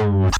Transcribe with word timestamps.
Salut 0.00 0.30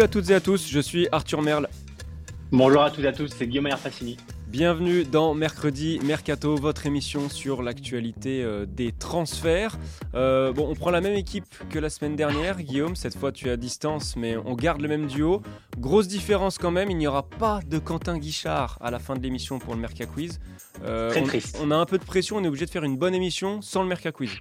à 0.00 0.08
toutes 0.08 0.30
et 0.30 0.34
à 0.34 0.40
tous, 0.40 0.66
je 0.70 0.80
suis 0.80 1.08
Arthur 1.12 1.42
Merle. 1.42 1.68
Bonjour 2.52 2.82
à 2.82 2.90
toutes 2.90 3.04
et 3.04 3.08
à 3.08 3.12
tous, 3.12 3.30
c'est 3.36 3.46
Guillaume 3.46 3.68
Fassini. 3.76 4.16
Bienvenue 4.52 5.04
dans 5.04 5.32
Mercredi 5.32 5.98
Mercato, 6.04 6.56
votre 6.56 6.84
émission 6.84 7.30
sur 7.30 7.62
l'actualité 7.62 8.44
euh, 8.44 8.66
des 8.66 8.92
transferts. 8.92 9.78
Euh, 10.14 10.52
bon, 10.52 10.68
on 10.68 10.74
prend 10.74 10.90
la 10.90 11.00
même 11.00 11.14
équipe 11.14 11.46
que 11.70 11.78
la 11.78 11.88
semaine 11.88 12.16
dernière, 12.16 12.60
Guillaume. 12.60 12.94
Cette 12.94 13.16
fois, 13.16 13.32
tu 13.32 13.48
es 13.48 13.50
à 13.50 13.56
distance, 13.56 14.14
mais 14.14 14.36
on 14.36 14.52
garde 14.52 14.82
le 14.82 14.88
même 14.88 15.06
duo. 15.06 15.40
Grosse 15.78 16.06
différence 16.06 16.58
quand 16.58 16.70
même, 16.70 16.90
il 16.90 16.98
n'y 16.98 17.06
aura 17.06 17.22
pas 17.22 17.60
de 17.66 17.78
Quentin 17.78 18.18
Guichard 18.18 18.76
à 18.82 18.90
la 18.90 18.98
fin 18.98 19.16
de 19.16 19.22
l'émission 19.22 19.58
pour 19.58 19.74
le 19.74 19.80
Merca 19.80 20.04
Quiz. 20.04 20.38
Euh, 20.84 21.08
Très 21.08 21.22
on, 21.22 21.24
triste. 21.24 21.58
on 21.62 21.70
a 21.70 21.76
un 21.76 21.86
peu 21.86 21.96
de 21.96 22.04
pression, 22.04 22.36
on 22.36 22.44
est 22.44 22.48
obligé 22.48 22.66
de 22.66 22.70
faire 22.70 22.84
une 22.84 22.98
bonne 22.98 23.14
émission 23.14 23.62
sans 23.62 23.82
le 23.82 23.88
Merca 23.88 24.12
Quiz. 24.12 24.32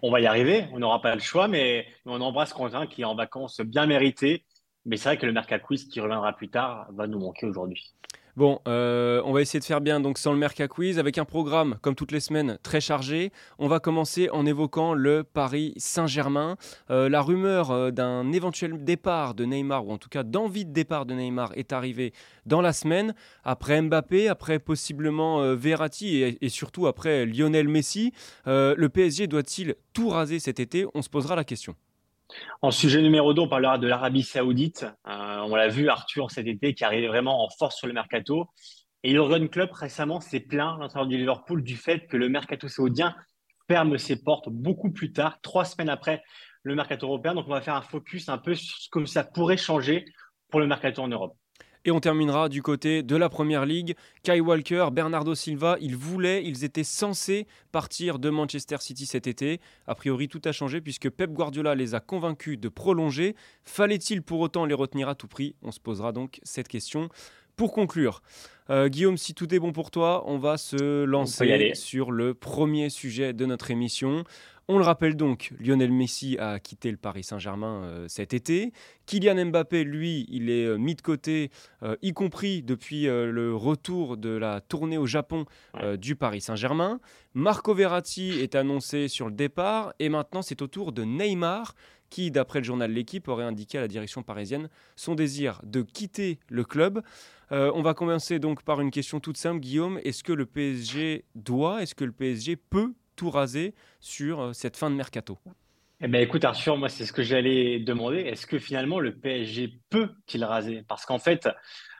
On 0.00 0.10
va 0.10 0.22
y 0.22 0.26
arriver, 0.26 0.64
on 0.72 0.78
n'aura 0.78 1.02
pas 1.02 1.14
le 1.14 1.20
choix, 1.20 1.46
mais 1.46 1.84
on 2.06 2.22
embrasse 2.22 2.54
Quentin 2.54 2.86
qui 2.86 3.02
est 3.02 3.04
en 3.04 3.14
vacances 3.14 3.60
bien 3.60 3.84
méritées. 3.84 4.46
Mais 4.86 4.96
c'est 4.96 5.10
vrai 5.10 5.18
que 5.18 5.26
le 5.26 5.32
Mercat 5.32 5.58
Quiz 5.58 5.84
qui 5.84 6.00
reviendra 6.00 6.32
plus 6.32 6.48
tard 6.48 6.86
va 6.94 7.06
nous 7.06 7.18
manquer 7.18 7.44
aujourd'hui. 7.44 7.92
Bon, 8.38 8.60
euh, 8.68 9.20
on 9.24 9.32
va 9.32 9.40
essayer 9.40 9.58
de 9.58 9.64
faire 9.64 9.80
bien 9.80 9.98
donc 9.98 10.16
sans 10.16 10.30
le 10.30 10.38
Merca 10.38 10.68
Quiz 10.68 11.00
avec 11.00 11.18
un 11.18 11.24
programme 11.24 11.76
comme 11.82 11.96
toutes 11.96 12.12
les 12.12 12.20
semaines 12.20 12.56
très 12.62 12.80
chargé. 12.80 13.32
On 13.58 13.66
va 13.66 13.80
commencer 13.80 14.30
en 14.30 14.46
évoquant 14.46 14.94
le 14.94 15.24
Paris 15.24 15.74
Saint-Germain. 15.76 16.56
Euh, 16.88 17.08
la 17.08 17.20
rumeur 17.20 17.72
euh, 17.72 17.90
d'un 17.90 18.30
éventuel 18.30 18.84
départ 18.84 19.34
de 19.34 19.44
Neymar 19.44 19.88
ou 19.88 19.90
en 19.90 19.98
tout 19.98 20.08
cas 20.08 20.22
d'envie 20.22 20.64
de 20.64 20.72
départ 20.72 21.04
de 21.04 21.14
Neymar 21.14 21.50
est 21.56 21.72
arrivée 21.72 22.12
dans 22.46 22.60
la 22.60 22.72
semaine 22.72 23.12
après 23.42 23.82
Mbappé, 23.82 24.28
après 24.28 24.60
possiblement 24.60 25.56
Verratti 25.56 26.22
et, 26.22 26.38
et 26.40 26.48
surtout 26.48 26.86
après 26.86 27.26
Lionel 27.26 27.66
Messi. 27.66 28.12
Le 28.46 28.86
PSG 28.86 29.26
doit-il 29.26 29.74
tout 29.92 30.10
raser 30.10 30.38
cet 30.38 30.60
été? 30.60 30.86
On 30.94 31.02
se 31.02 31.08
posera 31.08 31.34
la 31.34 31.42
question. 31.42 31.74
En 32.60 32.70
sujet 32.70 33.00
numéro 33.00 33.34
2, 33.34 33.42
on 33.42 33.48
parlera 33.48 33.78
de 33.78 33.86
l'Arabie 33.86 34.22
Saoudite. 34.22 34.84
Euh, 35.06 35.38
on 35.38 35.54
l'a 35.54 35.68
vu, 35.68 35.88
Arthur, 35.88 36.30
cet 36.30 36.46
été, 36.46 36.74
qui 36.74 36.84
arrivait 36.84 37.08
vraiment 37.08 37.44
en 37.44 37.48
force 37.48 37.76
sur 37.76 37.86
le 37.86 37.92
mercato. 37.92 38.48
Et 39.02 39.12
Jurgen 39.12 39.48
Klopp, 39.48 39.72
récemment, 39.72 40.20
s'est 40.20 40.40
plaint, 40.40 40.78
l'entraîneur 40.78 41.06
du 41.06 41.16
Liverpool, 41.16 41.62
du 41.62 41.76
fait 41.76 42.06
que 42.06 42.16
le 42.16 42.28
mercato 42.28 42.68
saoudien 42.68 43.14
ferme 43.68 43.96
ses 43.98 44.22
portes 44.22 44.48
beaucoup 44.48 44.90
plus 44.90 45.12
tard, 45.12 45.40
trois 45.40 45.64
semaines 45.64 45.88
après 45.88 46.22
le 46.62 46.74
mercato 46.74 47.06
européen. 47.06 47.34
Donc, 47.34 47.46
on 47.46 47.52
va 47.52 47.60
faire 47.60 47.76
un 47.76 47.82
focus 47.82 48.28
un 48.28 48.38
peu 48.38 48.54
sur 48.54 48.76
ce 48.76 48.88
que 48.90 49.04
ça 49.06 49.24
pourrait 49.24 49.56
changer 49.56 50.04
pour 50.50 50.60
le 50.60 50.66
mercato 50.66 51.02
en 51.02 51.08
Europe. 51.08 51.36
Et 51.88 51.90
on 51.90 52.00
terminera 52.00 52.50
du 52.50 52.60
côté 52.60 53.02
de 53.02 53.16
la 53.16 53.30
Première 53.30 53.64
Ligue. 53.64 53.96
Kai 54.22 54.40
Walker, 54.40 54.88
Bernardo 54.92 55.34
Silva, 55.34 55.78
ils 55.80 55.96
voulaient, 55.96 56.44
ils 56.44 56.62
étaient 56.62 56.84
censés 56.84 57.46
partir 57.72 58.18
de 58.18 58.28
Manchester 58.28 58.76
City 58.80 59.06
cet 59.06 59.26
été. 59.26 59.58
A 59.86 59.94
priori, 59.94 60.28
tout 60.28 60.42
a 60.44 60.52
changé 60.52 60.82
puisque 60.82 61.08
Pep 61.08 61.32
Guardiola 61.32 61.74
les 61.74 61.94
a 61.94 62.00
convaincus 62.00 62.60
de 62.60 62.68
prolonger. 62.68 63.34
Fallait-il 63.64 64.20
pour 64.20 64.40
autant 64.40 64.66
les 64.66 64.74
retenir 64.74 65.08
à 65.08 65.14
tout 65.14 65.28
prix? 65.28 65.54
On 65.62 65.72
se 65.72 65.80
posera 65.80 66.12
donc 66.12 66.40
cette 66.42 66.68
question. 66.68 67.08
Pour 67.58 67.72
conclure, 67.72 68.22
euh, 68.70 68.88
Guillaume, 68.88 69.16
si 69.16 69.34
tout 69.34 69.52
est 69.52 69.58
bon 69.58 69.72
pour 69.72 69.90
toi, 69.90 70.22
on 70.28 70.38
va 70.38 70.58
se 70.58 71.02
lancer 71.02 71.72
sur 71.74 72.12
le 72.12 72.32
premier 72.32 72.88
sujet 72.88 73.32
de 73.32 73.46
notre 73.46 73.72
émission. 73.72 74.22
On 74.70 74.76
le 74.76 74.84
rappelle 74.84 75.16
donc, 75.16 75.54
Lionel 75.58 75.90
Messi 75.90 76.36
a 76.38 76.60
quitté 76.60 76.90
le 76.90 76.98
Paris 76.98 77.24
Saint-Germain 77.24 77.84
euh, 77.84 78.04
cet 78.06 78.34
été. 78.34 78.70
Kylian 79.06 79.46
Mbappé, 79.46 79.82
lui, 79.82 80.26
il 80.28 80.50
est 80.50 80.66
euh, 80.66 80.76
mis 80.76 80.94
de 80.94 81.00
côté, 81.00 81.50
euh, 81.82 81.96
y 82.02 82.12
compris 82.12 82.62
depuis 82.62 83.04
le 83.04 83.54
retour 83.56 84.18
de 84.18 84.28
la 84.28 84.60
tournée 84.60 84.98
au 84.98 85.06
Japon 85.06 85.46
du 85.96 86.16
Paris 86.16 86.42
Saint-Germain. 86.42 87.00
Marco 87.32 87.72
Verratti 87.72 88.32
est 88.40 88.54
annoncé 88.54 89.08
sur 89.08 89.26
le 89.26 89.32
départ 89.32 89.94
et 89.98 90.10
maintenant 90.10 90.42
c'est 90.42 90.60
au 90.60 90.66
tour 90.66 90.92
de 90.92 91.02
Neymar 91.02 91.74
qui, 92.10 92.30
d'après 92.30 92.60
le 92.60 92.64
journal 92.64 92.90
L'équipe, 92.90 93.28
aurait 93.28 93.44
indiqué 93.44 93.78
à 93.78 93.80
la 93.80 93.88
direction 93.88 94.22
parisienne 94.22 94.68
son 94.96 95.14
désir 95.14 95.60
de 95.64 95.82
quitter 95.82 96.38
le 96.48 96.64
club. 96.64 97.02
Euh, 97.52 97.72
on 97.74 97.82
va 97.82 97.94
commencer 97.94 98.38
donc 98.38 98.62
par 98.62 98.80
une 98.80 98.90
question 98.90 99.20
toute 99.20 99.36
simple, 99.36 99.60
Guillaume. 99.60 99.98
Est-ce 100.04 100.22
que 100.22 100.32
le 100.32 100.46
PSG 100.46 101.24
doit, 101.34 101.82
est-ce 101.82 101.94
que 101.94 102.04
le 102.04 102.12
PSG 102.12 102.56
peut 102.56 102.92
tout 103.16 103.30
raser 103.30 103.74
sur 104.00 104.40
euh, 104.40 104.52
cette 104.52 104.76
fin 104.76 104.90
de 104.90 104.96
mercato? 104.96 105.38
Eh 106.00 106.06
ben, 106.06 106.22
écoute, 106.22 106.44
Arthur, 106.44 106.76
moi, 106.76 106.88
c'est 106.88 107.04
ce 107.04 107.12
que 107.12 107.22
j'allais 107.22 107.80
demander. 107.80 108.18
Est-ce 108.18 108.46
que 108.46 108.58
finalement 108.58 109.00
le 109.00 109.14
PSG 109.16 109.80
peut-il 109.90 110.44
raser? 110.44 110.84
Parce 110.86 111.04
qu'en 111.04 111.18
fait, 111.18 111.48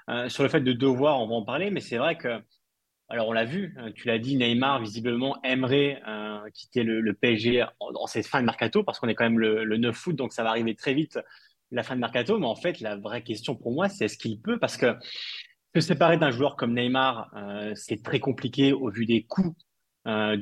euh, 0.08 0.28
sur 0.28 0.42
le 0.42 0.48
fait 0.48 0.60
de 0.60 0.72
devoir, 0.72 1.20
on 1.20 1.26
va 1.26 1.34
en 1.34 1.42
parler, 1.42 1.70
mais 1.70 1.80
c'est 1.80 1.98
vrai 1.98 2.16
que, 2.16 2.40
alors 3.08 3.28
on 3.28 3.32
l'a 3.32 3.44
vu, 3.44 3.74
euh, 3.78 3.90
tu 3.94 4.06
l'as 4.06 4.18
dit, 4.18 4.36
Neymar 4.36 4.80
visiblement 4.80 5.38
aimerait 5.42 6.02
euh, 6.06 6.38
quitter 6.52 6.82
le, 6.82 7.12
PSG 7.14 7.64
en, 7.80 8.06
cette 8.06 8.26
fin 8.26 8.40
de 8.40 8.46
mercato, 8.46 8.84
parce 8.84 9.00
qu'on 9.00 9.08
est 9.08 9.14
quand 9.14 9.24
même 9.24 9.38
le, 9.38 9.64
le 9.64 9.76
9 9.78 10.06
août, 10.06 10.12
donc 10.14 10.32
ça 10.32 10.42
va 10.42 10.50
arriver 10.50 10.74
très 10.74 10.92
vite, 10.92 11.18
la 11.70 11.82
fin 11.82 11.94
de 11.94 12.00
mercato. 12.00 12.38
Mais 12.38 12.46
en 12.46 12.54
fait, 12.54 12.80
la 12.80 12.96
vraie 12.96 13.22
question 13.22 13.56
pour 13.56 13.72
moi, 13.72 13.88
c'est 13.88 14.06
est-ce 14.06 14.18
qu'il 14.18 14.40
peut? 14.40 14.58
Parce 14.58 14.76
que 14.76 14.94
se 15.74 15.80
séparer 15.80 16.18
d'un 16.18 16.30
joueur 16.30 16.56
comme 16.56 16.74
Neymar, 16.74 17.30
euh, 17.36 17.72
c'est 17.74 18.02
très 18.02 18.20
compliqué 18.20 18.72
au 18.72 18.90
vu 18.90 19.06
des 19.06 19.24
coûts 19.24 19.56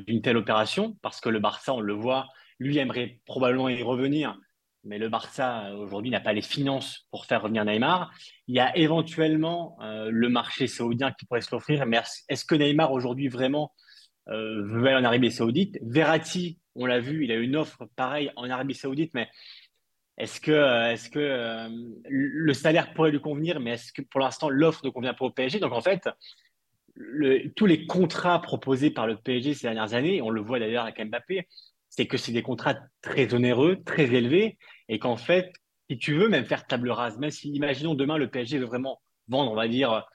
d'une 0.07 0.21
telle 0.21 0.37
opération, 0.37 0.97
parce 1.01 1.19
que 1.19 1.27
le 1.27 1.39
Barça, 1.39 1.73
on 1.73 1.81
le 1.81 1.91
voit, 1.91 2.27
lui 2.57 2.77
aimerait 2.77 3.19
probablement 3.25 3.67
y 3.67 3.83
revenir, 3.83 4.39
mais 4.87 4.97
le 4.97 5.09
Barça 5.09 5.67
euh, 5.67 5.75
aujourd'hui 5.75 6.09
n'a 6.09 6.19
pas 6.19 6.33
les 6.33 6.41
finances 6.41 7.07
pour 7.11 7.25
faire 7.25 7.41
revenir 7.41 7.65
Neymar. 7.65 8.11
Il 8.47 8.55
y 8.55 8.59
a 8.59 8.75
éventuellement 8.77 9.77
euh, 9.81 10.09
le 10.11 10.29
marché 10.29 10.67
saoudien 10.67 11.11
qui 11.11 11.25
pourrait 11.25 11.41
se 11.41 11.51
l'offrir, 11.51 11.85
mais 11.85 12.01
est-ce 12.29 12.45
que 12.45 12.55
Neymar 12.55 12.91
aujourd'hui 12.91 13.27
vraiment 13.27 13.73
euh, 14.29 14.63
veut 14.65 14.87
aller 14.87 14.97
en 14.97 15.03
Arabie 15.03 15.31
Saoudite? 15.31 15.77
Verratti, 15.83 16.59
on 16.75 16.85
l'a 16.85 16.99
vu, 16.99 17.25
il 17.25 17.31
a 17.31 17.35
une 17.35 17.55
offre 17.55 17.85
pareille 17.95 18.31
en 18.35 18.49
Arabie 18.49 18.75
Saoudite, 18.75 19.11
mais 19.13 19.29
est-ce 20.17 20.41
que, 20.41 20.91
est-ce 20.91 21.11
que 21.11 21.69
le 22.09 22.53
salaire 22.53 22.91
pourrait 22.93 23.11
lui 23.11 23.21
convenir, 23.21 23.59
mais 23.59 23.71
est-ce 23.71 23.93
que 23.93 24.01
pour 24.01 24.19
l'instant 24.19 24.49
l'offre 24.49 24.83
ne 24.83 24.89
convient 24.89 25.13
pas 25.13 25.25
au 25.25 25.29
PSG? 25.29 25.59
Donc 25.59 25.73
en 25.73 25.81
fait, 25.81 26.09
tous 27.55 27.67
les 27.67 27.85
contrats 27.85 28.41
proposés 28.41 28.89
par 28.89 29.05
le 29.05 29.15
PSG 29.15 29.53
ces 29.53 29.67
dernières 29.67 29.93
années, 29.93 30.23
on 30.23 30.31
le 30.31 30.41
voit 30.41 30.57
d'ailleurs 30.57 30.85
avec 30.85 30.99
Mbappé, 30.99 31.47
c'est 31.89 32.07
que 32.07 32.17
c'est 32.17 32.31
des 32.31 32.41
contrats 32.41 32.77
très 33.01 33.33
onéreux, 33.33 33.77
très 33.85 34.13
élevés, 34.13 34.57
et 34.89 34.99
qu'en 34.99 35.17
fait, 35.17 35.51
si 35.89 35.97
tu 35.97 36.15
veux 36.15 36.29
même 36.29 36.45
faire 36.45 36.67
table 36.67 36.89
rase, 36.89 37.17
même 37.17 37.31
si, 37.31 37.49
imaginons 37.51 37.95
demain 37.95 38.17
le 38.17 38.29
PSG 38.29 38.59
veut 38.59 38.65
vraiment 38.65 39.01
vendre, 39.27 39.51
on 39.51 39.55
va 39.55 39.67
dire, 39.67 40.05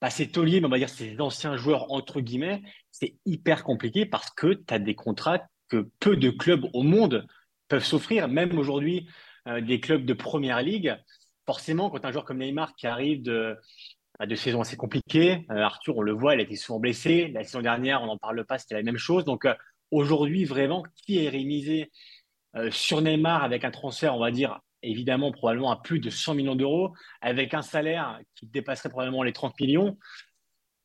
pas 0.00 0.10
ses 0.10 0.30
tauliers, 0.30 0.60
mais 0.60 0.66
on 0.66 0.70
va 0.70 0.78
dire 0.78 0.88
ses 0.88 1.20
anciens 1.20 1.56
joueurs, 1.56 1.92
entre 1.92 2.20
guillemets, 2.20 2.62
c'est 2.90 3.16
hyper 3.26 3.64
compliqué 3.64 4.06
parce 4.06 4.30
que 4.30 4.54
tu 4.54 4.74
as 4.74 4.78
des 4.78 4.94
contrats 4.94 5.42
que 5.68 5.88
peu 6.00 6.16
de 6.16 6.30
clubs 6.30 6.66
au 6.72 6.82
monde 6.82 7.26
peuvent 7.68 7.84
s'offrir, 7.84 8.28
même 8.28 8.58
aujourd'hui, 8.58 9.08
euh, 9.46 9.60
des 9.60 9.78
clubs 9.80 10.04
de 10.04 10.14
première 10.14 10.62
ligue. 10.62 10.96
Forcément, 11.46 11.90
quand 11.90 12.04
un 12.04 12.12
joueur 12.12 12.24
comme 12.24 12.38
Neymar 12.38 12.74
qui 12.74 12.86
arrive 12.86 13.22
de, 13.22 13.56
bah, 14.18 14.26
de 14.26 14.34
saisons 14.34 14.60
assez 14.60 14.76
compliquées, 14.76 15.46
euh, 15.50 15.56
Arthur, 15.56 15.96
on 15.98 16.02
le 16.02 16.12
voit, 16.12 16.34
il 16.34 16.40
a 16.40 16.42
été 16.42 16.56
souvent 16.56 16.80
blessé. 16.80 17.28
La 17.28 17.44
saison 17.44 17.62
dernière, 17.62 18.02
on 18.02 18.06
n'en 18.06 18.18
parle 18.18 18.44
pas, 18.44 18.58
c'était 18.58 18.74
la 18.74 18.82
même 18.82 18.98
chose. 18.98 19.24
Donc 19.24 19.44
euh, 19.44 19.54
aujourd'hui, 19.90 20.44
vraiment, 20.44 20.82
qui 21.06 21.24
est 21.24 21.28
rémisé 21.28 21.90
sur 22.70 23.00
Neymar 23.00 23.44
avec 23.44 23.64
un 23.64 23.70
transfert, 23.70 24.14
on 24.16 24.20
va 24.20 24.30
dire, 24.30 24.60
évidemment, 24.82 25.32
probablement 25.32 25.70
à 25.70 25.76
plus 25.76 26.00
de 26.00 26.10
100 26.10 26.34
millions 26.34 26.56
d'euros, 26.56 26.92
avec 27.20 27.54
un 27.54 27.62
salaire 27.62 28.18
qui 28.34 28.46
dépasserait 28.46 28.88
probablement 28.88 29.22
les 29.22 29.32
30 29.32 29.58
millions. 29.60 29.96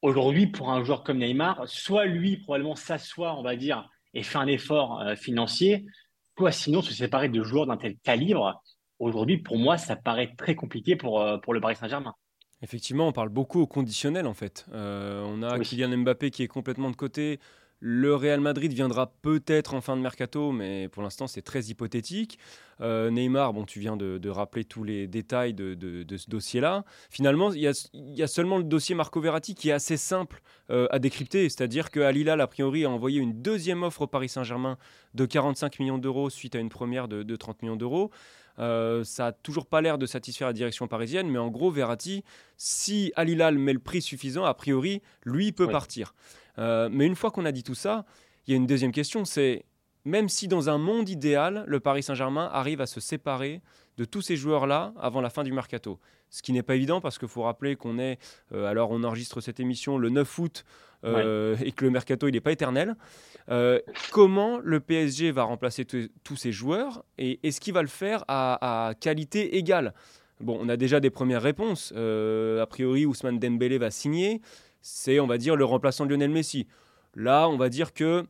Aujourd'hui, 0.01 0.47
pour 0.47 0.69
un 0.69 0.83
joueur 0.83 1.03
comme 1.03 1.19
Neymar, 1.19 1.63
soit 1.67 2.05
lui, 2.05 2.37
probablement, 2.37 2.75
s'assoit, 2.75 3.37
on 3.37 3.43
va 3.43 3.55
dire, 3.55 3.89
et 4.13 4.23
fait 4.23 4.37
un 4.37 4.47
effort 4.47 5.01
euh, 5.01 5.15
financier, 5.15 5.85
soit 6.37 6.51
sinon 6.51 6.81
se 6.81 6.93
séparer 6.93 7.29
de 7.29 7.43
joueurs 7.43 7.67
d'un 7.67 7.77
tel 7.77 7.97
calibre. 8.03 8.61
Aujourd'hui, 8.99 9.37
pour 9.37 9.57
moi, 9.57 9.77
ça 9.77 9.95
paraît 9.95 10.33
très 10.37 10.55
compliqué 10.55 10.95
pour, 10.95 11.21
euh, 11.21 11.37
pour 11.37 11.53
le 11.53 11.61
Paris 11.61 11.75
Saint-Germain. 11.75 12.13
Effectivement, 12.61 13.07
on 13.07 13.11
parle 13.11 13.29
beaucoup 13.29 13.59
au 13.59 13.67
conditionnel 13.67 14.25
en 14.27 14.33
fait. 14.33 14.65
Euh, 14.73 15.23
on 15.27 15.43
a 15.43 15.57
Oui. 15.57 15.65
Kylian 15.65 15.97
Mbappé 15.97 16.31
qui 16.31 16.41
est 16.43 16.47
complètement 16.47 16.89
de 16.89 16.95
côté. 16.95 17.39
Le 17.79 18.15
Real 18.15 18.39
Madrid 18.39 18.71
viendra 18.71 19.11
peut-être 19.21 19.73
en 19.73 19.81
fin 19.81 19.97
de 19.97 20.01
mercato, 20.01 20.51
mais 20.51 20.87
pour 20.87 21.03
l'instant 21.03 21.27
c'est 21.27 21.41
très 21.41 21.65
hypothétique. 21.65 22.39
Euh, 22.81 23.09
Neymar, 23.09 23.53
bon, 23.53 23.65
tu 23.65 23.79
viens 23.79 23.95
de, 23.97 24.29
rappeler 24.29 24.65
tous 24.65 24.83
les 24.83 25.07
détails 25.07 25.53
de, 25.53 26.05
ce 26.17 26.29
dossier-là. 26.29 26.83
Finalement, 27.09 27.51
il 27.53 27.61
y, 27.61 28.23
a, 28.23 28.27
seulement 28.27 28.57
le 28.57 28.63
dossier 28.63 28.95
Marco 28.95 29.19
Verratti 29.21 29.55
qui 29.55 29.69
est 29.69 29.73
assez 29.73 29.97
simple 29.97 30.41
euh, 30.69 30.87
à 30.89 30.99
décrypter, 30.99 31.47
c'est-à-dire 31.49 31.91
que 31.91 32.13
Hilal, 32.13 32.41
a 32.41 32.47
priori, 32.47 32.85
a 32.85 32.89
envoyé 32.89 33.19
une 33.19 33.41
deuxième 33.41 33.83
offre 33.83 34.03
au 34.03 34.07
Paris 34.07 34.29
Saint-Germain 34.29 34.77
de 35.13 35.25
45 35.25 35.79
millions 35.79 35.97
d'euros 35.97 36.29
suite 36.29 36.55
à 36.55 36.59
une 36.59 36.69
première 36.69 37.07
de, 37.07 37.35
30 37.35 37.61
millions 37.61 37.75
d'euros. 37.75 38.11
Euh, 38.57 39.03
ça 39.03 39.25
n'a 39.25 39.31
toujours 39.33 39.65
pas 39.67 39.81
l'air 39.81 39.97
de 39.97 40.05
satisfaire 40.05 40.47
la 40.47 40.53
direction 40.53 40.87
parisienne, 40.87 41.29
mais 41.29 41.39
en 41.39 41.49
gros, 41.49 41.71
Verratti, 41.71 42.23
si 42.57 43.11
Al 43.15 43.29
Hilal 43.29 43.57
met 43.57 43.73
le 43.73 43.79
prix 43.79 44.01
suffisant, 44.01 44.45
a 44.45 44.53
priori, 44.53 45.01
lui 45.23 45.51
peut 45.51 45.67
partir. 45.67 46.13
Euh, 46.57 46.89
mais 46.91 47.05
une 47.05 47.15
fois 47.15 47.31
qu'on 47.31 47.45
a 47.45 47.51
dit 47.51 47.63
tout 47.63 47.75
ça, 47.75 48.05
il 48.47 48.51
y 48.51 48.53
a 48.53 48.57
une 48.57 48.67
deuxième 48.67 48.91
question, 48.91 49.25
c'est 49.25 49.65
même 50.03 50.29
si 50.29 50.47
dans 50.47 50.69
un 50.69 50.77
monde 50.77 51.09
idéal, 51.09 51.63
le 51.67 51.79
Paris 51.79 52.03
Saint-Germain 52.03 52.49
arrive 52.53 52.79
à 52.79 52.85
se 52.85 52.99
séparer 52.99 53.61
de 53.97 54.05
tous 54.05 54.21
ces 54.21 54.35
joueurs-là 54.35 54.93
avant 54.99 55.21
la 55.21 55.29
fin 55.29 55.43
du 55.43 55.51
mercato. 55.51 55.99
Ce 56.29 56.41
qui 56.41 56.53
n'est 56.53 56.63
pas 56.63 56.75
évident 56.75 57.01
parce 57.01 57.17
qu'il 57.17 57.27
faut 57.27 57.43
rappeler 57.43 57.75
qu'on 57.75 57.97
est, 57.97 58.19
euh, 58.53 58.65
alors 58.65 58.91
on 58.91 59.03
enregistre 59.03 59.41
cette 59.41 59.59
émission 59.59 59.97
le 59.97 60.09
9 60.09 60.39
août 60.39 60.65
euh, 61.05 61.55
et 61.63 61.71
que 61.71 61.85
le 61.85 61.91
mercato 61.91 62.27
il 62.27 62.33
n'est 62.33 62.41
pas 62.41 62.51
éternel. 62.51 62.95
comment 64.11 64.59
le 64.59 64.79
PSG 64.79 65.31
va 65.31 65.43
remplacer 65.43 65.85
tous 65.85 66.35
ces 66.35 66.51
joueurs 66.51 67.03
et 67.17 67.39
est-ce 67.47 67.59
qu'il 67.59 67.73
va 67.73 67.81
le 67.81 67.87
faire 67.87 68.23
à, 68.27 68.87
à, 68.89 68.93
qualité 68.95 69.57
égale? 69.57 69.93
Bon, 70.41 70.57
on 70.59 70.67
a 70.67 70.77
déjà 70.77 70.99
des 70.99 71.09
premières 71.09 71.41
réponses. 71.41 71.93
a 71.93 72.65
priori, 72.67 73.05
Ousmane 73.05 73.39
Dembélé 73.39 73.77
va 73.77 73.89
signer 73.89 74.41
c'est, 74.85 75.19
on 75.19 75.25
va 75.25 75.39
dire, 75.39 75.55
le 75.55 75.65
remplaçant 75.65 76.05
de 76.05 76.11
Lionel 76.11 76.29
Messi. 76.29 76.67
Là, 77.15 77.49
on 77.49 77.57
va 77.57 77.69
dire 77.69 77.91
que 77.91 78.23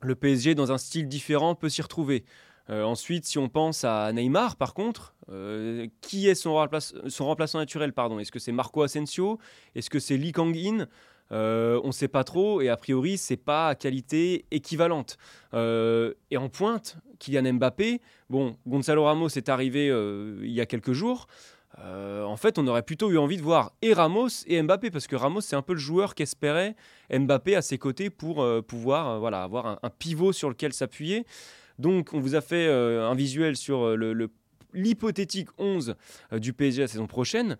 le 0.00 0.14
PSG, 0.16 0.56
dans 0.56 0.72
un 0.72 0.78
style 0.78 1.06
différent, 1.06 1.54
peut 1.54 1.68
s'y 1.68 1.82
retrouver. 1.82 2.24
Euh, 2.68 2.82
ensuite, 2.82 3.24
si 3.26 3.38
on 3.38 3.48
pense 3.48 3.84
à 3.84 4.12
Neymar, 4.12 4.56
par 4.56 4.74
contre, 4.74 5.14
euh, 5.30 5.86
qui 6.00 6.28
est 6.28 6.34
son, 6.34 6.54
remplaçant 6.54 7.58
naturel 7.58 7.92
pardon? 7.92 8.18
Est-ce 8.18 8.32
que 8.32 8.40
c'est 8.40 8.50
Marco 8.50 8.82
Asensio? 8.82 9.38
Est-ce 9.76 9.88
que 9.88 10.00
c'est 10.00 10.16
Lee 10.16 10.32
Kang-in? 10.32 10.88
Euh, 11.30 11.80
On 11.84 11.88
ne 11.88 11.92
sait 11.92 12.08
pas 12.08 12.24
trop, 12.24 12.60
et 12.60 12.68
a 12.68 12.76
priori, 12.76 13.16
c'est 13.16 13.36
pas 13.36 13.68
à 13.68 13.74
qualité 13.76 14.46
équivalente. 14.50 15.16
et 15.52 16.36
en 16.36 16.48
pointe, 16.48 16.96
Kylian 17.20 17.52
Mbappé, 17.52 18.00
bon, 18.30 18.56
Gonzalo 18.66 19.04
Ramos 19.04 19.28
est 19.28 19.48
arrivé 19.48 19.86
il 20.42 20.50
y 20.50 20.60
a 20.60 20.66
quelques 20.66 20.92
jours. 20.92 21.28
Euh, 21.80 22.22
en 22.24 22.36
fait, 22.36 22.58
on 22.58 22.66
aurait 22.66 22.82
plutôt 22.82 23.10
eu 23.10 23.18
envie 23.18 23.36
de 23.36 23.42
voir 23.42 23.72
et 23.82 23.92
Ramos 23.92 24.28
et 24.46 24.62
Mbappé, 24.62 24.90
parce 24.90 25.06
que 25.06 25.16
Ramos, 25.16 25.40
c'est 25.40 25.56
un 25.56 25.62
peu 25.62 25.72
le 25.72 25.78
joueur 25.78 26.14
qu'espérait 26.14 26.76
Mbappé 27.10 27.56
à 27.56 27.62
ses 27.62 27.78
côtés 27.78 28.10
pour 28.10 28.42
euh, 28.42 28.62
pouvoir 28.62 29.08
euh, 29.08 29.18
voilà, 29.18 29.42
avoir 29.42 29.78
un, 29.82 29.90
pivot 29.90 30.32
sur 30.32 30.48
lequel 30.48 30.72
s'appuyer. 30.72 31.24
Donc, 31.78 32.10
on 32.12 32.20
vous 32.20 32.36
a 32.36 32.40
fait 32.40 32.68
un 32.68 33.14
visuel 33.14 33.56
sur 33.56 33.96
l'hypothétique 34.72 35.48
11 35.58 35.96
du 36.32 36.52
PSG 36.52 36.82
la 36.82 36.88
saison 36.88 37.08
prochaine 37.08 37.56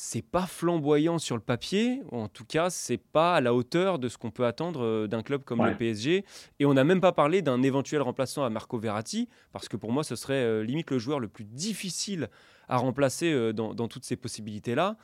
c'est 0.00 0.22
pas 0.22 0.46
flamboyant 0.46 1.18
sur 1.18 1.34
le 1.34 1.42
papier, 1.42 2.02
en 2.12 2.28
tout 2.28 2.44
cas, 2.44 2.70
c'est 2.70 2.98
pas 2.98 3.34
à 3.34 3.40
la 3.40 3.52
hauteur 3.52 3.98
de 3.98 4.08
ce 4.08 4.16
qu'on 4.16 4.30
peut 4.30 4.46
attendre 4.46 4.84
euh, 4.84 5.08
d'un 5.08 5.24
club 5.24 5.42
comme 5.42 5.66
le 5.66 5.76
PSG. 5.76 6.24
Et 6.60 6.66
on 6.66 6.74
n'a 6.74 6.84
même 6.84 7.00
pas 7.00 7.10
parlé 7.10 7.42
d'un 7.42 7.64
éventuel 7.64 8.02
remplaçant 8.02 8.44
à 8.44 8.48
Marco 8.48 8.78
Verratti, 8.78 9.28
parce 9.50 9.68
que 9.68 9.76
pour 9.76 9.90
moi, 9.90 10.04
ce 10.04 10.14
serait 10.14 10.34
euh, 10.34 10.62
limite 10.62 10.92
le 10.92 11.00
joueur 11.00 11.18
le 11.18 11.26
plus 11.26 11.42
difficile 11.42 12.28
à 12.68 12.76
remplacer 12.76 13.32
euh, 13.32 13.52
dans, 13.52 13.88
toutes 13.88 14.04
ces 14.04 14.14
possibilités-là. 14.14 14.96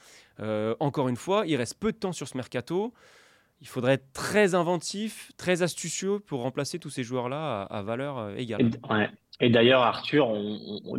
encore 0.78 1.08
une 1.08 1.16
fois, 1.16 1.42
il 1.44 1.56
reste 1.56 1.76
peu 1.80 1.90
de 1.90 1.96
temps 1.96 2.12
sur 2.12 2.28
ce 2.28 2.36
mercato. 2.36 2.94
Il 3.64 3.68
faudrait 3.68 3.94
être 3.94 4.12
très 4.12 4.54
inventif, 4.54 5.32
très 5.38 5.62
astucieux 5.62 6.20
pour 6.20 6.42
remplacer 6.42 6.78
tous 6.78 6.90
ces 6.90 7.02
joueurs-là 7.02 7.62
à, 7.62 7.82
valeur 7.82 8.38
égale. 8.38 8.70
Et 9.40 9.48
d'ailleurs, 9.48 9.80
Arthur, 9.80 10.34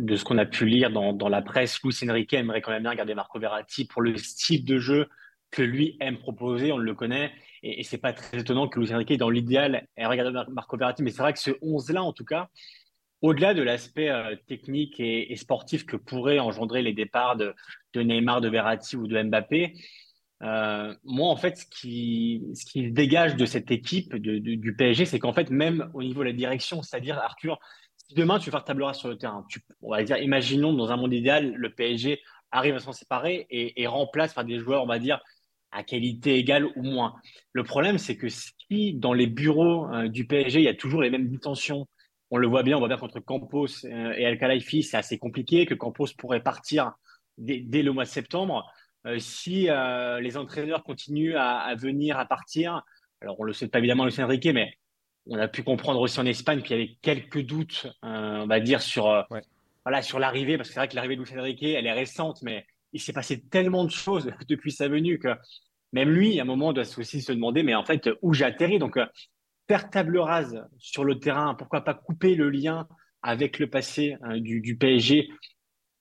de 0.00 0.16
ce 0.16 0.24
qu'on 0.24 0.36
a 0.36 0.46
pu 0.46 0.66
lire 0.66 0.90
dans, 0.90 1.28
la 1.28 1.42
presse, 1.42 1.80
Luis 1.84 1.96
Enrique 2.10 2.32
aimerait 2.34 2.62
quand 2.62 2.72
même 2.72 2.82
bien 2.82 2.90
regarder 2.90 3.14
Marco 3.14 3.38
Verratti 3.38 3.84
pour 3.84 4.02
le 4.02 4.16
style 4.16 4.64
de 4.64 4.78
jeu 4.78 5.08
que 5.52 5.62
lui 5.62 5.96
aime 6.00 6.18
proposer, 6.18 6.72
on 6.72 6.76
le 6.76 6.92
connaît. 6.92 7.30
Et, 7.62 7.80
et 7.80 7.82
c'est 7.84 7.98
pas 7.98 8.12
très 8.12 8.40
étonnant 8.40 8.66
que 8.66 8.80
Luis 8.80 8.92
Enrique, 8.92 9.16
dans 9.16 9.30
l'idéal, 9.30 9.86
ait 9.96 10.06
regardé 10.06 10.36
Marco 10.48 10.76
Verratti. 10.76 11.04
Mais 11.04 11.12
c'est 11.12 11.22
vrai 11.22 11.32
que 11.34 11.38
ce 11.38 11.52
11-là, 11.52 12.02
en 12.02 12.12
tout 12.12 12.24
cas, 12.24 12.50
au-delà 13.22 13.54
de 13.54 13.62
l'aspect 13.62 14.10
euh, 14.10 14.34
technique 14.48 15.00
et, 15.00 15.34
sportif 15.36 15.86
que 15.86 15.96
pourraient 15.96 16.38
engendrer 16.38 16.82
les 16.82 16.92
départs 16.92 17.36
de, 17.36 17.54
Neymar, 17.94 18.40
de 18.40 18.48
Verratti 18.48 18.96
ou 18.96 19.06
de 19.06 19.22
Mbappé, 19.22 19.74
euh, 20.42 20.94
moi, 21.04 21.28
en 21.28 21.36
fait, 21.36 21.56
ce 21.56 21.66
qui, 21.66 22.42
ce 22.54 22.66
qui 22.66 22.90
dégage 22.90 23.36
de 23.36 23.46
cette 23.46 23.70
équipe 23.70 24.14
du 24.16 24.76
PSG, 24.76 25.06
c'est 25.06 25.18
qu'en 25.18 25.32
fait, 25.32 25.50
même 25.50 25.90
au 25.94 26.02
niveau 26.02 26.20
de 26.20 26.28
la 26.28 26.32
direction, 26.32 26.82
c'est-à-dire, 26.82 27.18
Arthur, 27.18 27.58
si 27.96 28.14
demain 28.14 28.38
tu 28.38 28.46
veux 28.46 28.50
faire 28.50 28.64
table 28.64 28.82
rase 28.82 28.98
sur 28.98 29.08
le 29.08 29.16
terrain, 29.16 29.44
tu, 29.48 29.60
on 29.82 29.90
va 29.90 30.02
dire, 30.02 30.18
imaginons 30.18 30.72
dans 30.72 30.90
un 30.90 30.96
monde 30.96 31.14
idéal, 31.14 31.54
le 31.54 31.74
PSG 31.74 32.20
arrive 32.50 32.74
à 32.74 32.78
s'en 32.78 32.92
séparer 32.92 33.46
et, 33.50 33.86
remplace 33.86 34.34
par 34.34 34.44
des 34.44 34.58
joueurs, 34.58 34.82
on 34.82 34.86
va 34.86 34.98
dire, 34.98 35.20
à 35.72 35.82
qualité 35.82 36.36
égale 36.36 36.66
ou 36.76 36.82
moins. 36.82 37.14
Le 37.52 37.64
problème, 37.64 37.98
c'est 37.98 38.16
que 38.16 38.28
si 38.28 38.94
dans 38.94 39.12
les 39.12 39.26
bureaux 39.26 39.92
euh, 39.92 40.08
du 40.08 40.26
PSG, 40.26 40.60
il 40.60 40.64
y 40.64 40.68
a 40.68 40.74
toujours 40.74 41.02
les 41.02 41.10
mêmes 41.10 41.38
tensions, 41.38 41.86
on 42.30 42.38
le 42.38 42.46
voit 42.46 42.62
bien, 42.62 42.76
on 42.76 42.78
voit 42.80 42.88
bien 42.88 42.96
qu'entre 42.96 43.20
Campos 43.20 43.84
euh, 43.84 44.12
et 44.16 44.26
Al 44.26 44.38
Khelaifi, 44.38 44.82
c'est 44.82 44.96
assez 44.96 45.18
compliqué, 45.18 45.66
que 45.66 45.74
Campos 45.74 46.06
pourrait 46.16 46.42
partir 46.42 46.92
dès, 47.38 47.82
le 47.82 47.92
mois 47.92 48.04
de 48.04 48.08
septembre. 48.08 48.70
Euh, 49.06 49.18
si 49.18 49.68
les 50.20 50.36
entraîneurs 50.36 50.82
continuent 50.82 51.36
à, 51.36 51.74
venir, 51.76 52.18
à 52.18 52.26
partir, 52.26 52.82
alors 53.20 53.40
on 53.40 53.44
le 53.44 53.52
sait 53.52 53.68
pas 53.68 53.78
évidemment, 53.78 54.04
Lucien 54.04 54.24
Enrique, 54.24 54.46
mais 54.46 54.72
on 55.28 55.38
a 55.38 55.48
pu 55.48 55.62
comprendre 55.62 56.00
aussi 56.00 56.20
en 56.20 56.26
Espagne 56.26 56.62
qu'il 56.62 56.76
y 56.76 56.80
avait 56.80 56.96
quelques 57.02 57.42
doutes, 57.42 57.86
euh, 58.04 58.42
on 58.42 58.46
va 58.46 58.60
dire, 58.60 58.80
sur, 58.80 59.08
euh, 59.08 59.22
voilà, 59.84 60.02
sur 60.02 60.18
l'arrivée, 60.18 60.56
parce 60.56 60.68
que 60.68 60.74
c'est 60.74 60.80
vrai 60.80 60.88
que 60.88 60.94
l'arrivée 60.94 61.16
de 61.16 61.22
Luis 61.22 61.38
Enrique, 61.38 61.62
elle 61.62 61.86
est 61.86 61.92
récente, 61.92 62.42
mais 62.42 62.66
il 62.92 63.00
s'est 63.00 63.12
passé 63.12 63.40
tellement 63.40 63.84
de 63.84 63.90
choses 63.90 64.30
depuis 64.48 64.70
sa 64.70 64.88
venue 64.88 65.18
que 65.18 65.34
même 65.92 66.10
lui, 66.10 66.38
à 66.38 66.42
un 66.42 66.46
moment, 66.46 66.72
doit 66.72 66.84
aussi 66.98 67.22
se 67.22 67.32
demander, 67.32 67.62
mais 67.62 67.74
en 67.74 67.84
fait, 67.84 68.08
où 68.22 68.34
j'ai 68.34 68.44
atterri. 68.44 68.78
Donc, 68.78 68.96
euh, 68.96 69.06
faire 69.68 69.90
table 69.90 70.18
rase 70.18 70.64
sur 70.78 71.04
le 71.04 71.18
terrain, 71.18 71.54
pourquoi 71.54 71.82
pas 71.82 71.94
couper 71.94 72.34
le 72.34 72.50
lien 72.50 72.86
avec 73.22 73.58
le 73.58 73.68
passé 73.68 74.16
du, 74.36 74.76
PSG 74.76 75.28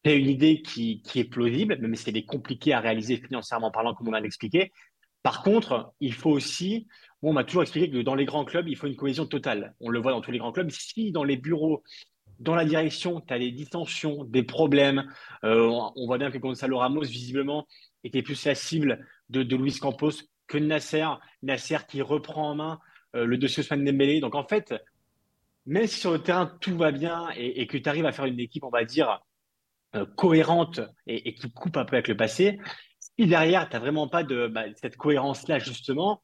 c'est 0.06 0.20
une 0.20 0.30
idée 0.30 0.62
qui, 0.62 1.02
est 1.16 1.24
plausible, 1.24 1.80
même 1.80 1.96
si 1.96 2.10
elle 2.10 2.18
est 2.18 2.26
compliquée 2.26 2.74
à 2.74 2.80
réaliser 2.80 3.18
financièrement 3.18 3.72
parlant, 3.72 3.96
comme 3.96 4.10
on 4.10 4.14
a 4.14 4.22
expliqué. 4.22 4.72
Par 5.24 5.42
contre, 5.42 5.94
il 6.00 6.14
faut 6.14 6.30
aussi 6.30 6.88
on 7.24 7.34
m'a 7.34 7.44
toujours 7.44 7.64
expliqué 7.64 7.90
que 7.90 7.98
dans 8.04 8.14
les 8.14 8.26
grands 8.26 8.46
clubs, 8.46 8.68
il 8.68 8.76
faut 8.76 8.86
une 8.86 8.96
cohésion 8.96 9.26
totale. 9.26 9.74
On 9.80 9.90
le 9.90 10.00
voit 10.00 10.12
dans 10.12 10.22
tous 10.22 10.30
les 10.30 10.38
grands 10.38 10.52
clubs. 10.52 10.70
Si 10.70 11.12
dans 11.12 11.24
les 11.24 11.38
bureaux, 11.38 11.82
dans 12.40 12.54
la 12.54 12.66
direction, 12.66 13.20
tu 13.20 13.34
as 13.34 13.40
des 13.40 13.52
distensions, 13.52 14.26
des 14.26 14.44
problèmes, 14.44 15.12
euh, 15.44 15.68
on 15.96 16.06
voit 16.06 16.20
bien 16.20 16.30
que 16.30 16.38
Gonzalo 16.38 16.78
Ramos, 16.78 17.02
visiblement, 17.02 17.68
était 18.04 18.22
plus 18.22 18.46
la 18.46 18.54
cible 18.54 19.08
de, 19.30 19.56
Luis 19.56 19.80
Campos 19.80 20.12
que 20.46 20.60
Nasser. 20.60 21.08
Nasser 21.42 21.78
qui 21.88 22.04
reprend 22.04 22.52
en 22.52 22.56
main 22.56 22.80
euh, 23.16 23.26
le 23.26 23.40
dossier 23.40 23.64
Ousmane 23.64 23.84
Dembélé. 23.84 24.20
Donc 24.20 24.36
en 24.36 24.48
fait, 24.48 24.76
même 25.66 25.88
si 25.88 26.00
sur 26.00 26.12
le 26.12 26.20
terrain 26.20 26.46
tout 26.62 26.78
va 26.78 26.92
bien 26.92 27.30
et, 27.36 27.66
que 27.66 27.80
tu 27.80 27.90
arrives 27.90 28.06
à 28.06 28.12
faire 28.12 28.26
une 28.26 28.40
équipe, 28.40 28.64
on 28.64 28.70
va 28.70 28.86
dire, 28.86 29.20
euh, 29.96 30.06
cohérente 30.16 30.82
et, 31.08 31.34
qui 31.34 31.52
coupe 31.52 31.78
un 31.78 31.86
peu 31.86 31.96
avec 31.96 32.08
le 32.08 32.18
passé, 32.18 32.60
si 33.00 33.28
derrière, 33.28 33.70
tu 33.70 33.76
n'as 33.76 33.80
vraiment 33.80 34.08
pas 34.08 34.24
de 34.24 34.48
bah, 34.48 34.66
cette 34.76 34.98
cohérence-là, 34.98 35.60
justement, 35.60 36.22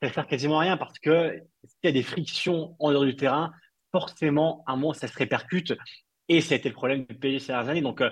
ça 0.00 0.08
faire 0.10 0.26
quasiment 0.26 0.58
rien 0.58 0.76
parce 0.76 0.98
que 0.98 1.40
s'il 1.64 1.78
y 1.84 1.88
a 1.88 1.92
des 1.92 2.02
frictions 2.02 2.74
en 2.78 2.90
dehors 2.90 3.04
du 3.04 3.16
terrain, 3.16 3.52
forcément, 3.92 4.64
à 4.66 4.72
un 4.72 4.76
moment, 4.76 4.92
ça 4.92 5.06
se 5.06 5.16
répercute. 5.16 5.74
Et 6.28 6.40
ça 6.40 6.54
a 6.54 6.58
été 6.58 6.68
le 6.68 6.74
problème 6.74 7.04
du 7.04 7.14
PSG 7.14 7.38
ces 7.38 7.46
dernières 7.48 7.68
années. 7.68 7.82
Donc, 7.82 8.00
euh, 8.00 8.10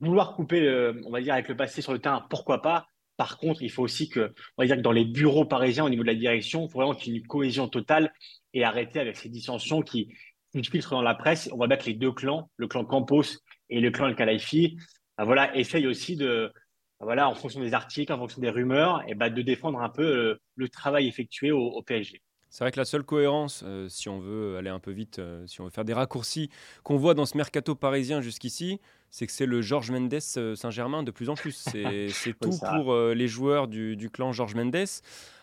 vouloir 0.00 0.34
couper, 0.34 0.92
on 1.04 1.10
va 1.10 1.20
dire, 1.20 1.34
avec 1.34 1.48
le 1.48 1.56
passé 1.56 1.80
sur 1.80 1.92
le 1.92 2.00
terrain, 2.00 2.26
pourquoi 2.28 2.60
pas? 2.60 2.86
Par 3.16 3.38
contre, 3.38 3.62
il 3.62 3.70
faut 3.70 3.82
aussi 3.82 4.08
que, 4.08 4.32
on 4.56 4.62
va 4.62 4.66
dire 4.66 4.76
que 4.76 4.80
dans 4.80 4.90
les 4.90 5.04
bureaux 5.04 5.44
parisiens, 5.44 5.84
au 5.84 5.88
niveau 5.88 6.02
de 6.02 6.08
la 6.08 6.14
direction, 6.14 6.66
il 6.66 6.70
faut 6.70 6.78
vraiment 6.78 6.94
qu'il 6.94 7.12
y 7.12 7.16
ait 7.16 7.20
une 7.20 7.26
cohésion 7.26 7.68
totale 7.68 8.12
et 8.52 8.64
arrêter 8.64 8.98
avec 8.98 9.16
ces 9.16 9.28
dissensions 9.28 9.82
qui 9.82 10.12
filtrent 10.60 10.90
dans 10.90 11.02
la 11.02 11.14
presse. 11.14 11.48
On 11.52 11.56
va 11.56 11.66
mettre 11.66 11.86
les 11.86 11.94
deux 11.94 12.12
clans, 12.12 12.50
le 12.56 12.66
clan 12.66 12.84
Campos 12.84 13.38
et 13.72 13.80
le 13.80 13.90
clan 13.90 14.08
El 14.08 14.14
Khalifi, 14.14 14.76
ben 15.16 15.24
voilà, 15.24 15.56
essaye 15.56 15.86
aussi 15.86 16.16
de, 16.16 16.52
voilà, 17.00 17.28
en 17.28 17.34
fonction 17.34 17.60
des 17.60 17.74
articles, 17.74 18.12
en 18.12 18.18
fonction 18.18 18.40
des 18.40 18.50
rumeurs, 18.50 19.02
et 19.08 19.14
bah, 19.14 19.30
de 19.30 19.42
défendre 19.42 19.80
un 19.80 19.88
peu 19.88 20.02
euh, 20.02 20.40
le 20.56 20.68
travail 20.68 21.08
effectué 21.08 21.50
au, 21.50 21.82
PSG. 21.82 22.22
C'est 22.50 22.64
vrai 22.64 22.70
que 22.70 22.78
la 22.78 22.84
seule 22.84 23.02
cohérence, 23.02 23.64
euh, 23.66 23.88
si 23.88 24.10
on 24.10 24.18
veut 24.18 24.58
aller 24.58 24.68
un 24.68 24.78
peu 24.78 24.90
vite, 24.90 25.18
euh, 25.18 25.46
si 25.46 25.62
on 25.62 25.64
veut 25.64 25.70
faire 25.70 25.86
des 25.86 25.94
raccourcis, 25.94 26.50
qu'on 26.82 26.98
voit 26.98 27.14
dans 27.14 27.24
ce 27.24 27.36
mercato 27.36 27.74
parisien 27.74 28.20
jusqu'ici, 28.20 28.78
c'est 29.10 29.26
que 29.26 29.32
c'est 29.32 29.46
le 29.46 29.62
Georges 29.62 29.90
Mendes 29.90 30.20
Saint-Germain 30.20 31.02
de 31.02 31.10
plus 31.10 31.30
en 31.30 31.34
plus. 31.34 31.52
C'est 31.52 32.08
tout 32.40 32.58
pour 32.58 32.94
les 32.96 33.28
joueurs 33.28 33.68
du, 33.68 33.96
du 33.96 34.10
clan 34.10 34.32
Georges 34.32 34.54
Mendes. 34.54 34.86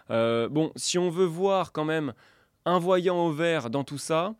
bon, 0.09 0.71
si 0.75 0.97
on 0.97 1.09
veut 1.09 1.25
voir 1.25 1.71
quand 1.71 1.85
même 1.85 2.13
un 2.65 2.79
voyant 2.79 3.25
au 3.25 3.31
vert 3.31 3.69
dans 3.69 3.83
tout 3.83 3.99
ça, 3.99 4.35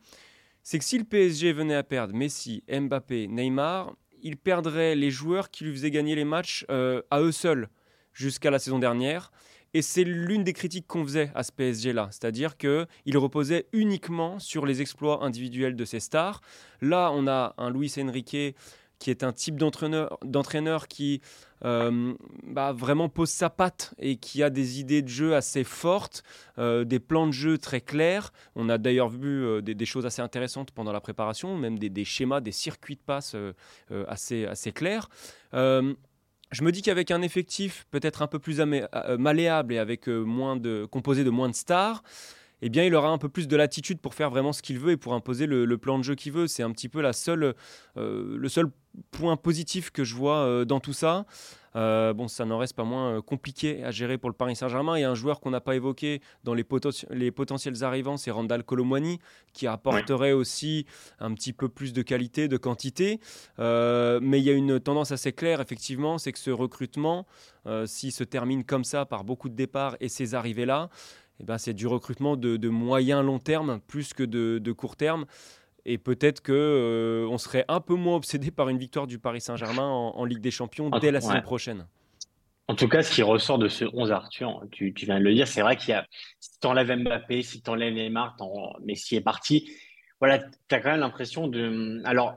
c'est 0.62 0.78
que 0.78 0.84
si 0.84 0.98
le 0.98 1.04
PSG 1.04 1.52
venait 1.52 1.74
à 1.74 1.82
perdre 1.82 2.14
Messi, 2.14 2.62
Mbappé, 2.68 3.28
Neymar, 3.28 3.94
il 4.22 4.36
perdrait 4.36 4.94
les 4.94 5.10
joueurs 5.10 5.50
qui 5.50 5.64
lui 5.64 5.72
faisaient 5.72 5.90
gagner 5.90 6.14
les 6.14 6.24
matchs 6.24 6.66
euh, 6.70 7.02
à 7.10 7.20
eux 7.20 7.32
seuls 7.32 7.68
jusqu'à 8.12 8.50
la 8.50 8.58
saison 8.58 8.78
dernière. 8.78 9.30
Et 9.72 9.82
c'est 9.82 10.02
l'une 10.02 10.42
des 10.42 10.52
critiques 10.52 10.88
qu'on 10.88 11.04
faisait 11.04 11.30
à 11.34 11.44
ce 11.44 11.52
PSG-là, 11.52 12.08
c'est-à-dire 12.10 12.56
qu'il 12.56 12.86
reposait 13.16 13.66
uniquement 13.72 14.40
sur 14.40 14.66
les 14.66 14.82
exploits 14.82 15.22
individuels 15.22 15.76
de 15.76 15.84
ses 15.84 16.00
stars. 16.00 16.40
Là, 16.80 17.10
on 17.14 17.28
a 17.28 17.54
un 17.56 17.70
Luis 17.70 17.94
Enrique 17.98 18.56
qui 19.00 19.10
est 19.10 19.24
un 19.24 19.32
type 19.32 19.56
d'entraîneur 19.56 20.86
qui 20.86 21.22
euh, 21.64 22.14
bah, 22.44 22.72
vraiment 22.72 23.08
pose 23.08 23.30
sa 23.30 23.50
patte 23.50 23.94
et 23.98 24.16
qui 24.16 24.42
a 24.42 24.50
des 24.50 24.78
idées 24.78 25.02
de 25.02 25.08
jeu 25.08 25.34
assez 25.34 25.64
fortes, 25.64 26.22
euh, 26.58 26.84
des 26.84 27.00
plans 27.00 27.26
de 27.26 27.32
jeu 27.32 27.58
très 27.58 27.80
clairs. 27.80 28.32
On 28.54 28.68
a 28.68 28.78
d'ailleurs 28.78 29.08
vu 29.08 29.44
euh, 29.44 29.62
des, 29.62 29.86
choses 29.86 30.06
assez 30.06 30.22
intéressantes 30.22 30.70
pendant 30.70 30.92
la 30.92 31.00
préparation, 31.00 31.56
même 31.56 31.78
des, 31.78 32.04
schémas, 32.04 32.40
des 32.40 32.52
circuits 32.52 32.96
de 32.96 33.00
passe 33.00 33.34
assez, 34.06 34.44
assez 34.44 34.70
clairs. 34.70 35.08
je 35.52 36.62
me 36.62 36.70
dis 36.70 36.82
qu'avec 36.82 37.10
un 37.10 37.22
effectif 37.22 37.86
peut-être 37.90 38.20
un 38.20 38.26
peu 38.26 38.38
plus 38.38 38.60
malléable 39.18 39.72
et 39.72 39.78
avec 39.78 40.08
moins 40.08 40.56
de, 40.56 40.84
composé 40.84 41.24
de 41.24 41.30
moins 41.30 41.48
de 41.48 41.54
stars, 41.54 42.02
eh 42.62 42.68
bien, 42.68 42.84
il 42.84 42.94
aura 42.94 43.08
un 43.08 43.18
peu 43.18 43.28
plus 43.28 43.48
de 43.48 43.56
latitude 43.56 44.00
pour 44.00 44.14
faire 44.14 44.30
vraiment 44.30 44.52
ce 44.52 44.62
qu'il 44.62 44.78
veut 44.78 44.92
et 44.92 44.96
pour 44.96 45.14
imposer 45.14 45.46
le, 45.46 45.78
plan 45.78 45.98
de 45.98 46.04
jeu 46.04 46.14
qu'il 46.14 46.32
veut. 46.32 46.46
C'est 46.46 46.62
un 46.62 46.72
petit 46.72 46.88
peu 46.88 47.00
la 47.00 47.12
seule, 47.12 47.54
euh, 47.96 48.36
le 48.36 48.48
seul 48.48 48.70
point 49.12 49.36
positif 49.36 49.90
que 49.90 50.04
je 50.04 50.14
vois 50.14 50.38
euh, 50.38 50.64
dans 50.64 50.80
tout 50.80 50.92
ça. 50.92 51.24
Euh, 51.76 52.12
bon, 52.12 52.26
ça 52.26 52.44
n'en 52.44 52.58
reste 52.58 52.74
pas 52.74 52.82
moins 52.82 53.22
compliqué 53.22 53.84
à 53.84 53.92
gérer 53.92 54.18
pour 54.18 54.28
le 54.28 54.34
Paris 54.34 54.56
Saint-Germain. 54.56 54.98
Il 54.98 55.02
y 55.02 55.04
a 55.04 55.10
un 55.10 55.14
joueur 55.14 55.38
qu'on 55.38 55.50
n'a 55.50 55.60
pas 55.60 55.76
évoqué 55.76 56.20
dans 56.42 56.52
les, 56.52 56.64
potentiels 56.64 57.84
arrivants, 57.84 58.16
c'est 58.16 58.32
Randall 58.32 58.64
Colomwani, 58.64 59.20
qui 59.52 59.68
apporterait 59.68 60.32
aussi 60.32 60.84
un 61.20 61.32
petit 61.32 61.52
peu 61.52 61.68
plus 61.68 61.92
de 61.92 62.02
qualité, 62.02 62.48
de 62.48 62.56
quantité. 62.56 63.20
mais 63.58 64.40
il 64.40 64.42
y 64.42 64.50
a 64.50 64.54
une 64.54 64.80
tendance 64.80 65.12
assez 65.12 65.32
claire, 65.32 65.60
effectivement, 65.60 66.18
c'est 66.18 66.32
que 66.32 66.40
ce 66.40 66.50
recrutement, 66.50 67.24
s'il 67.86 68.10
se 68.10 68.24
termine 68.24 68.64
comme 68.64 68.82
ça, 68.82 69.06
par 69.06 69.22
beaucoup 69.22 69.48
de 69.48 69.54
départs 69.54 69.96
et 70.00 70.08
ces 70.08 70.34
arrivées-là, 70.34 70.90
eh 71.40 71.44
ben, 71.44 71.58
c'est 71.58 71.72
du 71.72 71.86
recrutement 71.86 72.36
de, 72.36 72.68
moyen 72.68 73.22
long 73.22 73.38
terme 73.38 73.80
plus 73.88 74.12
que 74.12 74.22
de, 74.22 74.72
court 74.72 74.96
terme. 74.96 75.26
Et 75.86 75.96
peut-être 75.96 76.42
qu'on 76.42 76.52
euh, 76.52 77.26
on 77.30 77.38
serait 77.38 77.64
un 77.68 77.80
peu 77.80 77.94
moins 77.94 78.16
obsédé 78.16 78.50
par 78.50 78.68
une 78.68 78.76
victoire 78.76 79.06
du 79.06 79.18
Paris 79.18 79.40
Saint-Germain 79.40 79.88
en, 79.88 80.24
Ligue 80.26 80.40
des 80.40 80.50
Champions 80.50 80.90
dès 80.90 81.10
la 81.10 81.22
saison 81.22 81.40
prochaine. 81.40 81.86
En 82.68 82.74
tout 82.74 82.86
cas, 82.86 83.02
ce 83.02 83.12
qui 83.12 83.22
ressort 83.22 83.58
de 83.58 83.68
ce 83.68 83.84
11 83.92 84.12
Arthur, 84.12 84.62
tu, 84.70 84.92
viens 84.94 85.18
de 85.18 85.24
le 85.24 85.34
dire, 85.34 85.48
c'est 85.48 85.62
vrai 85.62 85.76
qu'il 85.76 85.90
y 85.90 85.94
a, 85.94 86.06
si 86.38 86.50
tu 86.60 86.66
enlèves 86.68 86.94
Mbappé, 86.94 87.42
si 87.42 87.62
tu 87.62 87.70
enlèves 87.70 87.94
Neymar, 87.94 88.36
Messi 88.84 89.16
est 89.16 89.22
parti, 89.22 89.68
voilà, 90.20 90.38
tu 90.38 90.74
as 90.74 90.80
quand 90.80 90.90
même 90.90 91.00
l'impression 91.00 91.48
de. 91.48 92.00
Alors, 92.04 92.36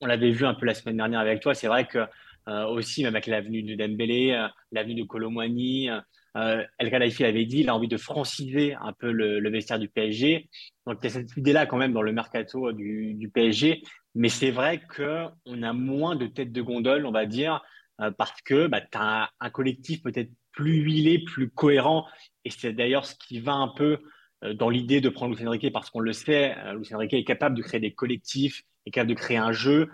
on 0.00 0.06
l'avait 0.06 0.30
vu 0.30 0.46
un 0.46 0.54
peu 0.54 0.64
la 0.64 0.74
semaine 0.74 0.96
dernière 0.96 1.20
avec 1.20 1.40
toi, 1.40 1.54
c'est 1.54 1.66
vrai 1.66 1.86
que 1.86 2.06
euh, 2.48 2.64
aussi, 2.66 3.02
même 3.02 3.14
avec 3.14 3.26
l'avenue 3.26 3.62
de 3.62 3.74
Dembélé, 3.74 4.32
euh, 4.32 4.48
l'avenue 4.70 4.94
de 4.94 5.06
Colomwani, 5.06 5.90
euh, 6.36 6.64
El 6.78 6.90
Khalifi 6.90 7.22
l'avait 7.22 7.44
dit, 7.44 7.60
il 7.60 7.68
a 7.68 7.74
envie 7.74 7.88
de 7.88 7.96
franciser 7.96 8.74
un 8.74 8.92
peu 8.92 9.12
le, 9.12 9.48
vestiaire 9.50 9.78
du 9.78 9.88
PSG. 9.88 10.48
Donc 10.86 10.98
il 11.02 11.04
y 11.04 11.06
a 11.06 11.10
cette 11.10 11.36
idée-là 11.36 11.66
quand 11.66 11.76
même 11.76 11.92
dans 11.92 12.02
le 12.02 12.12
mercato 12.12 12.72
du, 12.72 13.30
PSG. 13.32 13.82
Mais 14.14 14.28
c'est 14.28 14.50
vrai 14.50 14.80
qu'on 14.96 15.62
a 15.62 15.72
moins 15.72 16.16
de 16.16 16.26
têtes 16.26 16.52
de 16.52 16.62
gondole, 16.62 17.06
on 17.06 17.12
va 17.12 17.26
dire, 17.26 17.62
euh, 18.00 18.10
parce 18.10 18.40
que 18.42 18.66
bah, 18.66 18.80
tu 18.80 18.98
as 18.98 19.30
un, 19.40 19.50
collectif 19.50 20.02
peut-être 20.02 20.30
plus 20.52 20.76
huilé, 20.76 21.20
plus 21.20 21.50
cohérent. 21.50 22.06
Et 22.44 22.50
c'est 22.50 22.72
d'ailleurs 22.72 23.06
ce 23.06 23.14
qui 23.14 23.40
va 23.40 23.54
un 23.54 23.68
peu 23.68 23.98
euh, 24.44 24.54
dans 24.54 24.70
l'idée 24.70 25.00
de 25.00 25.08
prendre 25.08 25.36
Luis 25.36 25.46
Enrique, 25.46 25.72
parce 25.72 25.90
qu'on 25.90 26.00
le 26.00 26.12
sait, 26.12 26.54
Luis 26.74 26.92
Enrique 26.94 27.14
est 27.14 27.24
capable 27.24 27.56
de 27.56 27.62
créer 27.62 27.80
des 27.80 27.92
collectifs, 27.92 28.62
est 28.86 28.90
capable 28.90 29.10
de 29.10 29.18
créer 29.18 29.36
un 29.36 29.52
jeu 29.52 29.88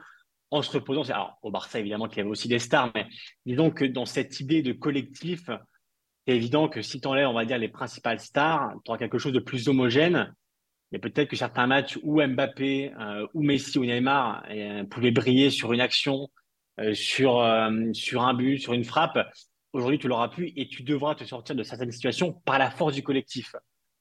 en 0.50 0.62
se 0.62 0.70
reposant. 0.72 1.02
Alors, 1.10 1.38
au 1.42 1.50
Barça, 1.50 1.78
évidemment, 1.78 2.08
qu'il 2.08 2.18
y 2.18 2.20
avait 2.20 2.30
aussi 2.30 2.48
des 2.48 2.58
stars, 2.58 2.90
mais 2.94 3.06
disons 3.46 3.70
que 3.70 3.84
dans 3.84 4.06
cette 4.06 4.40
idée 4.40 4.62
de 4.62 4.72
collectif, 4.72 5.48
c'est 6.26 6.34
évident 6.34 6.68
que 6.68 6.82
si 6.82 7.00
tu 7.00 7.08
enlèves, 7.08 7.28
on 7.28 7.34
va 7.34 7.44
dire, 7.44 7.58
les 7.58 7.68
principales 7.68 8.20
stars, 8.20 8.74
tu 8.84 8.90
auras 8.90 8.98
quelque 8.98 9.18
chose 9.18 9.32
de 9.32 9.40
plus 9.40 9.68
homogène. 9.68 10.34
Mais 10.92 10.98
peut-être 10.98 11.28
que 11.28 11.36
certains 11.36 11.66
matchs 11.66 11.98
où 12.02 12.20
Mbappé, 12.20 12.92
euh, 12.98 13.26
ou 13.34 13.42
Messi 13.42 13.78
ou 13.78 13.84
Neymar 13.84 14.44
euh, 14.50 14.84
pouvaient 14.84 15.12
briller 15.12 15.50
sur 15.50 15.72
une 15.72 15.80
action, 15.80 16.28
euh, 16.80 16.94
sur, 16.94 17.44
sur 17.92 18.22
un 18.22 18.34
but, 18.34 18.58
sur 18.58 18.72
une 18.72 18.84
frappe, 18.84 19.18
aujourd'hui 19.72 19.98
tu 19.98 20.08
l'auras 20.08 20.28
pu 20.28 20.52
et 20.56 20.66
tu 20.66 20.82
devras 20.82 21.14
te 21.14 21.24
sortir 21.24 21.54
de 21.54 21.62
certaines 21.62 21.92
situations 21.92 22.32
par 22.44 22.58
la 22.58 22.70
force 22.70 22.94
du 22.94 23.02
collectif. 23.02 23.54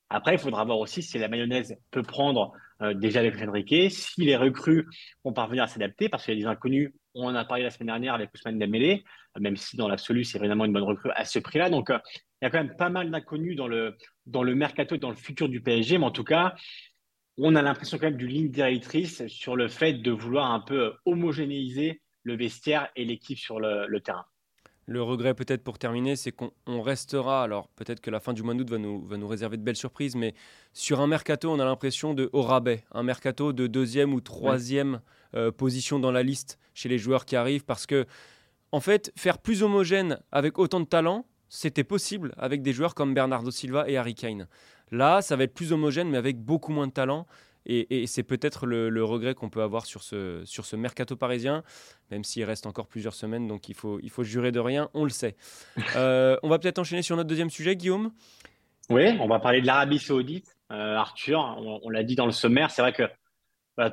Après, 0.09 0.33
il 0.33 0.39
faudra 0.39 0.65
voir 0.65 0.79
aussi 0.79 1.03
si 1.03 1.19
la 1.19 1.27
mayonnaise 1.27 1.77
peut 1.91 2.01
prendre 2.01 2.53
déjà 2.95 3.19
avec 3.19 3.39
Enrique, 3.39 3.91
si 3.91 4.21
les 4.21 4.35
recrues 4.35 4.87
vont 5.23 5.33
parvenir 5.33 5.63
à 5.63 5.67
s'adapter, 5.67 6.09
parce 6.09 6.25
qu'il 6.25 6.33
y 6.33 6.37
a 6.37 6.41
des 6.41 6.47
inconnus. 6.47 6.91
On 7.13 7.27
en 7.27 7.35
a 7.35 7.45
parlé 7.45 7.63
la 7.63 7.69
semaine 7.69 7.87
dernière 7.87 8.15
avec 8.15 8.33
Ousmane 8.33 8.57
Dembélé 8.57 9.03
même 9.39 9.57
si 9.57 9.77
dans 9.77 9.87
l'absolu, 9.87 10.23
c'est 10.23 10.37
évidemment 10.37 10.65
une 10.65 10.73
bonne 10.73 10.83
recrue 10.83 11.11
à 11.15 11.25
ce 11.25 11.39
prix-là. 11.39 11.69
Donc, 11.69 11.89
euh, 11.89 11.99
il 12.41 12.45
y 12.45 12.47
a 12.47 12.49
quand 12.49 12.63
même 12.63 12.75
pas 12.75 12.89
mal 12.89 13.11
d'inconnus 13.11 13.55
dans 13.55 13.67
le, 13.67 13.97
dans 14.25 14.43
le 14.43 14.55
mercato 14.55 14.95
et 14.95 14.99
dans 14.99 15.09
le 15.09 15.15
futur 15.15 15.49
du 15.49 15.61
PSG. 15.61 15.97
Mais 15.97 16.05
en 16.05 16.11
tout 16.11 16.23
cas, 16.23 16.55
on 17.37 17.55
a 17.55 17.61
l'impression 17.61 17.97
quand 17.97 18.07
même 18.07 18.17
d'une 18.17 18.29
ligne 18.29 18.51
directrice 18.51 19.25
sur 19.27 19.55
le 19.55 19.67
fait 19.67 19.93
de 19.93 20.11
vouloir 20.11 20.51
un 20.51 20.59
peu 20.59 20.93
homogénéiser 21.05 22.01
le 22.23 22.35
vestiaire 22.35 22.89
et 22.95 23.05
l'équipe 23.05 23.37
sur 23.37 23.59
le, 23.59 23.99
terrain. 23.99 24.25
Le 24.85 25.01
regret 25.01 25.33
peut-être 25.33 25.63
pour 25.63 25.79
terminer, 25.79 26.15
c'est 26.15 26.31
qu'on 26.31 26.81
restera, 26.81 27.43
alors 27.43 27.69
peut-être 27.69 28.01
que 28.01 28.09
la 28.09 28.19
fin 28.19 28.33
du 28.33 28.43
mois 28.43 28.53
d'août 28.53 28.69
va 28.69 28.77
nous, 28.77 29.05
va 29.05 29.17
nous 29.17 29.27
réserver 29.27 29.55
de 29.55 29.63
belles 29.63 29.75
surprises, 29.75 30.15
mais 30.15 30.33
sur 30.73 30.99
un 30.99 31.07
mercato, 31.07 31.49
on 31.49 31.59
a 31.59 31.65
l'impression 31.65 32.13
de 32.13 32.29
au 32.33 32.41
rabais, 32.41 32.83
un 32.91 33.03
mercato 33.03 33.53
de 33.53 33.67
deuxième 33.67 34.13
ou 34.13 34.19
troisième 34.19 35.01
euh, 35.33 35.51
position 35.51 35.99
dans 35.99 36.11
la 36.11 36.23
liste 36.23 36.59
chez 36.73 36.89
les 36.89 36.97
joueurs 36.97 37.25
qui 37.25 37.35
arrivent, 37.35 37.65
parce 37.65 37.85
que 37.85 38.05
en 38.71 38.79
fait, 38.79 39.11
faire 39.15 39.39
plus 39.39 39.63
homogène 39.63 40.19
avec 40.31 40.59
autant 40.59 40.79
de 40.79 40.85
talent, 40.85 41.25
c'était 41.49 41.83
possible 41.83 42.33
avec 42.37 42.61
des 42.61 42.73
joueurs 42.73 42.93
comme 42.93 43.13
Bernardo 43.13 43.51
Silva 43.51 43.89
et 43.89 43.97
Harry 43.97 44.15
Kane. 44.15 44.47
Là, 44.91 45.21
ça 45.21 45.35
va 45.35 45.43
être 45.43 45.53
plus 45.53 45.73
homogène, 45.73 46.09
mais 46.09 46.17
avec 46.17 46.37
beaucoup 46.37 46.71
moins 46.71 46.87
de 46.87 46.91
talent. 46.91 47.25
Et, 47.65 48.07
c'est 48.07 48.23
peut-être 48.23 48.65
le, 48.65 49.03
regret 49.03 49.35
qu'on 49.35 49.49
peut 49.49 49.61
avoir 49.61 49.85
sur 49.85 50.01
ce, 50.01 50.41
sur 50.45 50.65
ce 50.65 50.75
mercato 50.75 51.15
parisien, 51.15 51.63
même 52.09 52.23
s'il 52.23 52.43
reste 52.43 52.65
encore 52.65 52.87
plusieurs 52.87 53.13
semaines, 53.13 53.47
donc 53.47 53.69
il 53.69 53.75
faut, 53.75 53.99
il 54.01 54.09
faut 54.09 54.23
jurer 54.23 54.51
de 54.51 54.59
rien, 54.59 54.89
on 54.93 55.03
le 55.03 55.11
sait. 55.11 55.35
Euh, 55.95 56.37
on 56.43 56.49
va 56.49 56.57
peut-être 56.59 56.79
enchaîner 56.79 57.01
sur 57.01 57.15
notre 57.15 57.27
deuxième 57.27 57.49
sujet, 57.49 57.75
Guillaume. 57.75 58.11
Oui, 58.89 59.17
on 59.19 59.27
va 59.27 59.39
parler 59.39 59.61
de 59.61 59.67
l'Arabie 59.67 59.99
saoudite. 59.99 60.55
Euh, 60.71 60.95
Arthur, 60.95 61.39
on 61.83 61.89
l'a 61.89 62.03
dit 62.03 62.15
dans 62.15 62.25
le 62.25 62.31
sommaire, 62.31 62.71
c'est 62.71 62.81
vrai 62.81 62.93
que 62.93 63.03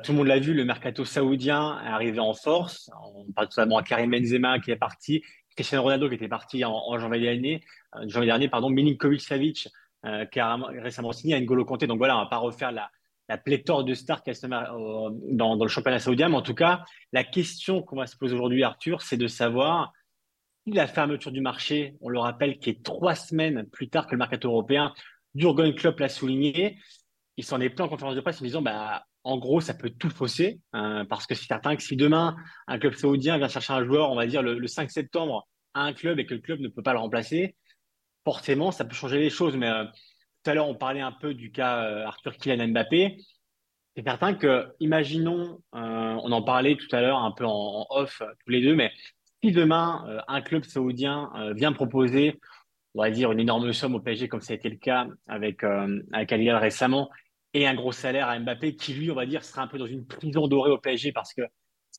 tout 0.03 0.11
le 0.11 0.17
monde 0.17 0.27
l'a 0.27 0.39
vu, 0.39 0.53
le 0.53 0.65
mercato 0.65 1.05
saoudien 1.05 1.81
est 1.83 1.87
arrivé 1.87 2.19
en 2.19 2.33
force. 2.33 2.89
On 3.03 3.31
parle 3.31 3.47
tout 3.47 3.53
simplement 3.53 3.77
à 3.77 3.83
Karim 3.83 4.11
Benzema 4.11 4.59
qui 4.59 4.71
est 4.71 4.75
parti, 4.75 5.23
Cristiano 5.55 5.83
Ronaldo 5.83 6.09
qui 6.09 6.15
était 6.15 6.27
parti 6.27 6.65
en, 6.65 6.97
janvier 6.99 7.21
dernier, 7.21 7.63
euh, 7.95 8.25
dernier 8.25 8.49
pardon, 8.49 8.69
Milinkovic 8.69 9.21
Savic 9.21 9.69
euh, 10.05 10.25
qui 10.25 10.39
a 10.39 10.55
récemment 10.55 11.13
signé, 11.13 11.39
N'Golo 11.39 11.63
Kanté. 11.63 11.87
Donc 11.87 11.99
voilà, 11.99 12.17
on 12.17 12.21
va 12.21 12.25
pas 12.25 12.37
refaire 12.37 12.71
la, 12.71 12.89
pléthore 13.37 13.83
de 13.83 13.93
stars 13.93 14.23
qu'il 14.23 14.33
y 14.33 14.45
a 14.45 14.47
dans, 14.47 15.55
dans, 15.55 15.65
le 15.65 15.67
championnat 15.69 15.99
saoudien. 15.99 16.29
Mais 16.29 16.37
en 16.37 16.41
tout 16.41 16.53
cas, 16.53 16.83
la 17.11 17.23
question 17.23 17.81
qu'on 17.81 17.97
va 17.97 18.07
se 18.07 18.15
poser 18.15 18.35
aujourd'hui, 18.35 18.63
Arthur, 18.63 19.01
c'est 19.01 19.17
de 19.17 19.27
savoir 19.27 19.91
la 20.65 20.87
fermeture 20.87 21.31
du 21.31 21.41
marché, 21.41 21.95
on 22.01 22.09
le 22.09 22.19
rappelle, 22.19 22.59
qui 22.59 22.69
est 22.69 22.83
trois 22.83 23.15
semaines 23.15 23.65
plus 23.71 23.89
tard 23.89 24.05
que 24.05 24.11
le 24.11 24.17
mercato 24.17 24.49
européen, 24.49 24.93
Jurgen 25.35 25.73
Klopp 25.73 25.99
l'a 25.99 26.09
souligné, 26.09 26.77
il 27.37 27.43
s'en 27.43 27.61
est 27.61 27.69
plein 27.69 27.85
en 27.85 27.89
conférence 27.89 28.15
de 28.15 28.21
presse 28.21 28.41
en 28.41 28.45
disant 28.45 28.61
bah, 28.61 29.05
en 29.27 29.37
gros, 29.37 29.59
ça 29.59 29.73
peut 29.73 29.89
tout 29.89 30.09
fausser, 30.09 30.61
hein, 30.71 31.05
parce 31.09 31.27
que 31.27 31.35
c'est 31.35 31.47
certain 31.47 31.75
que 31.75 31.83
si 31.83 31.97
demain, 31.97 32.37
un 32.65 32.79
club 32.79 32.93
saoudien 32.93 33.37
vient 33.37 33.49
chercher 33.49 33.73
un 33.73 33.83
joueur, 33.83 34.09
on 34.09 34.15
va 34.15 34.25
dire 34.25 34.41
le, 34.41 34.65
5 34.67 34.89
septembre, 34.89 35.45
à 35.73 35.81
un 35.81 35.91
club 35.91 36.17
et 36.17 36.25
que 36.25 36.33
le 36.33 36.39
club 36.39 36.61
ne 36.61 36.69
peut 36.69 36.81
pas 36.81 36.93
le 36.93 36.99
remplacer, 36.99 37.57
forcément, 38.23 38.71
ça 38.71 38.85
peut 38.85 38.95
changer 38.95 39.19
les 39.19 39.29
choses. 39.29 39.57
Mais 39.57 39.67
euh, 39.67 39.83
tout 39.83 40.51
à 40.51 40.53
l'heure, 40.53 40.69
on 40.69 40.75
parlait 40.75 41.01
un 41.01 41.11
peu 41.11 41.33
du 41.33 41.51
cas 41.51 41.83
euh, 41.83 42.05
Arthur 42.05 42.37
Kylian 42.37 42.69
Mbappé. 42.69 43.17
C'est 43.97 44.03
certain 44.03 44.33
que, 44.33 44.67
imaginons, 44.79 45.61
euh, 45.75 46.19
on 46.23 46.31
en 46.31 46.41
parlait 46.41 46.77
tout 46.77 46.95
à 46.95 47.01
l'heure 47.01 47.19
un 47.19 47.31
peu 47.31 47.45
en, 47.45 47.85
off 47.89 48.21
tous 48.45 48.49
les 48.49 48.61
deux, 48.61 48.75
mais 48.75 48.93
si 49.43 49.51
demain, 49.51 50.23
un 50.29 50.41
club 50.41 50.63
saoudien 50.63 51.29
vient 51.53 51.73
proposer, 51.73 52.39
on 52.95 53.01
va 53.01 53.11
dire, 53.11 53.31
une 53.31 53.39
énorme 53.39 53.71
somme 53.73 53.93
au 53.93 53.99
PSG, 53.99 54.29
comme 54.29 54.41
ça 54.41 54.53
a 54.53 54.55
été 54.55 54.69
le 54.69 54.77
cas 54.77 55.05
avec, 55.27 55.63
avec 55.63 56.31
récemment, 56.31 57.11
et 57.53 57.67
un 57.67 57.75
gros 57.75 57.91
salaire 57.91 58.27
à 58.27 58.39
Mbappé 58.39 58.75
qui, 58.75 58.93
lui, 58.93 59.09
on 59.11 59.15
va 59.15 59.25
dire, 59.25 59.43
sera 59.43 59.61
un 59.61 59.67
peu 59.67 59.77
dans 59.77 59.85
une 59.85 60.05
prison 60.05 60.47
dorée 60.47 60.71
au 60.71 60.77
PSG 60.77 61.11
parce 61.11 61.33
que 61.33 61.41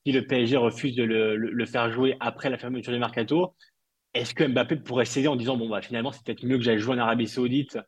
si 0.05 0.12
le 0.12 0.26
PSG 0.26 0.57
refuse 0.57 0.95
de 0.95 1.02
le, 1.05 1.67
faire 1.67 1.90
jouer 1.90 2.17
après 2.21 2.50
la 2.50 2.59
fermeture 2.59 2.93
du 2.93 2.99
mercato, 2.99 3.55
est-ce 4.14 4.35
que 4.35 4.45
Mbappé 4.45 4.76
pourrait 4.76 5.05
céder 5.05 5.28
en 5.28 5.37
disant 5.37 5.57
bon 5.57 5.69
bah 5.69 5.83
finalement 5.83 6.12
c'est 6.12 6.25
peut-être 6.25 6.45
mieux 6.45 6.57
que 6.57 6.64
j'aille 6.64 6.78
jouer 6.78 6.95
en 6.95 6.99
Arabie 6.99 7.28
Saoudite 7.28 7.78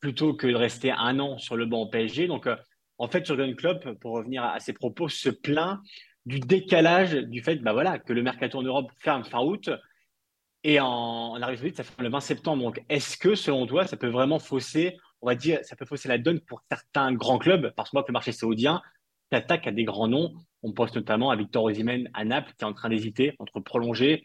plutôt 0.00 0.34
que 0.34 0.46
de 0.46 0.54
rester 0.54 0.90
un 0.90 1.18
an 1.18 1.38
sur 1.38 1.56
le 1.56 1.66
banc 1.66 1.82
au 1.82 1.86
PSG 1.88 2.28
Donc 2.28 2.46
euh, 2.46 2.56
en 2.98 3.08
fait 3.08 3.26
Jurgen 3.26 3.54
Klopp, 3.54 3.86
pour 4.00 4.12
revenir 4.12 4.42
à, 4.42 4.58
ses 4.58 4.72
propos, 4.72 5.08
se 5.08 5.28
plaint 5.28 5.80
du 6.24 6.40
décalage 6.40 7.14
du 7.14 7.42
fait 7.42 7.56
bah 7.56 7.72
voilà 7.72 7.98
que 7.98 8.12
le 8.12 8.22
mercato 8.22 8.58
en 8.58 8.62
Europe 8.62 8.90
ferme 8.98 9.24
fin 9.24 9.40
août 9.40 9.70
et 10.64 10.80
en, 10.80 10.86
en 10.86 11.42
Arabie 11.42 11.58
Saoudite 11.58 11.76
ça 11.76 11.84
ferme 11.84 12.04
le 12.04 12.10
20 12.10 12.20
septembre. 12.20 12.62
Donc 12.62 12.82
est-ce 12.88 13.16
que 13.18 13.34
selon 13.34 13.66
toi 13.66 13.86
ça 13.86 13.96
peut 13.96 14.08
vraiment 14.08 14.38
fausser 14.38 14.96
on 15.22 15.26
va 15.26 15.34
dire, 15.34 15.60
ça 15.62 15.76
peut 15.76 15.86
fausser 15.86 16.08
la 16.08 16.18
donne 16.18 16.40
pour 16.40 16.62
certains 16.70 17.12
grands 17.12 17.38
clubs, 17.38 17.72
parce 17.76 17.90
que 17.90 17.96
moi, 17.96 18.04
le 18.06 18.12
marché 18.12 18.32
saoudien 18.32 18.82
s'attaque 19.32 19.66
à 19.66 19.72
des 19.72 19.84
grands 19.84 20.08
noms. 20.08 20.34
On 20.62 20.72
pense 20.72 20.94
notamment 20.94 21.30
à 21.30 21.36
Victor 21.36 21.64
Osimhen 21.64 22.08
à 22.14 22.24
Naples, 22.24 22.52
qui 22.56 22.64
est 22.64 22.66
en 22.66 22.72
train 22.72 22.88
d'hésiter 22.88 23.34
entre 23.38 23.60
prolonger 23.60 24.24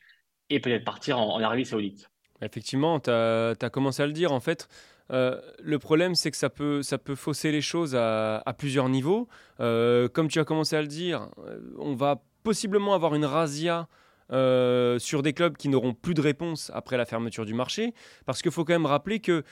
et 0.50 0.60
peut-être 0.60 0.84
partir 0.84 1.18
en, 1.18 1.40
Arabie 1.40 1.66
Saoudite. 1.66 2.10
Effectivement, 2.42 3.00
tu 3.00 3.10
as, 3.10 3.70
commencé 3.72 4.04
à 4.04 4.08
le 4.08 4.14
dire. 4.14 4.32
En 4.32 4.40
fait, 4.40 4.68
euh, 5.12 5.40
le 5.62 5.80
problème, 5.80 6.16
c'est 6.16 6.32
que 6.32 6.38
ça 6.38 6.50
peut, 6.50 6.82
ça 6.82 6.98
peut 6.98 7.16
fausser 7.16 7.52
les 7.52 7.62
choses 7.62 7.96
à, 7.96 8.56
plusieurs 8.58 8.90
niveaux. 8.90 9.28
Euh, 9.60 10.08
comme 10.10 10.28
tu 10.28 10.40
as 10.40 10.44
commencé 10.44 10.76
à 10.76 10.82
le 10.82 10.88
dire, 10.88 11.30
euh, 11.46 11.60
on 11.78 11.96
va 11.96 12.24
possiblement 12.44 12.94
avoir 12.94 13.16
une 13.16 13.26
razzia 13.26 13.88
sur 15.00 15.24
des 15.24 15.34
clubs 15.34 15.58
qui 15.58 15.68
n'auront 15.68 15.94
plus 15.94 16.14
de 16.14 16.22
réponse 16.22 16.72
après 16.74 16.96
la 16.96 17.06
fermeture 17.06 17.46
du 17.46 17.54
marché. 17.54 17.94
Parce 18.26 18.42
qu'il 18.42 18.52
faut 18.52 18.64
quand 18.64 18.74
même 18.74 18.86
rappeler 18.86 19.20
que 19.20 19.44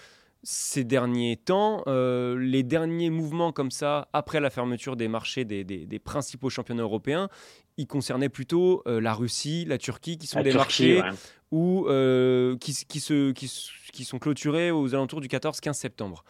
ces 0.43 0.83
derniers 0.83 1.37
temps, 1.37 1.83
les 1.87 2.63
derniers 2.63 3.09
mouvements 3.09 3.51
comme 3.51 3.71
ça, 3.71 4.07
après 4.13 4.39
la 4.39 4.49
fermeture 4.49 4.95
des 4.95 5.07
marchés 5.07 5.45
des, 5.45 5.99
principaux 5.99 6.49
championnats 6.49 6.83
européens, 6.83 7.29
ils 7.77 7.87
concernaient 7.87 8.29
plutôt 8.29 8.83
la 8.85 9.13
Russie, 9.13 9.65
la 9.65 9.77
Turquie, 9.77 10.17
qui 10.17 10.27
sont 10.27 10.41
des 10.41 10.53
marchés 10.53 11.01
ou 11.51 11.87
qui, 12.59 12.85
qui, 12.87 12.99
se, 12.99 13.31
qui, 13.31 13.51
qui 13.91 14.05
sont 14.05 14.19
clôturés 14.19 14.71
aux 14.71 14.93
alentours 14.93 15.21
du 15.21 15.27
14-15 15.27 15.73
septembre. 15.73 16.23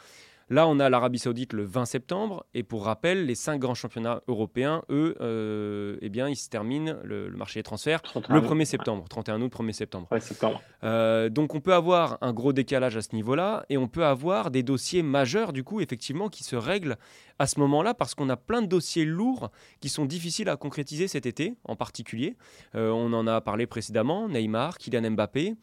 Là, 0.51 0.68
on 0.68 0.79
a 0.79 0.89
l'Arabie 0.89 1.20
Saoudite 1.20 1.53
le 1.53 1.63
20 1.63 1.86
septembre. 1.86 2.46
Et 2.53 2.63
pour 2.63 2.86
rappel, 2.86 3.25
les 3.25 3.36
cinq 3.36 3.60
grands 3.60 3.75
championnats 3.75 4.22
européens, 4.27 4.84
eux, 4.89 5.15
euh, 5.22 5.98
eh 6.01 6.10
bien, 6.10 6.27
ils 6.27 6.36
se 6.36 6.50
terminent 6.50 6.96
le, 7.03 7.29
marché 7.29 7.60
des 7.60 7.63
transferts 7.63 8.01
le 8.29 8.41
1er 8.41 8.65
septembre, 8.65 9.06
31 9.08 9.41
août, 9.41 9.53
1er 9.53 9.72
septembre. 9.74 10.08
septembre. 10.20 10.62
Euh, 10.84 11.29
donc, 11.29 11.53
on 11.53 11.62
peut 11.62 11.74
avoir 11.74 12.18
un 12.22 12.34
gros 12.34 12.51
décalage 12.51 12.98
à 12.98 13.01
ce 13.01 13.15
niveau-là 13.15 13.65
et 13.70 13.77
on 13.77 13.88
peut 13.88 14.06
avoir 14.06 14.50
des 14.50 14.63
dossiers 14.63 15.03
majeurs, 15.03 15.53
du 15.53 15.63
coup, 15.63 15.82
effectivement, 15.82 16.29
qui 16.29 16.44
se 16.44 16.56
règlent 16.56 16.98
à 17.38 17.46
ce 17.46 17.60
moment-là 17.60 17.94
parce 17.94 18.15
qu'on 18.15 18.29
a 18.29 18.38
plein 18.38 18.62
de 18.62 18.68
dossiers 18.68 19.06
lourds 19.06 19.51
qui 19.82 19.89
sont 19.89 20.06
difficiles 20.06 20.50
à 20.50 20.58
concrétiser 20.58 21.08
cet 21.08 21.25
été, 21.27 21.56
en 21.63 21.75
particulier. 21.75 22.36
Euh, 22.75 22.89
on 22.89 23.13
en 23.13 23.27
a 23.27 23.39
parlé 23.41 23.68
précédemment 23.68 24.27
Neymar, 24.27 24.77
Kylian 24.77 25.12
Mbappé, 25.12 25.56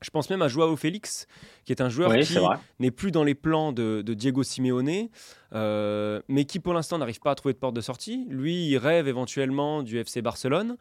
je 0.00 0.10
pense 0.10 0.30
même 0.30 0.42
à 0.42 0.48
Joao 0.48 0.76
Félix, 0.76 1.26
qui 1.64 1.72
est 1.72 1.80
un 1.80 1.88
joueur 1.88 2.12
qui 2.18 2.38
n'est 2.78 2.90
plus 2.90 3.10
dans 3.10 3.24
les 3.24 3.34
plans 3.34 3.72
de, 3.72 4.02
Diego 4.02 4.42
Simeone, 4.42 5.08
euh, 5.54 6.20
mais 6.28 6.44
qui 6.44 6.60
pour 6.60 6.74
l'instant 6.74 6.98
n'arrive 6.98 7.20
pas 7.20 7.32
à 7.32 7.34
trouver 7.34 7.54
de 7.54 7.58
porte 7.58 7.74
de 7.74 7.80
sortie. 7.80 8.26
Lui, 8.30 8.68
il 8.68 8.78
rêve 8.78 9.08
éventuellement 9.08 9.82
du 9.82 9.98
FC 9.98 10.22
Barcelone. 10.22 10.76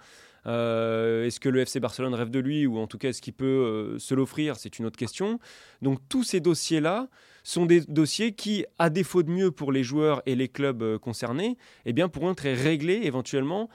Euh, 0.45 1.25
est-ce 1.25 1.39
que 1.39 1.49
le 1.49 1.61
FC 1.61 1.79
Barcelone 1.79 2.13
rêve 2.13 2.29
de 2.29 2.39
lui, 2.39 2.67
ou 2.67 2.77
en 2.77 2.87
tout 2.87 2.97
cas 2.97 3.09
est-ce 3.09 3.21
qu'il 3.21 3.33
peut 3.33 3.45
euh, 3.45 3.99
se 3.99 4.13
l'offrir? 4.13 4.55
C'est 4.55 4.79
une 4.79 4.85
autre 4.85 4.97
question. 4.97 5.39
Donc 5.81 5.99
tous 6.07 6.23
ces 6.23 6.39
dossiers-là 6.39 7.07
sont 7.43 7.65
des 7.65 7.81
dossiers 7.81 8.33
qui, 8.33 8.65
à 8.77 8.89
défaut 8.89 9.23
de 9.23 9.31
mieux 9.31 9.51
pour 9.51 9.71
les 9.71 9.83
joueurs 9.83 10.21
et 10.25 10.35
les 10.35 10.47
clubs 10.47 10.97
concernés, 10.99 11.57
eh 11.85 11.93
bien, 11.93 12.07
pourront 12.07 12.31
être 12.31 12.43
réglés 12.43 13.01
éventuellement 13.03 13.69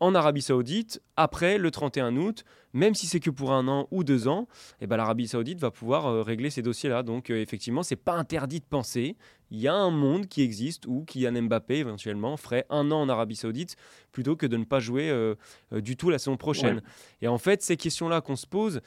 en 0.00 0.14
Arabie 0.14 0.42
Saoudite 0.42 1.00
après 1.16 1.58
le 1.58 1.70
31 1.70 2.16
août, 2.16 2.44
même 2.72 2.94
si 2.94 3.06
c'est 3.06 3.20
que 3.20 3.30
pour 3.30 3.52
un 3.52 3.68
an 3.68 3.86
ou 3.90 4.04
deux 4.04 4.28
ans, 4.28 4.48
eh 4.80 4.86
ben, 4.86 4.96
l'Arabie 4.96 5.28
Saoudite 5.28 5.58
va 5.60 5.70
pouvoir 5.70 6.06
euh, 6.06 6.22
régler 6.22 6.50
ces 6.50 6.62
dossiers-là. 6.62 7.02
Donc 7.02 7.30
euh, 7.30 7.40
effectivement, 7.40 7.82
c'est 7.82 7.96
pas 7.96 8.14
interdit 8.14 8.60
de 8.60 8.64
penser. 8.64 9.16
Il 9.50 9.60
y 9.60 9.68
a 9.68 9.74
un 9.74 9.90
monde 9.90 10.26
qui 10.26 10.42
existe 10.42 10.86
où 10.86 11.04
Kylian 11.04 11.42
Mbappé 11.42 11.76
éventuellement 11.76 12.36
ferait 12.36 12.66
un 12.70 12.90
an 12.90 13.02
en 13.02 13.08
Arabie 13.08 13.36
Saoudite 13.36 13.76
plutôt 14.12 14.36
que 14.36 14.46
de 14.46 14.56
ne 14.56 14.64
pas 14.64 14.80
jouer 14.80 15.10
euh, 15.10 15.34
du 15.72 15.96
tout 15.96 16.10
la 16.10 16.18
saison 16.18 16.36
prochaine. 16.36 16.82
Et 17.22 17.28
en 17.28 17.38
fait, 17.38 17.62
ces 17.62 17.76
questions-là 17.76 18.20
qu'on 18.20 18.36
se 18.36 18.46
pose, 18.46 18.80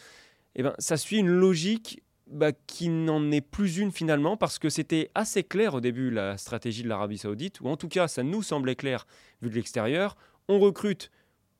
eh 0.56 0.64
ben, 0.64 0.74
ça 0.80 0.98
suit 0.98 1.18
une 1.18 1.30
logique 1.30 2.02
bah, 2.30 2.52
qui 2.52 2.90
n'en 2.90 3.32
est 3.32 3.42
plus 3.42 3.78
une 3.78 3.92
finalement, 3.92 4.36
parce 4.36 4.60
que 4.60 4.70
c'était 4.70 5.10
assez 5.16 5.44
clair 5.44 5.74
au 5.76 5.80
début 5.80 6.12
la 6.12 6.38
stratégie 6.38 6.84
de 6.84 6.90
l'Arabie 6.90 7.18
Saoudite, 7.18 7.62
ou 7.62 7.70
en 7.70 7.78
tout 7.78 7.88
cas 7.88 8.10
ça 8.10 8.22
nous 8.22 8.44
semblait 8.44 8.76
clair 8.76 9.08
vu 9.42 9.50
de 9.50 9.56
l'extérieur 9.56 10.18
on 10.48 10.60
recrute 10.60 11.12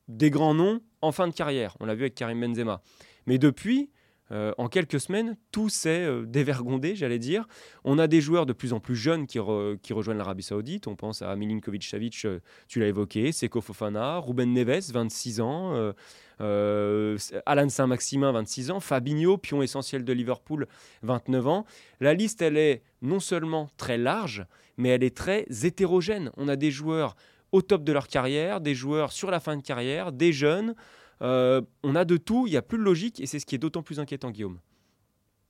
des 0.08 0.30
grands 0.30 0.54
noms 0.54 0.80
en 1.02 1.12
fin 1.12 1.28
de 1.28 1.34
carrière. 1.34 1.76
On 1.80 1.86
l'a 1.86 1.94
vu 1.94 2.02
avec 2.02 2.14
Karim 2.14 2.40
Benzema. 2.40 2.82
Mais 3.26 3.38
depuis, 3.38 3.90
euh, 4.30 4.52
en 4.58 4.68
quelques 4.68 5.00
semaines, 5.00 5.36
tout 5.52 5.68
s'est 5.68 6.04
euh, 6.04 6.24
dévergondé, 6.26 6.94
j'allais 6.94 7.18
dire. 7.18 7.46
On 7.84 7.98
a 7.98 8.06
des 8.06 8.20
joueurs 8.20 8.46
de 8.46 8.52
plus 8.52 8.72
en 8.72 8.80
plus 8.80 8.96
jeunes 8.96 9.26
qui, 9.26 9.38
rejoignent 9.38 10.18
l'Arabie 10.18 10.42
Saoudite. 10.42 10.86
On 10.86 10.96
pense 10.96 11.22
à 11.22 11.34
Milinkovic-Savic, 11.34 12.26
euh, 12.26 12.40
tu 12.68 12.80
l'as 12.80 12.88
évoqué, 12.88 13.32
Seko 13.32 13.60
Fofana, 13.60 14.18
Ruben 14.18 14.52
Neves, 14.52 14.92
26 14.92 15.40
ans, 15.40 15.92
Alan 16.40 17.68
Saint-Maximin, 17.68 18.32
26 18.32 18.70
ans, 18.70 18.80
Fabinho, 18.80 19.38
pion 19.38 19.62
essentiel 19.62 20.04
de 20.04 20.12
Liverpool, 20.12 20.66
29 21.02 21.46
ans. 21.46 21.64
La 22.00 22.14
liste, 22.14 22.42
elle 22.42 22.58
est 22.58 22.82
non 23.00 23.20
seulement 23.20 23.70
très 23.76 23.96
large, 23.96 24.44
mais 24.76 24.90
elle 24.90 25.04
est 25.04 25.16
très 25.16 25.46
hétérogène. 25.64 26.30
On 26.36 26.48
a 26.48 26.56
des 26.56 26.70
joueurs 26.70 27.16
au 27.52 27.62
top 27.62 27.84
de 27.84 27.92
leur 27.92 28.08
carrière, 28.08 28.60
des 28.60 28.74
joueurs 28.74 29.12
sur 29.12 29.30
la 29.30 29.40
fin 29.40 29.56
de 29.56 29.62
carrière, 29.62 30.12
des 30.12 30.32
jeunes. 30.32 30.74
Euh, 31.22 31.60
on 31.82 31.94
a 31.94 32.04
de 32.04 32.16
tout, 32.16 32.46
il 32.46 32.50
n'y 32.50 32.56
a 32.56 32.62
plus 32.62 32.78
de 32.78 32.82
logique 32.82 33.20
et 33.20 33.26
c'est 33.26 33.38
ce 33.38 33.46
qui 33.46 33.54
est 33.54 33.58
d'autant 33.58 33.82
plus 33.82 34.00
inquiétant, 34.00 34.30
Guillaume. 34.30 34.58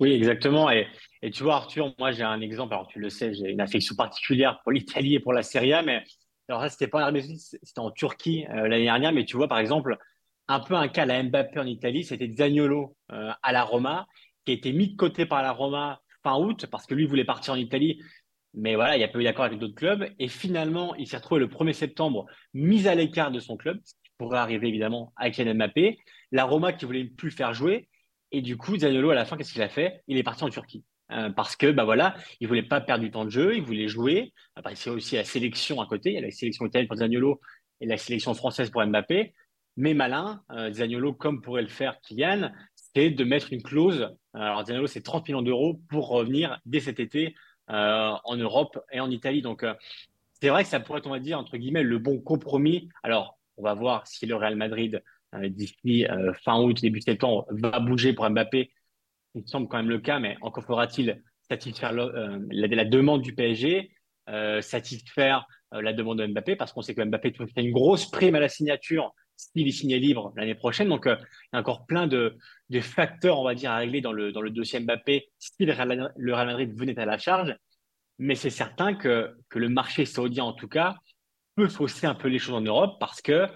Oui, 0.01 0.13
exactement. 0.13 0.71
Et, 0.71 0.87
tu 1.33 1.43
vois, 1.43 1.57
Arthur, 1.57 1.93
moi 1.99 2.13
j'ai 2.13 2.23
un 2.23 2.41
exemple. 2.41 2.73
Alors 2.75 2.87
tu 2.87 3.01
le 3.01 3.11
sais, 3.11 3.35
j'ai 3.35 3.51
une 3.51 3.61
affection 3.61 3.97
particulière 3.97 4.61
pour 4.63 4.73
l'Italie 4.73 5.17
et 5.17 5.21
pour 5.21 5.33
la 5.33 5.43
Serie 5.43 5.73
A, 5.73 5.83
mais 5.83 6.05
alors 6.49 6.63
ça, 6.63 6.69
c'était 6.69 6.87
pas 6.87 6.99
en 6.99 7.03
Arabie 7.03 7.39
c'était 7.39 7.81
en 7.81 7.91
Turquie 7.91 8.47
euh, 8.51 8.69
l'année 8.69 8.85
dernière. 8.85 9.13
Mais 9.13 9.25
tu 9.25 9.37
vois, 9.37 9.49
par 9.49 9.59
exemple, 9.59 9.99
un 10.47 10.61
peu 10.61 10.75
un 10.75 10.89
cas 10.89 11.05
la 11.05 11.23
Mbappé 11.23 11.59
en 11.59 11.67
Italie, 11.67 12.05
c'était 12.05 12.31
Zagnolo 12.31 12.97
euh, 13.13 13.31
à 13.43 13.53
la 13.53 13.65
Roma, 13.65 14.07
qui 14.45 14.53
a 14.53 14.55
été 14.55 14.73
mis 14.73 14.89
de 14.89 14.97
côté 14.97 15.27
par 15.27 15.43
la 15.43 15.53
Roma 15.53 16.01
fin 16.23 16.37
août 16.39 16.67
parce 16.71 16.87
que 16.87 16.95
lui 16.95 17.07
voulait 17.07 17.25
partir 17.25 17.55
en 17.55 17.57
Italie 17.57 18.01
mais 18.59 18.75
voilà, 18.75 18.97
il 18.97 18.99
n'y 18.99 19.05
a 19.05 19.09
pas 19.09 19.21
eu 19.21 19.25
d'accord 19.25 19.45
avec 19.45 19.59
d'autres 19.59 19.75
clubs. 19.75 20.09
Et 20.19 20.27
finalement, 20.27 20.95
il 20.97 21.07
s'est 21.07 21.17
retrouvé 21.17 21.41
le 21.41 21.47
1er 21.47 21.73
septembre 21.73 22.27
mis 22.55 22.89
à 22.89 22.95
l'écart 22.95 23.31
de 23.31 23.39
son 23.39 23.57
club, 23.57 23.79
ce 23.85 23.95
qui 23.95 24.11
pourrait 24.19 24.39
arriver 24.39 24.67
évidemment 24.67 25.13
avec 25.17 25.35
Kylian 25.35 25.55
Mbappé. 25.55 25.99
La 26.33 26.45
Roma 26.45 26.73
qui 26.73 26.85
voulait 26.85 27.05
plus 27.05 27.31
le 27.31 27.35
faire 27.37 27.55
jouer. 27.55 27.89
Et 28.33 28.43
du 28.43 28.57
coup, 28.57 28.77
Zaniolo, 28.77 29.11
à 29.11 29.15
la 29.15 29.25
fin, 29.25 29.37
qu'est-ce 29.37 29.53
qu'il 29.53 29.63
a 29.63 29.69
fait? 29.69 30.03
Il 30.09 30.19
est 30.19 30.25
parti 30.25 30.43
en 30.43 30.51
Turquie. 30.51 30.85
Euh, 31.13 31.31
parce 31.31 31.57
que 31.57 31.71
bah 31.71 31.85
voilà, 31.85 32.15
il 32.41 32.49
voulait 32.49 32.63
pas 32.63 32.83
perdre 32.83 33.03
du 33.03 33.11
temps 33.11 33.25
de 33.25 33.31
jeu, 33.31 33.57
il 33.57 33.63
voulait 33.63 33.89
jouer. 33.89 34.35
Après, 34.57 34.75
c'est 34.75 34.91
aussi 34.91 35.15
la 35.15 35.25
sélection 35.25 35.81
à 35.81 35.87
côté. 35.87 36.11
Il 36.11 36.15
y 36.17 36.19
a 36.19 36.23
la 36.23 36.31
sélection 36.31 36.67
italienne 36.67 36.89
pour 36.89 36.99
Zaniolo 36.99 37.41
et 37.81 37.87
la 37.87 37.97
sélection 37.97 38.35
française 38.35 38.71
pour 38.71 38.85
Mbappé. 38.85 39.35
Mais 39.77 39.95
malin, 39.95 40.43
euh, 40.51 40.73
Zaniolo, 40.73 41.15
comme 41.15 41.41
pourrait 41.41 41.63
le 41.63 41.69
faire 41.69 42.01
Kylian, 42.01 42.51
c'est 42.75 43.11
de 43.11 43.25
mettre 43.25 43.53
une 43.53 43.63
clause. 43.63 44.11
Alors, 44.35 44.67
Zaniolo, 44.67 44.89
c'est 44.89 45.03
30 45.03 45.29
millions 45.29 45.43
d'euros 45.43 45.81
pour 45.89 46.09
revenir 46.09 46.59
dès 46.67 46.81
cet 46.81 46.99
été 46.99 47.29
euh, 47.29 47.33
en 47.69 48.37
Europe 48.37 48.79
et 48.93 49.01
en 49.01 49.11
Italie. 49.11 49.43
Donc, 49.43 49.63
euh, 49.63 49.75
c'est 50.41 50.49
vrai 50.49 50.65
que 50.65 50.71
ça 50.71 50.81
pourrait 50.81 51.03
on 51.05 51.11
va 51.11 51.19
dire, 51.19 51.39
entre 51.39 51.57
guillemets, 51.57 51.83
le 51.83 51.99
bon 51.99 52.21
compromis. 52.21 52.89
Alors, 53.03 53.39
on 53.57 53.63
va 53.63 53.75
voir 53.75 54.07
si 54.07 54.27
le 54.27 54.37
Real 54.37 54.57
Madrid, 54.57 55.03
euh, 55.35 55.49
d'ici 55.49 56.07
fin 56.45 56.61
août, 56.61 56.81
début 56.81 57.01
septembre, 57.01 57.47
va 57.51 57.81
bouger 57.81 58.13
pour 58.13 58.29
Mbappé. 58.29 58.71
Il 59.35 59.47
semble 59.47 59.69
quand 59.69 59.79
même 59.79 59.91
le 59.91 59.99
cas, 59.99 60.19
mais 60.19 60.37
encore 60.41 60.65
faudra-t-il 60.65 61.23
satisfaire 61.49 61.93
la, 61.93 62.39
la, 62.51 62.85
demande 62.85 63.23
du 63.23 63.35
PSG, 63.35 63.91
satisfaire 64.61 65.47
la 65.73 65.93
demande 65.93 66.19
de 66.19 66.27
Mbappé, 66.27 66.57
parce 66.57 66.73
qu'on 66.73 66.83
sait 66.83 66.95
que 66.95 67.03
Mbappé 67.03 67.33
fait 67.33 67.63
une 67.63 67.73
grosse 67.73 68.11
prime 68.11 68.35
à 68.35 68.41
la 68.41 68.49
signature 68.49 69.15
s'il 69.39 69.67
est 69.67 69.73
signé 69.73 69.99
libre 69.99 70.33
l'année 70.37 70.55
prochaine. 70.55 70.89
Donc, 70.89 71.05
il 71.07 71.17
y 71.53 71.57
a 71.57 71.61
encore 71.61 71.87
plein 71.87 72.07
de, 72.07 72.37
de, 72.69 72.81
facteurs, 72.81 73.39
on 73.39 73.45
va 73.45 73.55
dire, 73.55 73.71
à 73.71 73.77
régler 73.77 74.01
dans 74.01 74.13
le, 74.13 74.33
dans 74.33 74.41
le 74.41 74.51
dossier 74.51 74.81
Mbappé 74.81 75.31
si 75.39 75.65
le 75.65 75.73
Real, 75.73 76.47
Madrid 76.47 76.73
venait 76.77 76.99
à 76.99 77.07
la 77.07 77.19
charge. 77.19 77.57
Mais 78.19 78.35
c'est 78.35 78.51
certain 78.51 78.95
que, 78.95 79.37
que 79.49 79.59
le 79.59 79.69
marché 79.69 80.05
saoudien, 80.05 80.45
en 80.45 80.53
tout 80.53 80.69
cas, 80.69 80.97
peut 81.55 81.69
fausser 81.69 82.07
un 82.07 82.15
peu 82.15 82.29
les 82.29 82.39
choses 82.39 82.57
en 82.57 82.61
Europe 82.61 82.97
parce 82.99 83.23
que 83.23 83.47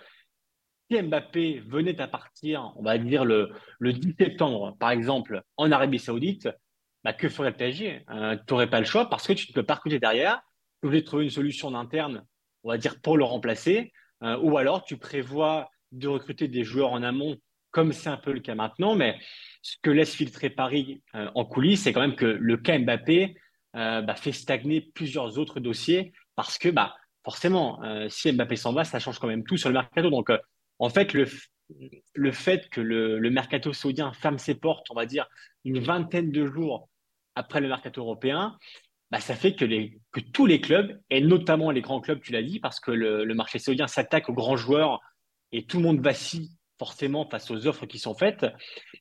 si 0.88 1.02
Mbappé 1.02 1.60
venait 1.66 2.00
à 2.00 2.06
partir, 2.06 2.72
on 2.76 2.82
va 2.82 2.96
dire, 2.98 3.24
le, 3.24 3.50
le 3.80 3.92
10 3.92 4.14
septembre, 4.18 4.76
par 4.78 4.90
exemple, 4.90 5.42
en 5.56 5.72
Arabie 5.72 5.98
Saoudite, 5.98 6.48
bah, 7.04 7.12
que 7.12 7.28
ferait 7.28 7.50
le 7.50 7.56
PSG 7.56 8.04
euh, 8.10 8.36
Tu 8.46 8.54
n'aurais 8.54 8.70
pas 8.70 8.78
le 8.78 8.86
choix 8.86 9.08
parce 9.10 9.26
que 9.26 9.32
tu 9.32 9.50
ne 9.50 9.54
peux 9.54 9.64
pas 9.64 9.74
recruter 9.74 9.98
derrière. 9.98 10.40
Tu 10.80 10.86
voulais 10.86 11.02
trouver 11.02 11.24
une 11.24 11.30
solution 11.30 11.74
interne, 11.74 12.24
on 12.62 12.70
va 12.70 12.78
dire, 12.78 13.00
pour 13.00 13.16
le 13.16 13.24
remplacer. 13.24 13.92
Euh, 14.22 14.38
ou 14.38 14.56
alors 14.56 14.84
tu 14.84 14.96
prévois 14.98 15.68
de 15.92 16.08
recruter 16.08 16.48
des 16.48 16.64
joueurs 16.64 16.92
en 16.92 17.02
amont, 17.02 17.36
comme 17.70 17.92
c'est 17.92 18.08
un 18.08 18.16
peu 18.16 18.32
le 18.32 18.40
cas 18.40 18.54
maintenant. 18.54 18.94
Mais 18.94 19.18
ce 19.62 19.76
que 19.82 19.90
laisse 19.90 20.14
filtrer 20.14 20.50
Paris 20.50 21.02
euh, 21.14 21.30
en 21.34 21.44
coulisses, 21.44 21.82
c'est 21.82 21.92
quand 21.92 22.00
même 22.00 22.16
que 22.16 22.26
le 22.26 22.56
cas 22.56 22.78
Mbappé 22.78 23.36
euh, 23.76 24.02
bah, 24.02 24.14
fait 24.14 24.32
stagner 24.32 24.80
plusieurs 24.80 25.38
autres 25.38 25.60
dossiers 25.60 26.12
parce 26.34 26.58
que 26.58 26.68
bah, 26.68 26.94
forcément, 27.24 27.80
si 28.08 28.32
Mbappé 28.32 28.56
s'en 28.56 28.72
va, 28.72 28.82
ça 28.84 28.98
change 28.98 29.20
quand 29.20 29.28
même 29.28 29.44
tout 29.44 29.56
sur 29.56 29.68
le 29.68 29.74
mercato. 29.74 30.10
Donc, 30.10 30.30
en 30.80 30.88
fait, 30.88 31.12
le, 31.12 31.26
le 32.14 32.32
fait 32.32 32.68
que 32.68 32.80
le, 32.80 33.18
le, 33.18 33.30
mercato 33.30 33.72
saoudien 33.72 34.12
ferme 34.12 34.38
ses 34.38 34.54
portes, 34.54 34.86
on 34.90 34.94
va 34.94 35.06
dire, 35.06 35.26
une 35.64 35.78
vingtaine 35.78 36.30
de 36.30 36.46
jours 36.46 36.88
après 37.34 37.60
le 37.60 37.68
mercato 37.68 38.00
européen, 38.00 38.58
bah, 39.10 39.20
ça 39.20 39.34
fait 39.34 39.54
que, 39.54 39.64
les, 39.64 39.98
que 40.10 40.20
tous 40.20 40.46
les 40.46 40.60
clubs, 40.60 40.98
et 41.10 41.20
notamment 41.20 41.70
les 41.70 41.80
grands 41.80 42.00
clubs, 42.00 42.20
tu 42.20 42.32
l'as 42.32 42.42
dit, 42.42 42.60
parce 42.60 42.80
que 42.80 42.90
le, 42.90 43.24
le 43.24 43.34
marché 43.34 43.58
saoudien 43.58 43.86
s'attaque 43.86 44.28
aux 44.28 44.34
grands 44.34 44.56
joueurs 44.56 45.00
et 45.52 45.64
tout 45.64 45.78
le 45.78 45.84
monde 45.84 46.00
vacille 46.00 46.50
forcément 46.78 47.28
face 47.28 47.50
aux 47.50 47.66
offres 47.66 47.86
qui 47.86 47.98
sont 47.98 48.14
faites, 48.14 48.46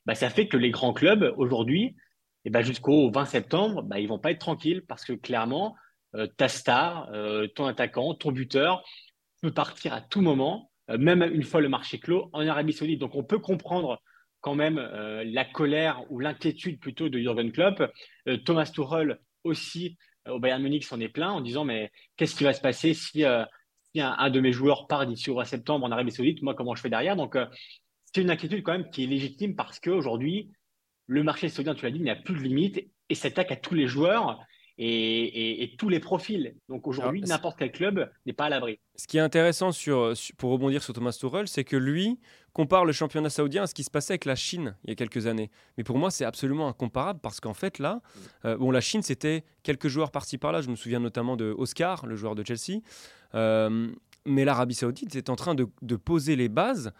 bah, 0.06 0.14
ça 0.14 0.30
fait 0.30 0.46
que 0.46 0.56
les 0.56 0.70
grands 0.70 0.92
clubs, 0.92 1.34
aujourd'hui, 1.36 1.96
et 2.44 2.50
bah, 2.50 2.62
jusqu'au 2.62 3.10
20 3.10 3.24
septembre, 3.24 3.82
bah, 3.82 4.00
ils 4.00 4.08
vont 4.08 4.18
pas 4.18 4.30
être 4.30 4.40
tranquilles 4.40 4.82
parce 4.86 5.04
que 5.04 5.12
clairement, 5.12 5.76
euh, 6.14 6.26
ta 6.36 6.48
star, 6.48 7.08
euh, 7.12 7.46
ton 7.48 7.66
attaquant, 7.66 8.14
ton 8.14 8.32
buteur 8.32 8.82
peut 9.40 9.52
partir 9.52 9.92
à 9.94 10.00
tout 10.00 10.20
moment, 10.20 10.70
euh, 10.90 10.98
même 10.98 11.22
une 11.22 11.42
fois 11.42 11.60
le 11.60 11.68
marché 11.68 11.98
clos 11.98 12.28
en 12.32 12.46
Arabie 12.46 12.72
Saoudite. 12.72 13.00
Donc 13.00 13.14
on 13.14 13.24
peut 13.24 13.38
comprendre 13.38 14.00
quand 14.40 14.56
même 14.56 14.76
la 15.24 15.44
colère 15.44 16.02
ou 16.10 16.18
l'inquiétude 16.18 16.80
plutôt 16.80 17.08
de 17.08 17.16
Jürgen 17.16 17.52
Klopp. 17.52 17.80
Thomas 18.44 18.66
Tuchel 18.74 19.20
aussi 19.44 19.96
au 20.28 20.40
Bayern 20.40 20.60
Munich 20.60 20.82
s'en 20.82 20.98
est 20.98 21.08
plein 21.08 21.30
en 21.30 21.40
disant 21.40 21.64
mais 21.64 21.92
qu'est-ce 22.16 22.34
qui 22.34 22.42
va 22.42 22.52
se 22.52 22.60
passer 22.60 22.92
si, 22.92 23.22
un, 24.00 24.30
de 24.30 24.40
mes 24.40 24.52
joueurs 24.52 24.86
part 24.86 25.06
d'ici 25.06 25.30
au 25.30 25.34
mois 25.34 25.44
de 25.44 25.48
septembre 25.48 25.84
en 25.84 25.90
Arabie 25.90 26.12
Saoudite 26.12 26.42
Moi, 26.42 26.54
comment 26.54 26.74
je 26.74 26.80
fais 26.80 26.90
derrière? 26.90 27.16
Donc, 27.16 27.36
c'est 28.04 28.20
une 28.20 28.30
inquiétude 28.30 28.62
quand 28.62 28.72
même 28.72 28.90
qui 28.90 29.04
est 29.04 29.06
légitime 29.06 29.54
parce 29.54 29.80
qu'aujourd'hui, 29.80 30.50
le 31.06 31.22
marché 31.22 31.48
saoudien, 31.48 31.74
tu 31.74 31.84
l'as 31.84 31.90
dit, 31.90 31.98
il 31.98 32.04
n'y 32.04 32.10
a 32.10 32.16
plus 32.16 32.34
de 32.34 32.40
limite 32.40 32.88
et 33.08 33.14
s'attaque 33.14 33.52
à 33.52 33.56
tous 33.56 33.74
les 33.74 33.86
joueurs 33.86 34.38
et, 34.78 35.74
tous 35.78 35.88
les 35.88 36.00
profils. 36.00 36.56
Donc 36.68 36.86
aujourd'hui, 36.86 37.20
n'importe 37.22 37.58
quel 37.58 37.72
club 37.72 38.10
n'est 38.26 38.32
pas 38.32 38.46
à 38.46 38.48
l'abri. 38.48 38.78
Ce 38.96 39.06
qui 39.06 39.18
est 39.18 39.20
intéressant 39.20 39.72
sur, 39.72 40.12
pour 40.38 40.50
rebondir 40.50 40.82
sur 40.82 40.94
Thomas 40.94 41.16
Tuchel, 41.18 41.48
c'est 41.48 41.64
que 41.64 41.76
lui 41.76 42.18
compare 42.52 42.84
le 42.84 42.92
championnat 42.92 43.30
saoudien 43.30 43.62
à 43.62 43.66
ce 43.66 43.74
qui 43.74 43.84
se 43.84 43.90
passait 43.90 44.12
avec 44.12 44.24
la 44.24 44.34
Chine 44.34 44.76
il 44.84 44.90
y 44.90 44.92
a 44.92 44.96
quelques 44.96 45.26
années. 45.26 45.50
Mais 45.76 45.84
pour 45.84 45.98
moi, 45.98 46.10
c'est 46.10 46.24
absolument 46.24 46.68
incomparable 46.68 47.20
parce 47.22 47.40
qu'en 47.40 47.54
fait, 47.54 47.78
là, 47.78 48.00
euh, 48.44 48.56
bon, 48.56 48.70
la 48.70 48.80
Chine, 48.80 49.02
c'était 49.02 49.44
quelques 49.62 49.88
joueurs 49.88 50.10
partis 50.10 50.38
par 50.38 50.52
là. 50.52 50.60
Je 50.60 50.68
me 50.68 50.76
souviens 50.76 51.00
notamment 51.00 51.36
de 51.36 51.54
Oscar, 51.56 52.06
le 52.06 52.16
joueur 52.16 52.34
de 52.34 52.44
Chelsea. 52.44 52.80
Euh, 53.34 53.90
mais 54.24 54.44
l'Arabie 54.44 54.74
saoudite 54.74 55.14
est 55.16 55.30
en 55.30 55.36
train 55.36 55.54
de, 55.54 55.96
poser 55.96 56.36
les 56.36 56.48
bases 56.48 56.92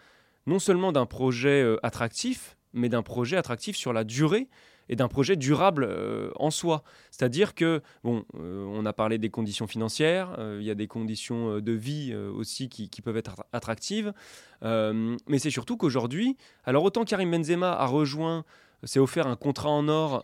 non 0.45 0.59
seulement 0.59 0.91
d'un 0.91 1.05
projet 1.05 1.61
euh, 1.63 1.77
attractif, 1.83 2.57
mais 2.73 2.89
d'un 2.89 3.03
projet 3.03 3.37
attractif 3.37 3.77
sur 3.77 3.93
la 3.93 4.03
durée 4.03 4.49
et 4.89 4.97
d'un 4.97 5.07
projet 5.07 5.37
durable 5.37 5.85
euh, 5.87 6.31
en 6.35 6.51
soi. 6.51 6.83
C'est-à-dire 7.11 7.55
que, 7.55 7.81
bon, 8.03 8.25
on 8.33 8.85
a 8.85 8.91
parlé 8.91 9.17
des 9.17 9.29
conditions 9.29 9.67
financières, 9.67 10.35
il 10.59 10.63
y 10.65 10.69
a 10.69 10.75
des 10.75 10.87
conditions 10.87 11.61
de 11.61 11.71
vie 11.71 12.13
aussi 12.13 12.67
qui, 12.67 13.01
peuvent 13.01 13.15
être 13.15 13.45
attractives, 13.53 14.11
mais 14.61 15.39
c'est 15.39 15.51
surtout 15.51 15.77
qu'aujourd'hui, 15.77 16.35
alors 16.65 16.83
autant 16.83 17.05
Karim 17.05 17.31
Benzema 17.31 17.71
a 17.71 17.85
rejoint 17.85 18.43
s'est 18.83 18.99
offert 18.99 19.27
un 19.27 19.37
contrat 19.37 19.69
en 19.69 19.87
or 19.87 20.23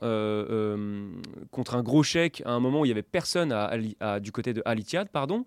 contre 1.51 1.75
un 1.75 1.83
gros 1.83 2.03
chèque 2.03 2.41
à 2.45 2.51
un 2.51 2.59
moment 2.59 2.81
où 2.81 2.85
il 2.85 2.89
n'y 2.89 2.93
avait 2.93 3.01
personne 3.01 3.55
du 4.19 4.31
côté 4.33 4.53
de 4.53 4.61
Al 4.65 4.81
pardon. 5.13 5.45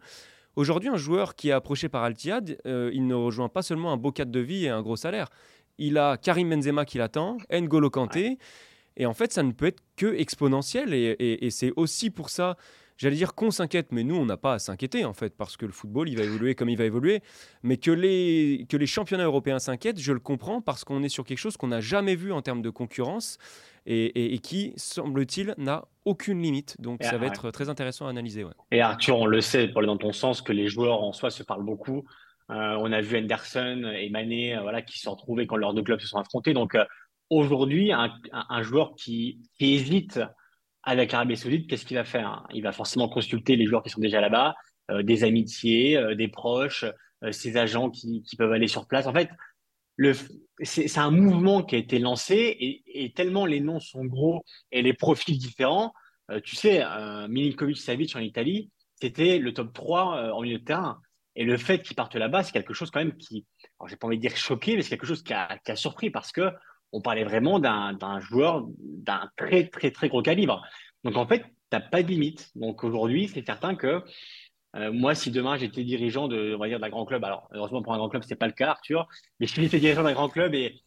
Aujourd'hui, 0.54 0.90
un 0.90 0.96
joueur 0.96 1.34
qui 1.34 1.48
est 1.48 1.52
approché 1.52 1.88
par 1.88 2.02
Al 2.02 2.14
il 2.24 3.06
ne 3.06 3.14
rejoint 3.14 3.48
pas 3.48 3.62
seulement 3.62 3.92
un 3.92 3.96
beau 3.96 4.12
cadre 4.12 4.30
de 4.30 4.40
vie 4.40 4.66
et 4.66 4.68
un 4.68 4.82
gros 4.82 4.96
salaire. 4.96 5.28
Il 5.78 5.96
a 5.96 6.18
Karim 6.18 6.50
Benzema 6.50 6.84
qui 6.84 6.98
l'attend, 6.98 7.38
N'Golo 7.50 7.88
Kanté. 7.88 8.38
Et 8.98 9.06
en 9.06 9.14
fait, 9.14 9.32
ça 9.32 9.42
ne 9.42 9.52
peut 9.52 9.66
être 9.66 9.82
que 9.96 10.14
exponentiel. 10.14 10.92
Et, 10.92 11.48
c'est 11.50 11.72
aussi 11.76 12.10
pour 12.10 12.28
ça, 12.28 12.58
j'allais 12.98 13.16
dire 13.16 13.34
qu'on 13.34 13.50
s'inquiète, 13.50 13.88
mais 13.92 14.04
nous, 14.04 14.14
on 14.14 14.26
n'a 14.26 14.36
pas 14.36 14.54
à 14.54 14.58
s'inquiéter, 14.58 15.06
en 15.06 15.14
fait, 15.14 15.34
parce 15.34 15.56
que 15.56 15.64
le 15.64 15.72
football, 15.72 16.10
il 16.10 16.18
va 16.18 16.24
évoluer 16.24 16.54
comme 16.54 16.68
il 16.68 16.76
va 16.76 16.84
évoluer. 16.84 17.22
Mais 17.62 17.78
que 17.78 17.90
les, 17.90 18.66
que 18.68 18.76
les 18.76 18.86
championnats 18.86 19.24
européens 19.24 19.58
s'inquiètent, 19.58 19.98
je 19.98 20.12
le 20.12 20.20
comprends, 20.20 20.60
parce 20.60 20.84
qu'on 20.84 21.02
est 21.02 21.08
sur 21.08 21.24
quelque 21.24 21.38
chose 21.38 21.56
qu'on 21.56 21.68
n'a 21.68 21.80
jamais 21.80 22.14
vu 22.14 22.30
en 22.30 22.42
termes 22.42 22.60
de 22.62 22.70
concurrence 22.70 23.38
et, 23.86 24.38
qui, 24.38 24.72
semble-t-il, 24.76 25.54
n'a 25.58 25.84
aucune 26.04 26.40
limite. 26.40 26.80
Donc, 26.80 27.02
ça 27.02 27.18
va 27.18 27.26
être 27.26 27.50
très 27.50 27.68
intéressant 27.68 28.06
à 28.06 28.10
analyser. 28.10 28.44
Et 28.70 28.80
Arthur, 28.80 29.18
on 29.18 29.26
le 29.26 29.40
sait, 29.40 29.68
pour 29.68 29.78
aller 29.78 29.86
dans 29.86 29.96
ton 29.96 30.12
sens, 30.12 30.42
que 30.42 30.52
les 30.52 30.68
joueurs 30.68 31.02
en 31.02 31.12
soi 31.12 31.30
se 31.30 31.42
parlent 31.42 31.64
beaucoup. 31.64 32.04
Euh, 32.50 32.76
on 32.80 32.92
a 32.92 33.00
vu 33.00 33.16
Anderson 33.16 33.92
et 33.96 34.10
Mané 34.10 34.56
euh, 34.56 34.62
voilà, 34.62 34.82
qui 34.82 34.98
se 34.98 35.04
sont 35.04 35.12
retrouvés 35.12 35.46
quand 35.46 35.56
leurs 35.56 35.74
deux 35.74 35.82
clubs 35.82 36.00
se 36.00 36.08
sont 36.08 36.18
affrontés. 36.18 36.52
Donc, 36.52 36.74
euh, 36.74 36.84
aujourd'hui, 37.30 37.92
un, 37.92 38.62
joueur 38.62 38.94
qui, 38.94 39.38
hésite 39.60 40.20
avec 40.82 41.12
l'Arabie 41.12 41.36
Saoudite, 41.36 41.68
qu'est-ce 41.68 41.86
qu'il 41.86 41.96
va 41.96 42.04
faire 42.04 42.46
Il 42.52 42.62
va 42.62 42.72
forcément 42.72 43.08
consulter 43.08 43.56
les 43.56 43.66
joueurs 43.66 43.82
qui 43.82 43.90
sont 43.90 44.00
déjà 44.00 44.20
là-bas, 44.20 44.54
euh, 44.90 45.02
des 45.02 45.24
amitiés, 45.24 45.98
des 46.16 46.28
proches, 46.28 46.84
ses 47.30 47.56
agents 47.56 47.88
qui, 47.88 48.24
peuvent 48.36 48.52
aller 48.52 48.66
sur 48.66 48.86
place. 48.86 49.06
En 49.06 49.12
fait, 49.12 49.30
c'est 50.62 50.98
un 50.98 51.10
mouvement 51.10 51.62
qui 51.62 51.74
a 51.74 51.78
été 51.78 51.98
lancé 51.98 52.82
et, 52.86 53.12
tellement 53.14 53.46
les 53.46 53.60
noms 53.60 53.80
sont 53.80 54.04
gros 54.04 54.44
et 54.70 54.82
les 54.82 54.94
profils 54.94 55.38
différents. 55.38 55.92
tu 56.44 56.56
sais, 56.56 56.82
Milinkovic-Savic 57.28 58.16
en 58.16 58.20
Italie, 58.20 58.70
c'était 59.00 59.38
le 59.38 59.52
top 59.52 59.72
3 59.72 60.32
en 60.32 60.40
milieu 60.42 60.58
de 60.58 60.64
terrain. 60.64 61.00
Et 61.34 61.44
le 61.44 61.56
fait 61.56 61.82
qu'il 61.82 61.96
parte 61.96 62.14
là-bas, 62.14 62.42
c'est 62.42 62.52
quelque 62.52 62.74
chose 62.74 62.90
quand 62.90 63.00
même 63.00 63.16
qui, 63.16 63.46
alors 63.80 63.88
j'ai 63.88 63.96
pas 63.96 64.06
envie 64.06 64.18
de 64.18 64.22
dire 64.22 64.36
choqué, 64.36 64.76
mais 64.76 64.82
c'est 64.82 64.90
quelque 64.90 65.06
chose 65.06 65.22
qui 65.22 65.32
a, 65.32 65.58
qui 65.64 65.72
a 65.72 65.76
surpris 65.76 66.10
parce 66.10 66.30
que 66.32 66.50
on 66.92 67.00
parlait 67.00 67.24
vraiment 67.24 67.58
d'un 67.58 68.20
joueur 68.20 68.66
d'un 68.78 69.30
très, 69.36 69.68
très, 69.68 69.90
très 69.90 70.08
gros 70.08 70.22
calibre. 70.22 70.62
Donc, 71.04 71.16
en 71.16 71.26
fait, 71.26 71.40
tu 71.40 71.48
n'as 71.72 71.80
pas 71.80 72.02
de 72.02 72.08
limite. 72.08 72.50
Donc, 72.54 72.84
aujourd'hui, 72.84 73.28
c'est 73.28 73.44
certain 73.44 73.74
que 73.74 74.04
euh, 74.76 74.92
moi, 74.92 75.14
si 75.14 75.30
demain 75.30 75.56
j'étais 75.56 75.84
dirigeant 75.84 76.28
de, 76.28 76.54
on 76.54 76.58
va 76.58 76.68
dire, 76.68 76.80
d'un 76.80 76.88
grand 76.88 77.04
club, 77.04 77.24
alors 77.24 77.48
heureusement 77.52 77.82
pour 77.82 77.92
un 77.92 77.98
grand 77.98 78.08
club, 78.08 78.22
ce 78.22 78.30
n'est 78.30 78.36
pas 78.36 78.46
le 78.46 78.52
cas, 78.52 78.70
Arthur, 78.70 79.06
mais 79.38 79.46
si 79.46 79.60
j'étais 79.60 79.78
dirigeant 79.78 80.02
d'un 80.02 80.14
grand 80.14 80.28
club 80.28 80.54
et, 80.54 80.82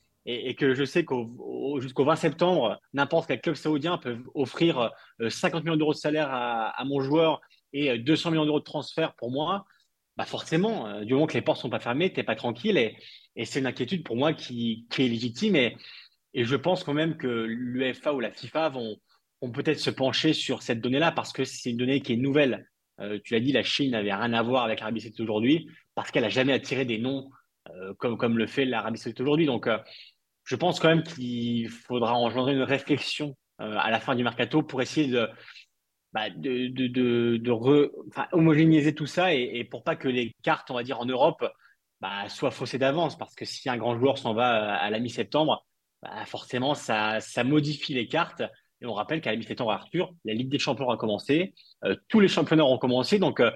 que 0.56 0.74
je 0.74 0.84
sais 0.86 1.06
qu'au 1.06 1.80
jusqu'au 1.80 2.04
20 2.04 2.16
septembre, 2.16 2.80
n'importe 2.94 3.28
quel 3.28 3.42
club 3.42 3.56
saoudien 3.56 4.00
peut 4.00 4.18
offrir 4.34 4.92
50 5.28 5.60
euh, 5.60 5.64
millions 5.64 5.78
d'euros 5.78 5.94
de 5.94 5.98
salaire 5.98 6.30
à, 6.32 6.84
mon 6.86 7.00
joueur 7.00 7.42
et 7.74 8.00
200 8.00 8.32
millions 8.32 8.46
d'euros 8.46 8.60
de 8.60 8.64
transfert 8.64 9.14
pour 9.14 9.30
moi, 9.30 9.66
bah 10.18 10.26
forcément, 10.26 10.88
euh, 10.88 11.04
du 11.04 11.14
moment 11.14 11.28
que 11.28 11.36
les 11.36 11.42
portes 11.42 11.62
sont 11.62 11.70
pas 11.70 11.80
fermées, 11.80 12.12
tu 12.12 12.20
n'es 12.20 12.24
pas 12.24 12.36
tranquille. 12.36 12.78
Et, 12.78 12.98
c'est 13.46 13.60
une 13.60 13.68
inquiétude 13.68 14.04
pour 14.04 14.16
moi 14.16 14.34
qui, 14.34 14.88
est 14.98 15.08
légitime. 15.08 15.56
Et, 15.58 15.76
je 16.34 16.56
pense 16.56 16.84
quand 16.84 16.94
même 16.94 17.18
que 17.18 17.28
l'UEFA 17.28 18.14
ou 18.14 18.20
la 18.20 18.32
FIFA 18.32 18.70
vont 18.70 18.98
peut-être 19.54 19.80
se 19.80 19.92
pencher 19.92 20.34
sur 20.34 20.64
cette 20.64 20.82
donnée-là 20.82 21.12
parce 21.12 21.34
que 21.34 21.46
c'est 21.46 21.70
une 21.70 21.78
donnée 21.78 22.02
qui 22.02 22.14
est 22.14 22.18
nouvelle. 22.18 22.66
Euh, 23.02 23.20
tu 23.24 23.34
l'as 23.34 23.40
dit, 23.40 23.52
la 23.52 23.64
Chine 23.64 23.92
n'avait 23.92 24.14
rien 24.14 24.34
à 24.34 24.42
voir 24.42 24.64
avec 24.64 24.80
l'Arabie 24.80 25.02
Saoudite 25.02 25.20
aujourd'hui 25.20 25.70
parce 25.96 26.12
qu'elle 26.12 26.24
n'a 26.24 26.30
jamais 26.30 26.54
attiré 26.54 26.86
des 26.86 26.98
noms 26.98 27.30
euh, 27.70 27.94
comme, 27.96 28.18
comme 28.18 28.38
le 28.38 28.48
fait 28.48 28.66
l'Arabie 28.66 28.98
Saoudite 28.98 29.22
aujourd'hui. 29.22 29.46
Donc, 29.46 29.68
euh, 29.68 29.78
je 30.44 30.56
pense 30.56 30.80
quand 30.80 30.90
même 30.90 31.04
qu'il 31.04 31.70
faudra 31.70 32.14
engendrer 32.14 32.54
une 32.54 32.62
réflexion 32.62 33.36
à 33.58 33.90
la 33.90 34.02
fin 34.02 34.16
du 34.16 34.24
mercato 34.24 34.64
pour 34.64 34.82
essayer 34.82 35.08
de, 35.08 35.30
bah, 36.12 36.30
de, 36.30 36.68
de, 36.68 37.92
homogénéiser 38.34 38.94
tout 38.94 39.06
ça 39.06 39.34
et, 39.34 39.50
et, 39.54 39.64
pour 39.64 39.84
pas 39.84 39.96
que 39.96 40.10
les 40.10 40.36
cartes, 40.44 40.70
on 40.72 40.74
va 40.74 40.84
dire, 40.84 41.00
en 41.00 41.06
Europe 41.06 41.46
bah, 42.02 42.30
soit 42.30 42.52
faussé 42.52 42.78
d'avance, 42.78 43.18
parce 43.18 43.34
que 43.36 43.46
si 43.46 43.70
un 43.70 43.78
grand 43.78 43.98
joueur 43.98 44.18
s'en 44.18 44.34
va 44.34 44.76
à 44.76 44.90
la 44.90 45.00
mi-septembre, 45.00 45.66
bah, 46.02 46.26
forcément, 46.26 46.76
ça, 46.76 47.20
ça 47.20 47.44
modifie 47.44 47.94
les 47.94 48.08
cartes. 48.08 48.44
Et 48.82 48.86
on 48.86 48.94
rappelle 48.94 49.22
qu'à 49.22 49.32
la 49.32 49.38
mi-septembre, 49.38 49.72
Arthur, 49.72 50.14
la 50.26 50.34
Ligue 50.34 50.50
des 50.50 50.60
Champions 50.60 50.90
a 50.90 50.98
commencé, 50.98 51.54
tous 52.08 52.20
les 52.20 52.28
championnats 52.28 52.66
ont 52.66 52.78
commencé, 52.78 53.20
donc 53.20 53.40
euh, 53.40 53.52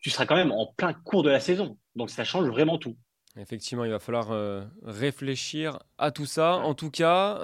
tu 0.00 0.10
seras 0.10 0.26
quand 0.26 0.36
même 0.36 0.52
en 0.52 0.66
plein 0.76 0.92
cours 0.92 1.22
de 1.22 1.30
la 1.30 1.40
saison. 1.40 1.78
Donc 1.96 2.10
ça 2.10 2.24
change 2.24 2.48
vraiment 2.48 2.78
tout. 2.78 2.96
Effectivement, 3.36 3.84
il 3.84 3.90
va 3.90 3.98
falloir 3.98 4.32
euh, 4.32 4.64
réfléchir 4.82 5.78
à 5.96 6.10
tout 6.10 6.26
ça. 6.26 6.56
En 6.56 6.74
tout 6.74 6.90
cas, 6.90 7.40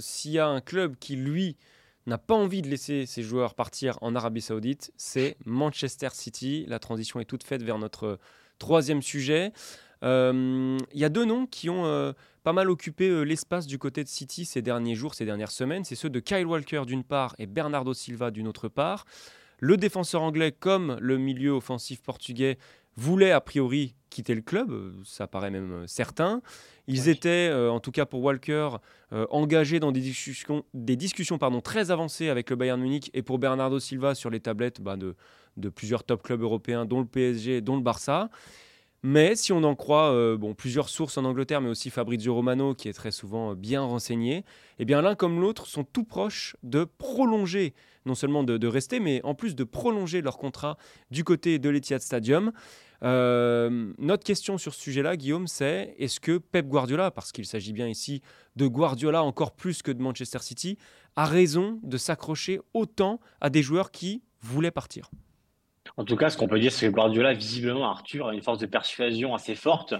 s'il 0.00 0.30
y 0.32 0.38
a 0.38 0.46
un 0.46 0.60
club 0.60 0.96
qui, 0.96 1.16
lui, 1.16 1.56
n'a 2.06 2.18
pas 2.18 2.34
envie 2.34 2.62
de 2.62 2.68
laisser 2.68 3.06
ses 3.06 3.22
joueurs 3.22 3.54
partir 3.54 3.98
en 4.00 4.14
Arabie 4.14 4.42
Saoudite, 4.42 4.92
c'est 4.96 5.36
Manchester 5.44 6.10
City. 6.12 6.64
La 6.68 6.78
transition 6.78 7.18
est 7.20 7.24
toute 7.24 7.42
faite 7.42 7.62
vers 7.62 7.78
notre 7.78 8.18
Troisième 8.58 9.02
sujet, 9.02 9.52
euh, 10.04 10.78
il 10.92 11.00
y 11.00 11.04
a 11.04 11.08
deux 11.08 11.24
noms 11.24 11.46
qui 11.46 11.70
ont 11.70 11.86
euh, 11.86 12.12
pas 12.42 12.52
mal 12.52 12.70
occupé 12.70 13.08
euh, 13.08 13.22
l'espace 13.22 13.66
du 13.66 13.78
côté 13.78 14.04
de 14.04 14.08
City 14.08 14.44
ces 14.44 14.62
derniers 14.62 14.94
jours, 14.94 15.14
ces 15.14 15.24
dernières 15.24 15.50
semaines. 15.50 15.84
C'est 15.84 15.94
ceux 15.94 16.10
de 16.10 16.20
Kyle 16.20 16.46
Walker 16.46 16.82
d'une 16.86 17.04
part 17.04 17.34
et 17.38 17.46
Bernardo 17.46 17.94
Silva 17.94 18.30
d'une 18.30 18.46
autre 18.46 18.68
part. 18.68 19.06
Le 19.58 19.76
défenseur 19.76 20.22
anglais 20.22 20.52
comme 20.52 20.96
le 21.00 21.18
milieu 21.18 21.52
offensif 21.52 22.02
portugais 22.02 22.58
voulaient 22.96 23.32
a 23.32 23.40
priori 23.40 23.94
quitter 24.10 24.34
le 24.34 24.42
club, 24.42 24.72
ça 25.04 25.26
paraît 25.26 25.50
même 25.50 25.84
certain. 25.88 26.40
Ils 26.86 27.08
étaient, 27.08 27.52
en 27.52 27.80
tout 27.80 27.90
cas 27.90 28.06
pour 28.06 28.22
Walker, 28.22 28.76
engagés 29.30 29.80
dans 29.80 29.90
des 29.90 30.00
discussions, 30.00 30.64
des 30.74 30.94
discussions 30.94 31.36
pardon, 31.36 31.60
très 31.60 31.90
avancées 31.90 32.28
avec 32.28 32.50
le 32.50 32.56
Bayern 32.56 32.80
Munich 32.80 33.10
et 33.14 33.22
pour 33.22 33.40
Bernardo 33.40 33.80
Silva 33.80 34.14
sur 34.14 34.30
les 34.30 34.38
tablettes 34.38 34.80
bah, 34.80 34.96
de, 34.96 35.16
de 35.56 35.68
plusieurs 35.68 36.04
top 36.04 36.22
clubs 36.22 36.42
européens, 36.42 36.84
dont 36.84 37.00
le 37.00 37.06
PSG, 37.06 37.60
dont 37.60 37.76
le 37.76 37.82
Barça. 37.82 38.30
Mais 39.06 39.36
si 39.36 39.52
on 39.52 39.62
en 39.64 39.74
croit 39.74 40.14
euh, 40.14 40.38
bon, 40.38 40.54
plusieurs 40.54 40.88
sources 40.88 41.18
en 41.18 41.26
Angleterre, 41.26 41.60
mais 41.60 41.68
aussi 41.68 41.90
Fabrizio 41.90 42.34
Romano, 42.34 42.74
qui 42.74 42.88
est 42.88 42.94
très 42.94 43.10
souvent 43.10 43.50
euh, 43.50 43.54
bien 43.54 43.82
renseigné, 43.82 44.46
eh 44.78 44.86
bien 44.86 45.02
l'un 45.02 45.14
comme 45.14 45.42
l'autre 45.42 45.66
sont 45.66 45.84
tout 45.84 46.04
proches 46.04 46.56
de 46.62 46.84
prolonger, 46.84 47.74
non 48.06 48.14
seulement 48.14 48.44
de, 48.44 48.66
rester, 48.66 49.00
mais 49.00 49.20
en 49.22 49.34
plus 49.34 49.54
de 49.54 49.62
prolonger 49.62 50.22
leur 50.22 50.38
contrat 50.38 50.78
du 51.10 51.22
côté 51.22 51.58
de 51.58 51.68
l'Etihad 51.68 52.00
Stadium. 52.00 52.50
Euh, 53.02 53.92
notre 53.98 54.24
question 54.24 54.56
sur 54.56 54.72
ce 54.72 54.80
sujet-là, 54.80 55.18
Guillaume, 55.18 55.48
c'est 55.48 55.94
est-ce 55.98 56.18
que 56.18 56.38
Pep 56.38 56.66
Guardiola, 56.66 57.10
parce 57.10 57.30
qu'il 57.30 57.44
s'agit 57.44 57.74
bien 57.74 57.88
ici 57.88 58.22
de 58.56 58.66
Guardiola 58.66 59.22
encore 59.22 59.52
plus 59.52 59.82
que 59.82 59.92
de 59.92 60.00
Manchester 60.00 60.38
City, 60.38 60.78
a 61.14 61.26
raison 61.26 61.78
de 61.82 61.98
s'accrocher 61.98 62.58
autant 62.72 63.20
à 63.42 63.50
des 63.50 63.60
joueurs 63.60 63.90
qui 63.90 64.22
voulaient 64.40 64.70
partir? 64.70 65.10
En 65.96 66.04
tout 66.04 66.16
cas, 66.16 66.30
ce 66.30 66.36
qu'on 66.36 66.48
peut 66.48 66.58
dire, 66.58 66.72
c'est 66.72 66.86
que 66.86 66.92
Guardiola, 66.92 67.34
visiblement, 67.34 67.88
Arthur, 67.88 68.28
a 68.28 68.34
une 68.34 68.42
force 68.42 68.58
de 68.58 68.66
persuasion 68.66 69.34
assez 69.34 69.54
forte 69.54 69.94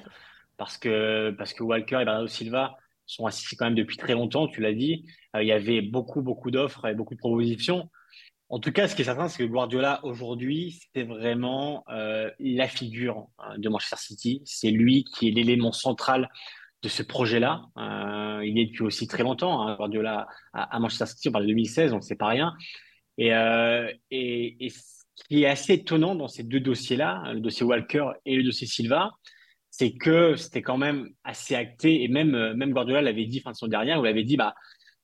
parce 0.57 0.77
que, 0.77 1.31
parce 1.31 1.53
que 1.53 1.63
Walker 1.63 2.01
et 2.01 2.05
Bernardo 2.05 2.27
Silva 2.27 2.77
sont 3.07 3.27
assis 3.27 3.57
quand 3.57 3.67
même 3.67 3.75
depuis 3.75 3.97
très 3.97 4.15
longtemps, 4.15 4.49
tu 4.49 4.61
l'as 4.61 4.73
dit. 4.73 5.07
Euh, 5.37 5.43
il 5.43 5.47
y 5.47 5.53
avait 5.53 5.83
beaucoup, 5.83 6.23
beaucoup 6.23 6.51
d'offres 6.51 6.87
et 6.87 6.95
beaucoup 6.95 7.15
de 7.15 7.19
propositions. 7.19 7.91
En 8.49 8.59
tout 8.59 8.73
cas, 8.73 8.89
ce 8.89 8.95
qui 8.95 9.03
est 9.03 9.07
certain, 9.07 9.29
c'est 9.29 9.45
que 9.45 9.49
Guardiola, 9.49 10.01
aujourd'hui, 10.05 10.81
c'est 10.95 11.05
vraiment 11.05 11.85
euh, 11.91 12.31
la 12.39 12.69
figure 12.69 13.29
hein, 13.39 13.57
de 13.59 13.69
Manchester 13.69 13.97
City. 13.97 14.43
C'est 14.45 14.71
lui 14.71 15.05
qui 15.05 15.29
est 15.29 15.33
l'élément 15.33 15.73
central 15.73 16.29
de 16.83 16.89
ce 16.89 17.03
projet-là. 17.03 17.63
il 18.43 18.59
est 18.59 18.67
depuis 18.67 18.83
aussi 18.83 19.07
très 19.07 19.23
longtemps, 19.23 19.67
hein, 19.67 19.75
Guardiola 19.77 20.27
à, 20.53 20.79
Manchester 20.79 21.07
City, 21.07 21.29
on 21.31 21.33
parle 21.33 21.45
de 21.45 21.49
2016, 21.49 21.93
donc 21.93 22.05
c'est 22.05 22.15
pas 22.15 22.29
rien. 22.29 22.53
Et, 23.17 23.29
et, 24.11 24.67
et, 24.67 24.71
qui 25.15 25.45
est 25.45 25.47
assez 25.47 25.75
étonnant 25.75 26.15
dans 26.15 26.29
ces 26.29 26.43
deux 26.43 26.61
dossiers-là, 26.61 27.33
le 27.33 27.41
dossier 27.41 27.65
Walker 27.65 28.07
et 28.25 28.37
le 28.37 28.43
dossier 28.43 28.67
Silva, 28.67 29.13
c'est 29.71 29.93
que 29.93 30.37
c'était 30.37 30.63
quand 30.63 30.79
même 30.79 31.09
assez 31.25 31.55
acté, 31.55 32.03
et 32.05 32.09
même, 32.09 32.55
même 32.55 32.73
Guardiola 32.73 33.03
l'avait 33.03 33.27
dit 33.27 33.41
fin 33.41 33.51
de 33.51 33.57
son 33.57 33.67
dernière, 33.67 33.99
il 33.99 34.07
avait 34.07 34.25
dit, 34.25 34.37
bah, 34.37 34.55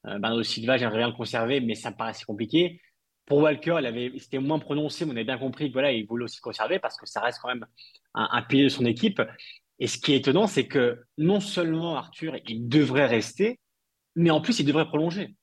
Bernardo 0.04 0.42
Silva, 0.42 0.76
j'aimerais 0.76 0.98
bien 0.98 1.08
le 1.08 1.14
conserver, 1.14 1.60
mais 1.60 1.74
ça 1.74 1.90
me 1.90 1.96
paraissait 1.96 2.24
compliqué. 2.24 2.80
Pour 3.26 3.38
Walker, 3.38 3.76
il 3.80 3.86
avait, 3.86 4.12
c'était 4.18 4.38
moins 4.38 4.58
prononcé, 4.58 5.04
mais 5.04 5.12
on 5.12 5.16
a 5.16 5.24
bien 5.24 5.38
compris 5.38 5.68
que 5.68 5.72
voilà, 5.72 5.92
il 5.92 6.06
voulait 6.06 6.24
aussi 6.24 6.40
conserver 6.40 6.78
parce 6.78 6.96
que 6.96 7.06
ça 7.06 7.20
reste 7.20 7.38
quand 7.40 7.48
même 7.48 7.66
un 8.14 8.42
pilier 8.42 8.64
de 8.64 8.68
son 8.68 8.84
équipe. 8.84 9.22
Et 9.78 9.86
ce 9.86 9.98
qui 9.98 10.12
est 10.12 10.16
étonnant, 10.16 10.46
c'est 10.46 10.66
que 10.66 11.00
non 11.16 11.40
seulement 11.40 11.96
Arthur, 11.96 12.36
il 12.46 12.68
devrait 12.68 13.06
rester, 13.06 13.58
mais 14.14 14.30
en 14.30 14.40
plus, 14.40 14.60
il 14.60 14.66
devrait 14.66 14.86
prolonger. 14.86 15.34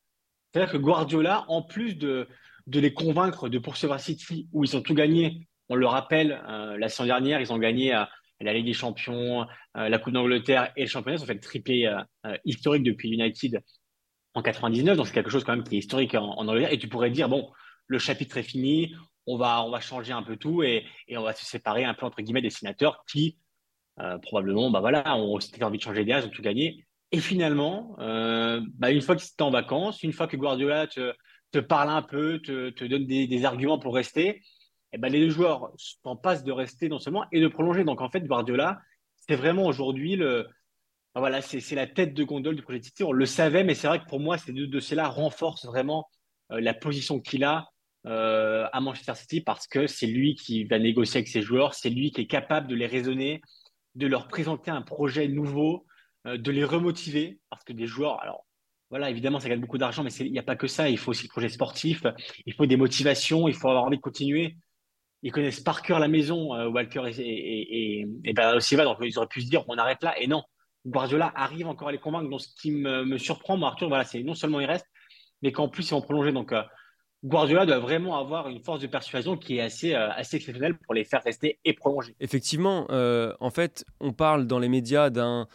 C'est-à-dire 0.51 0.71
que 0.71 0.77
Guardiola, 0.77 1.45
en 1.47 1.61
plus 1.61 1.95
de, 1.95 2.27
de 2.67 2.79
les 2.79 2.93
convaincre 2.93 3.49
de 3.49 3.57
poursuivre 3.59 3.97
City, 3.97 4.47
où 4.51 4.63
ils 4.63 4.75
ont 4.75 4.81
tout 4.81 4.93
gagné, 4.93 5.47
on 5.69 5.75
le 5.75 5.87
rappelle, 5.87 6.41
euh, 6.47 6.77
la 6.77 6.89
saison 6.89 7.05
dernière, 7.05 7.41
ils 7.41 7.51
ont 7.51 7.57
gagné 7.57 7.95
euh, 7.95 8.03
la 8.41 8.53
Ligue 8.53 8.65
des 8.65 8.73
Champions, 8.73 9.47
euh, 9.77 9.89
la 9.89 9.97
Coupe 9.97 10.13
d'Angleterre 10.13 10.71
et 10.75 10.81
le 10.81 10.87
championnat, 10.87 11.17
ils 11.17 11.23
ont 11.23 11.25
fait 11.25 11.33
le 11.33 11.39
triplé 11.39 11.91
historique 12.45 12.83
depuis 12.83 13.09
United 13.09 13.61
en 14.33 14.41
99, 14.41 14.97
donc 14.97 15.07
c'est 15.07 15.13
quelque 15.13 15.31
chose 15.31 15.43
quand 15.43 15.55
même 15.55 15.63
qui 15.63 15.75
est 15.75 15.79
historique 15.79 16.13
en, 16.13 16.35
Angleterre. 16.35 16.71
Et 16.71 16.77
tu 16.77 16.87
pourrais 16.87 17.09
dire, 17.09 17.29
bon, 17.29 17.49
le 17.87 17.99
chapitre 17.99 18.37
est 18.37 18.43
fini, 18.43 18.93
on 19.25 19.37
va, 19.37 19.63
on 19.63 19.71
va 19.71 19.79
changer 19.79 20.13
un 20.13 20.23
peu 20.23 20.35
tout 20.35 20.61
et, 20.61 20.85
et 21.07 21.17
on 21.17 21.23
va 21.23 21.33
se 21.33 21.45
séparer 21.45 21.83
un 21.83 21.93
peu 21.93 22.05
entre 22.05 22.21
guillemets 22.21 22.41
des 22.41 22.49
sénateurs 22.49 23.03
qui 23.09 23.37
probablement, 24.21 24.69
bah 24.69 24.79
voilà, 24.79 25.15
on 25.17 25.39
s'était 25.39 25.63
envie 25.63 25.79
de 25.79 25.83
changer 25.83 26.05
d'idée, 26.05 26.19
ils 26.19 26.27
ont 26.27 26.29
tout 26.29 26.43
gagné. 26.43 26.85
Et 27.11 27.19
finalement, 27.19 27.95
bah 27.97 28.91
une 28.91 29.01
fois 29.01 29.15
que 29.15 29.23
c'était 29.23 29.41
en 29.41 29.49
vacances, 29.49 30.03
une 30.03 30.13
fois 30.13 30.27
que 30.27 30.37
Guardiola 30.37 30.85
te, 30.85 31.13
te 31.51 31.59
parle 31.59 31.89
un 31.89 32.01
peu, 32.01 32.39
te, 32.39 32.85
donne 32.85 33.05
des, 33.05 33.45
arguments 33.45 33.79
pour 33.79 33.95
rester, 33.95 34.27
et 34.27 34.41
eh 34.93 34.97
ben 34.97 35.11
les 35.11 35.19
deux 35.19 35.29
joueurs 35.29 35.71
en 36.03 36.15
passent 36.15 36.43
de 36.43 36.51
rester 36.51 36.87
non 36.87 36.99
seulement 36.99 37.25
et 37.31 37.41
de 37.41 37.47
prolonger. 37.47 37.83
Donc 37.83 38.01
en 38.01 38.09
fait, 38.09 38.21
Guardiola, 38.21 38.79
c'est 39.15 39.35
vraiment 39.35 39.65
aujourd'hui 39.65 40.15
le, 40.15 40.47
voilà, 41.19 41.41
c'est 41.41 41.75
la 41.75 41.87
tête 41.87 42.13
de 42.13 42.23
gondole 42.23 42.55
du 42.55 42.61
projet 42.61 42.81
City. 42.81 43.03
On 43.03 43.11
le 43.11 43.25
savait, 43.25 43.63
mais 43.63 43.75
c'est 43.75 43.87
vrai 43.87 43.99
que 43.99 44.05
pour 44.05 44.19
moi, 44.19 44.37
ces 44.37 44.53
deux 44.53 44.67
dossiers-là 44.67 45.07
renforcent 45.07 45.65
vraiment 45.65 46.09
euh, 46.51 46.61
la 46.61 46.73
position 46.73 47.19
qu'il 47.19 47.43
a 47.43 47.69
euh, 48.05 48.67
à 48.71 48.79
Manchester 48.79 49.15
City 49.15 49.41
parce 49.41 49.67
que 49.67 49.87
c'est 49.87 50.07
lui 50.07 50.35
qui 50.35 50.63
va 50.63 50.79
négocier 50.79 51.19
avec 51.19 51.27
ses 51.27 51.41
joueurs, 51.41 51.73
c'est 51.73 51.89
lui 51.89 52.11
qui 52.11 52.21
est 52.21 52.27
capable 52.27 52.67
de 52.67 52.75
les 52.75 52.87
raisonner, 52.87 53.41
de 53.95 54.07
leur 54.07 54.27
présenter 54.27 54.71
un 54.71 54.81
projet 54.81 55.27
nouveau, 55.27 55.85
euh, 56.25 56.37
de 56.37 56.51
les 56.51 56.63
remotiver 56.63 57.39
parce 57.49 57.63
que 57.63 57.73
des 57.73 57.87
joueurs, 57.87 58.21
alors 58.21 58.45
voilà, 58.89 59.09
évidemment, 59.09 59.39
ça 59.39 59.49
gagne 59.49 59.59
beaucoup 59.59 59.77
d'argent, 59.77 60.03
mais 60.03 60.11
il 60.11 60.31
n'y 60.31 60.39
a 60.39 60.43
pas 60.43 60.55
que 60.55 60.67
ça. 60.67 60.89
Il 60.89 60.97
faut 60.97 61.11
aussi 61.11 61.23
le 61.23 61.29
projet 61.29 61.49
sportif, 61.49 62.03
il 62.45 62.53
faut 62.53 62.65
des 62.65 62.77
motivations, 62.77 63.47
il 63.47 63.53
faut 63.53 63.69
avoir 63.69 63.83
envie 63.83 63.97
de 63.97 64.01
continuer. 64.01 64.57
Ils 65.23 65.31
connaissent 65.31 65.59
par 65.59 65.81
cœur 65.81 65.99
la 65.99 66.07
maison, 66.07 66.55
Walker 66.71 67.03
et, 67.07 67.19
et, 67.19 67.99
et, 67.99 68.07
et 68.23 68.33
ben, 68.33 68.53
donc 68.53 68.97
ils 69.01 69.17
auraient 69.17 69.27
pu 69.27 69.41
se 69.41 69.49
dire 69.49 69.63
on 69.67 69.77
arrête 69.77 70.03
là. 70.03 70.17
Et 70.21 70.27
non, 70.27 70.43
Guardiola 70.85 71.31
arrive 71.35 71.67
encore 71.67 71.89
à 71.89 71.91
les 71.91 71.97
convaincre. 71.97 72.29
Donc 72.29 72.41
ce 72.41 72.49
qui 72.61 72.71
me, 72.71 73.03
me 73.03 73.17
surprend, 73.17 73.57
moi, 73.57 73.69
Arthur, 73.69 73.89
voilà, 73.89 74.03
c'est 74.03 74.23
non 74.23 74.35
seulement 74.35 74.59
il 74.59 74.67
reste, 74.67 74.85
mais 75.41 75.51
qu'en 75.51 75.69
plus, 75.69 75.89
ils 75.89 75.91
vont 75.91 76.01
prolonger. 76.01 76.31
Donc, 76.31 76.51
euh, 76.53 76.61
Guardiola 77.23 77.65
doit 77.65 77.79
vraiment 77.79 78.19
avoir 78.19 78.47
une 78.47 78.59
force 78.59 78.79
de 78.79 78.87
persuasion 78.87 79.37
qui 79.37 79.57
est 79.57 79.61
assez, 79.61 79.93
euh, 79.93 80.09
assez 80.11 80.37
exceptionnelle 80.37 80.77
pour 80.77 80.93
les 80.93 81.03
faire 81.03 81.23
rester 81.23 81.59
et 81.65 81.73
prolonger. 81.73 82.15
Effectivement, 82.19 82.85
euh, 82.91 83.33
en 83.39 83.49
fait, 83.49 83.85
on 83.99 84.13
parle 84.13 84.45
dans 84.45 84.59
les 84.59 84.69
médias 84.69 85.09
d'un 85.09 85.47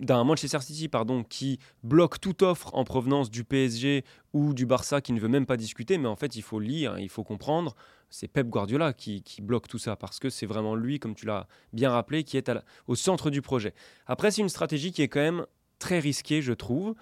d'un 0.00 0.24
Manchester 0.24 0.58
City 0.60 0.88
pardon, 0.88 1.22
qui 1.22 1.60
bloque 1.84 2.20
toute 2.20 2.42
offre 2.42 2.74
en 2.74 2.82
provenance 2.82 3.30
du 3.30 3.44
PSG 3.44 4.04
ou 4.32 4.54
du 4.54 4.66
Barça 4.66 5.00
qui 5.00 5.12
ne 5.12 5.20
veut 5.20 5.28
même 5.28 5.46
pas 5.46 5.56
discuter, 5.56 5.98
mais 5.98 6.08
en 6.08 6.16
fait, 6.16 6.34
il 6.34 6.42
faut 6.42 6.58
lire, 6.58 6.98
il 6.98 7.08
faut 7.08 7.22
comprendre. 7.22 7.76
C'est 8.10 8.26
Pep 8.26 8.48
Guardiola 8.48 8.92
qui, 8.92 9.22
qui, 9.22 9.42
bloque 9.42 9.68
tout 9.68 9.78
ça 9.78 9.94
parce 9.94 10.18
que 10.18 10.30
c'est 10.30 10.46
vraiment 10.46 10.74
lui, 10.74 10.98
comme 10.98 11.14
tu 11.14 11.26
l'as 11.26 11.46
bien 11.72 11.92
rappelé, 11.92 12.24
qui 12.24 12.36
est 12.36 12.50
au 12.88 12.96
centre 12.96 13.30
du 13.30 13.40
projet. 13.40 13.72
Après, 14.08 14.32
c'est 14.32 14.42
une 14.42 14.48
stratégie 14.48 14.90
qui 14.90 15.02
est 15.02 15.08
quand 15.08 15.20
même 15.20 15.46
très 15.78 16.00
risquée, 16.00 16.42
je 16.42 16.52
trouve 16.52 16.96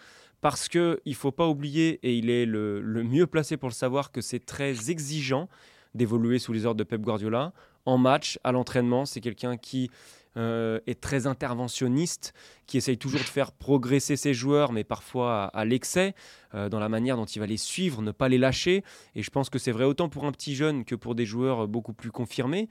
parce 0.45 0.69
qu'il 0.69 0.99
ne 1.07 1.15
faut 1.15 1.33
pas 1.33 1.49
oublier, 1.49 2.01
et 2.03 2.19
il 2.19 2.29
est 2.29 2.45
le, 2.45 2.83
mieux 3.03 3.27
placé 3.27 3.57
pour 3.57 3.71
le 3.71 3.75
savoir, 3.75 4.13
que 4.13 4.21
c'est 4.21 4.45
très 4.45 4.91
exigeant 4.91 5.49
d'évoluer 5.95 6.39
sous 6.39 6.53
les 6.53 6.67
ordres 6.67 6.77
de 6.77 6.85
Pep 6.85 7.01
Guardiola. 7.01 7.55
En 7.87 7.97
match, 7.97 8.39
à 8.45 8.53
l'entraînement, 8.53 9.07
c'est 9.07 9.23
quelqu'un 9.23 9.57
qui 9.57 9.91
euh, 10.37 10.81
est 10.87 11.01
très 11.01 11.27
interventionniste, 11.27 12.35
qui 12.67 12.77
essaye 12.77 12.99
toujours 12.99 13.21
de 13.21 13.25
faire 13.25 13.53
progresser 13.53 14.17
ses 14.17 14.35
joueurs, 14.35 14.73
mais 14.73 14.85
parfois 14.85 15.45
à, 15.45 15.65
l'excès, 15.65 16.15
euh, 16.55 16.69
dans 16.69 16.79
la 16.79 16.91
manière 16.91 17.17
dont 17.17 17.25
il 17.25 17.39
va 17.39 17.47
les 17.47 17.57
suivre, 17.57 18.03
ne 18.03 18.13
pas 18.13 18.29
les 18.29 18.37
lâcher. 18.37 18.85
Et 19.15 19.23
je 19.23 19.31
pense 19.31 19.49
que 19.49 19.59
c'est 19.59 19.73
vrai 19.73 19.85
autant 19.85 20.11
pour 20.11 20.27
un 20.27 20.33
petit 20.33 20.55
jeune 20.55 20.85
que 20.85 20.95
pour 20.95 21.15
des 21.15 21.25
joueurs 21.25 21.69
beaucoup 21.69 21.95
plus 21.95 22.11
confirmés. 22.11 22.69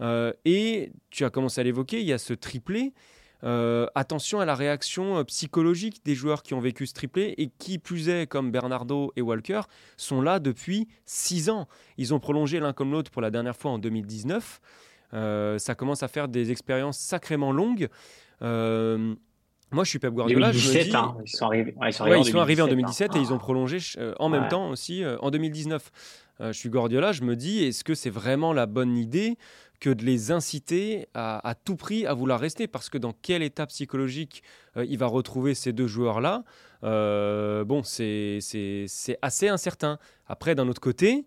Euh, 0.00 0.32
et 0.44 0.92
tu 1.10 1.24
as 1.24 1.30
commencé 1.30 1.60
à 1.60 1.64
l'évoquer, 1.64 2.00
il 2.00 2.06
y 2.06 2.12
a 2.12 2.18
ce 2.18 2.34
triplé 2.34 2.92
euh, 3.44 3.86
attention 3.94 4.40
à 4.40 4.44
la 4.44 4.54
réaction 4.54 5.18
euh, 5.18 5.24
psychologique 5.24 6.00
des 6.04 6.14
joueurs 6.14 6.42
qui 6.42 6.54
ont 6.54 6.60
vécu 6.60 6.86
ce 6.86 6.94
triplé 6.94 7.34
et 7.36 7.50
qui 7.58 7.78
plus 7.78 8.08
est, 8.08 8.26
comme 8.26 8.50
Bernardo 8.50 9.12
et 9.16 9.22
Walker, 9.22 9.62
sont 9.96 10.22
là 10.22 10.38
depuis 10.38 10.88
6 11.04 11.50
ans. 11.50 11.68
Ils 11.98 12.14
ont 12.14 12.18
prolongé 12.18 12.60
l'un 12.60 12.72
comme 12.72 12.92
l'autre 12.92 13.10
pour 13.10 13.22
la 13.22 13.30
dernière 13.30 13.56
fois 13.56 13.72
en 13.72 13.78
2019. 13.78 14.60
Euh, 15.14 15.58
ça 15.58 15.74
commence 15.74 16.02
à 16.02 16.08
faire 16.08 16.28
des 16.28 16.50
expériences 16.50 16.98
sacrément 16.98 17.52
longues. 17.52 17.88
moi, 18.40 19.84
je 19.84 19.90
suis 19.90 19.98
Pep 19.98 20.14
Guardiola. 20.14 20.52
2017, 20.52 20.94
hein. 20.94 21.16
ils 21.24 21.28
sont 21.28 21.46
arrivés, 21.46 21.74
ils 21.86 21.92
sont 21.92 22.38
arrivés, 22.38 22.62
en 22.62 22.68
2017, 22.68 23.16
et 23.16 23.18
ils 23.18 23.32
ont 23.32 23.38
prolongé 23.38 23.78
en 24.18 24.28
même 24.28 24.48
temps 24.48 24.70
aussi 24.70 25.04
en 25.20 25.30
2019. 25.30 25.90
je 26.40 26.52
suis 26.52 26.70
Guardiola, 26.70 27.12
je 27.12 27.22
me 27.22 27.36
dis, 27.36 27.64
est-ce 27.64 27.84
que 27.84 27.94
c'est 27.94 28.10
vraiment 28.10 28.52
la 28.52 28.66
bonne 28.66 28.96
idée 28.96 29.36
que 29.80 29.90
de 29.90 30.04
les 30.04 30.30
inciter 30.30 31.08
à, 31.14 31.54
tout 31.64 31.76
prix 31.76 32.06
à 32.06 32.14
vouloir 32.14 32.40
rester. 32.40 32.66
Parce 32.66 32.88
que 32.88 32.98
dans 32.98 33.12
quel 33.22 33.42
état 33.42 33.66
psychologique 33.66 34.42
euh, 34.76 34.84
il 34.88 34.98
va 34.98 35.06
retrouver 35.06 35.54
ces 35.54 35.72
deux 35.72 35.86
joueurs-là, 35.86 36.44
euh, 36.84 37.64
bon, 37.64 37.82
c'est 37.82 38.38
assez 39.22 39.48
incertain. 39.48 39.98
Après, 40.26 40.54
d'un 40.54 40.68
autre 40.68 40.80
côté, 40.80 41.26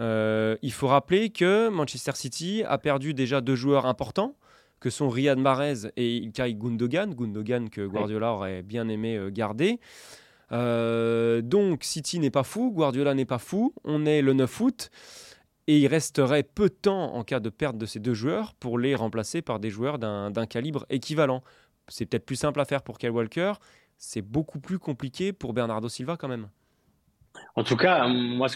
euh, 0.00 0.56
il 0.62 0.72
faut 0.72 0.88
rappeler 0.88 1.30
que 1.30 1.68
Manchester 1.68 2.12
City 2.14 2.62
a 2.66 2.78
perdu 2.78 3.14
déjà 3.14 3.40
deux 3.40 3.56
joueurs 3.56 3.86
importants, 3.86 4.36
que 4.80 4.90
sont 4.90 5.08
Riyad 5.08 5.38
Mahrez 5.38 5.90
et 5.96 6.16
Ilkay 6.16 6.54
Gundogan, 6.54 7.14
Gundogan 7.14 7.70
que 7.70 7.86
Guardiola 7.86 8.32
aurait 8.32 8.62
bien 8.62 8.88
aimé 8.88 9.18
garder. 9.30 9.80
donc 10.50 11.84
City 11.84 12.18
n'est 12.18 12.30
pas 12.30 12.42
fou, 12.42 12.70
Guardiola 12.70 13.14
n'est 13.14 13.24
pas 13.24 13.38
fou, 13.38 13.74
on 13.84 14.04
est 14.04 14.20
le 14.20 14.34
9 14.34 14.60
août 14.60 14.90
et 15.66 15.78
il 15.78 15.86
resterait 15.86 16.42
peu 16.42 16.68
de 16.68 16.74
temps 16.74 17.14
en 17.14 17.24
cas 17.24 17.40
de 17.40 17.48
perte 17.48 17.78
de 17.78 17.86
ces 17.86 18.00
deux 18.00 18.14
joueurs 18.14 18.54
pour 18.54 18.78
les 18.78 18.94
remplacer 18.94 19.42
par 19.42 19.60
des 19.60 19.70
joueurs 19.70 19.98
d'un 19.98 20.46
calibre 20.46 20.86
équivalent. 20.90 21.42
C'est 21.88 22.06
peut-être 22.06 22.26
plus 22.26 22.36
simple 22.36 22.60
à 22.60 22.64
faire 22.64 22.82
pour 22.82 22.98
Kyle 22.98 23.10
Walker, 23.10 23.54
c'est 23.96 24.22
beaucoup 24.22 24.60
plus 24.60 24.78
compliqué 24.78 25.32
pour 25.32 25.52
Bernardo 25.52 25.88
Silva 25.88 26.16
quand 26.16 26.28
même. 26.28 26.48
En 27.56 27.64
tout 27.64 27.76
cas, 27.76 28.06
moi, 28.06 28.48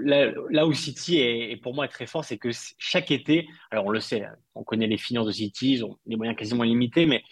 là, 0.00 0.66
où 0.66 0.72
City 0.72 1.18
est, 1.18 1.56
pour 1.56 1.74
moi 1.74 1.86
très 1.88 2.06
fort, 2.06 2.24
c'est 2.24 2.38
que 2.38 2.50
chaque 2.78 3.10
été, 3.10 3.48
alors 3.70 3.86
on 3.86 3.90
le 3.90 4.00
sait, 4.00 4.24
on 4.54 4.64
connaît 4.64 4.86
les 4.86 4.96
finances 4.96 5.26
de 5.26 5.32
City, 5.32 5.72
ils 5.74 5.84
ont 5.84 5.98
des 6.06 6.16
moyens 6.16 6.36
quasiment 6.36 6.64
limités, 6.64 7.06
mais 7.06 7.22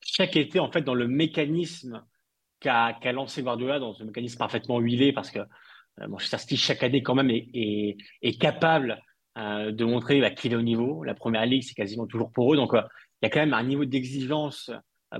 chaque 0.00 0.36
été, 0.36 0.60
en 0.60 0.70
fait, 0.70 0.82
dans 0.82 0.94
le 0.94 1.08
mécanisme 1.08 2.04
qu'a 2.60 2.92
lancé 3.12 3.42
Guardiola, 3.42 3.78
dans 3.78 3.94
ce 3.94 4.04
mécanisme 4.04 4.38
parfaitement 4.38 4.80
huilé, 4.80 5.12
parce 5.12 5.30
que 5.30 5.40
Manchester 6.06 6.38
City, 6.38 6.56
chaque 6.56 6.82
année, 6.82 7.02
quand 7.02 7.14
même, 7.14 7.30
est, 7.30 8.38
capable 8.40 9.02
euh, 9.36 9.72
de 9.72 9.84
montrer 9.84 10.20
bah, 10.20 10.30
qu'il 10.30 10.52
est 10.52 10.56
au 10.56 10.62
niveau. 10.62 11.04
La 11.04 11.14
première 11.14 11.46
ligue, 11.46 11.62
c'est 11.62 11.74
quasiment 11.74 12.06
toujours 12.06 12.32
pour 12.32 12.52
eux. 12.52 12.56
Donc, 12.56 12.74
euh, 12.74 12.82
il 13.22 13.26
y 13.26 13.28
a 13.28 13.30
quand 13.30 13.40
même 13.40 13.54
un 13.54 13.64
niveau 13.64 13.84
d'exigence 13.84 14.70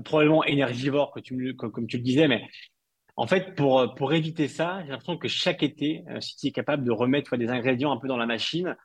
probablement 0.05 0.43
énergivore, 0.43 1.11
que 1.11 1.19
tu, 1.19 1.55
comme, 1.55 1.87
tu 1.87 1.97
le 1.97 2.03
disais, 2.03 2.27
mais 2.27 2.47
en 3.15 3.25
fait, 3.25 3.55
pour, 3.55 3.95
pour 3.95 4.13
éviter 4.13 4.47
ça, 4.47 4.81
j'ai 4.83 4.91
l'impression 4.91 5.17
que 5.17 5.27
chaque 5.27 5.63
été, 5.63 6.03
City 6.19 6.49
est 6.49 6.51
capable 6.51 6.85
de 6.85 6.91
remettre 6.91 7.37
des 7.37 7.49
ingrédients 7.49 7.91
un 7.91 7.97
peu 7.97 8.07
dans 8.07 8.15
la 8.15 8.27
machine. 8.27 8.77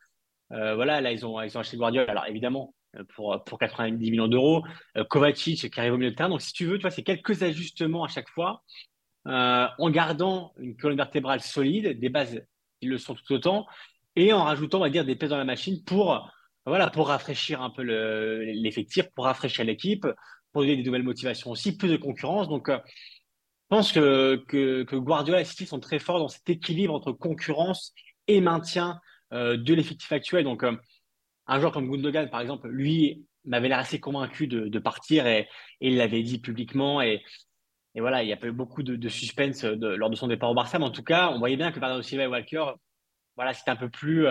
voilà, 0.48 1.02
là, 1.02 1.12
ils 1.12 1.26
ont, 1.26 1.40
ils 1.42 1.56
ont 1.56 1.60
acheté 1.60 1.76
Guardiola. 1.76 2.10
Alors, 2.10 2.26
évidemment, 2.26 2.74
pour, 3.14 3.44
pour 3.44 3.58
90 3.58 4.10
millions 4.10 4.26
d'euros. 4.26 4.64
Kovacic 5.10 5.70
qui 5.70 5.78
arrive 5.80 5.92
au 5.92 5.98
milieu 5.98 6.10
de 6.10 6.16
terrain. 6.16 6.30
Donc, 6.30 6.40
si 6.40 6.54
tu 6.54 6.64
veux, 6.64 6.78
tu 6.78 6.82
vois, 6.82 6.90
c'est 6.90 7.02
quelques 7.02 7.42
ajustements 7.42 8.02
à 8.02 8.08
chaque 8.08 8.30
fois 8.30 8.62
euh, 9.26 9.66
en 9.78 9.90
gardant 9.90 10.52
une 10.58 10.76
colonne 10.76 10.96
vertébrale 10.96 11.40
solide, 11.40 11.98
des 11.98 12.08
bases 12.08 12.42
qui 12.80 12.86
le 12.86 12.98
sont 12.98 13.14
tout 13.14 13.32
autant, 13.32 13.66
et 14.16 14.32
en 14.32 14.44
rajoutant, 14.44 14.78
on 14.78 14.82
va 14.82 14.90
dire, 14.90 15.04
des 15.04 15.16
pièces 15.16 15.30
dans 15.30 15.38
la 15.38 15.44
machine 15.44 15.82
pour, 15.84 16.30
voilà, 16.66 16.90
pour 16.90 17.08
rafraîchir 17.08 17.62
un 17.62 17.70
peu 17.70 17.82
l'effectif, 17.82 19.06
pour 19.14 19.24
rafraîchir 19.24 19.64
l'équipe, 19.64 20.06
pour 20.52 20.62
donner 20.62 20.76
des 20.76 20.82
nouvelles 20.82 21.02
motivations 21.02 21.50
aussi, 21.50 21.76
plus 21.76 21.88
de 21.88 21.96
concurrence. 21.96 22.48
Donc, 22.48 22.68
euh, 22.68 22.78
je 22.86 23.76
pense 23.76 23.92
que, 23.92 24.44
que, 24.46 24.96
Guardiola 24.96 25.40
et 25.40 25.44
City 25.44 25.66
sont 25.66 25.80
très 25.80 25.98
forts 25.98 26.18
dans 26.18 26.28
cet 26.28 26.48
équilibre 26.48 26.94
entre 26.94 27.12
concurrence 27.12 27.92
et 28.28 28.40
maintien 28.40 29.00
euh, 29.32 29.56
de 29.56 29.74
l'effectif 29.74 30.12
actuel. 30.12 30.44
Donc, 30.44 30.64
un 31.46 31.60
joueur 31.60 31.72
comme 31.72 31.90
Gundogan, 31.90 32.30
par 32.30 32.40
exemple, 32.40 32.68
lui, 32.68 33.24
m'avait 33.44 33.68
l'air 33.68 33.78
assez 33.78 34.00
convaincu 34.00 34.46
de, 34.46 34.78
partir 34.78 35.26
et, 35.26 35.48
il 35.80 35.96
l'avait 35.96 36.22
dit 36.22 36.38
publiquement. 36.38 37.02
Et, 37.02 37.22
et, 37.94 38.00
voilà, 38.00 38.22
il 38.22 38.28
y 38.28 38.32
a 38.32 38.36
pas 38.36 38.46
eu 38.46 38.52
beaucoup 38.52 38.82
de, 38.82 39.08
suspense 39.08 39.64
lors 39.64 40.10
de 40.10 40.16
son 40.16 40.28
départ 40.28 40.50
au 40.50 40.54
Barça. 40.54 40.78
Mais 40.78 40.84
en 40.84 40.90
tout 40.90 41.04
cas, 41.04 41.30
on 41.30 41.38
voyait 41.38 41.56
bien 41.56 41.72
que 41.72 41.78
Bernardo 41.78 42.02
Silva 42.02 42.24
et 42.24 42.26
Walker, 42.26 42.64
voilà, 43.36 43.54
c'était 43.54 43.70
un 43.70 43.76
peu 43.76 43.88
plus 43.88 44.26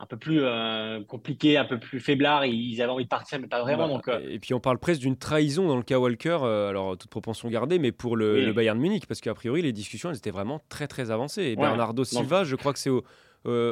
un 0.00 0.06
peu 0.06 0.16
plus 0.16 0.40
euh, 0.42 1.04
compliqué, 1.04 1.58
un 1.58 1.66
peu 1.66 1.78
plus 1.78 2.00
faiblard. 2.00 2.46
Ils 2.46 2.80
avaient 2.80 2.90
envie 2.90 3.04
de 3.04 3.08
partir, 3.08 3.38
mais 3.38 3.46
pas 3.46 3.60
vraiment. 3.60 3.86
Bah, 3.86 3.94
donc, 3.94 4.08
euh. 4.08 4.18
Et 4.30 4.38
puis 4.38 4.54
on 4.54 4.60
parle 4.60 4.78
presque 4.78 5.02
d'une 5.02 5.16
trahison 5.16 5.68
dans 5.68 5.76
le 5.76 5.82
cas 5.82 5.98
Walker, 5.98 6.38
euh, 6.42 6.70
alors 6.70 6.96
toute 6.96 7.10
proportion 7.10 7.48
gardée, 7.50 7.78
mais 7.78 7.92
pour 7.92 8.16
le, 8.16 8.50
Bayern 8.52 8.78
Munich, 8.78 9.06
parce 9.06 9.20
qu'a 9.20 9.34
priori 9.34 9.60
les 9.60 9.72
discussions 9.72 10.10
elles 10.10 10.16
étaient 10.16 10.30
vraiment 10.30 10.60
très 10.70 10.88
très 10.88 11.10
avancées. 11.10 11.42
Et 11.44 11.56
Bernardo 11.56 12.02
Silva, 12.02 12.44
je 12.44 12.56
crois 12.56 12.72
que 12.72 12.78
c'est 12.78 12.90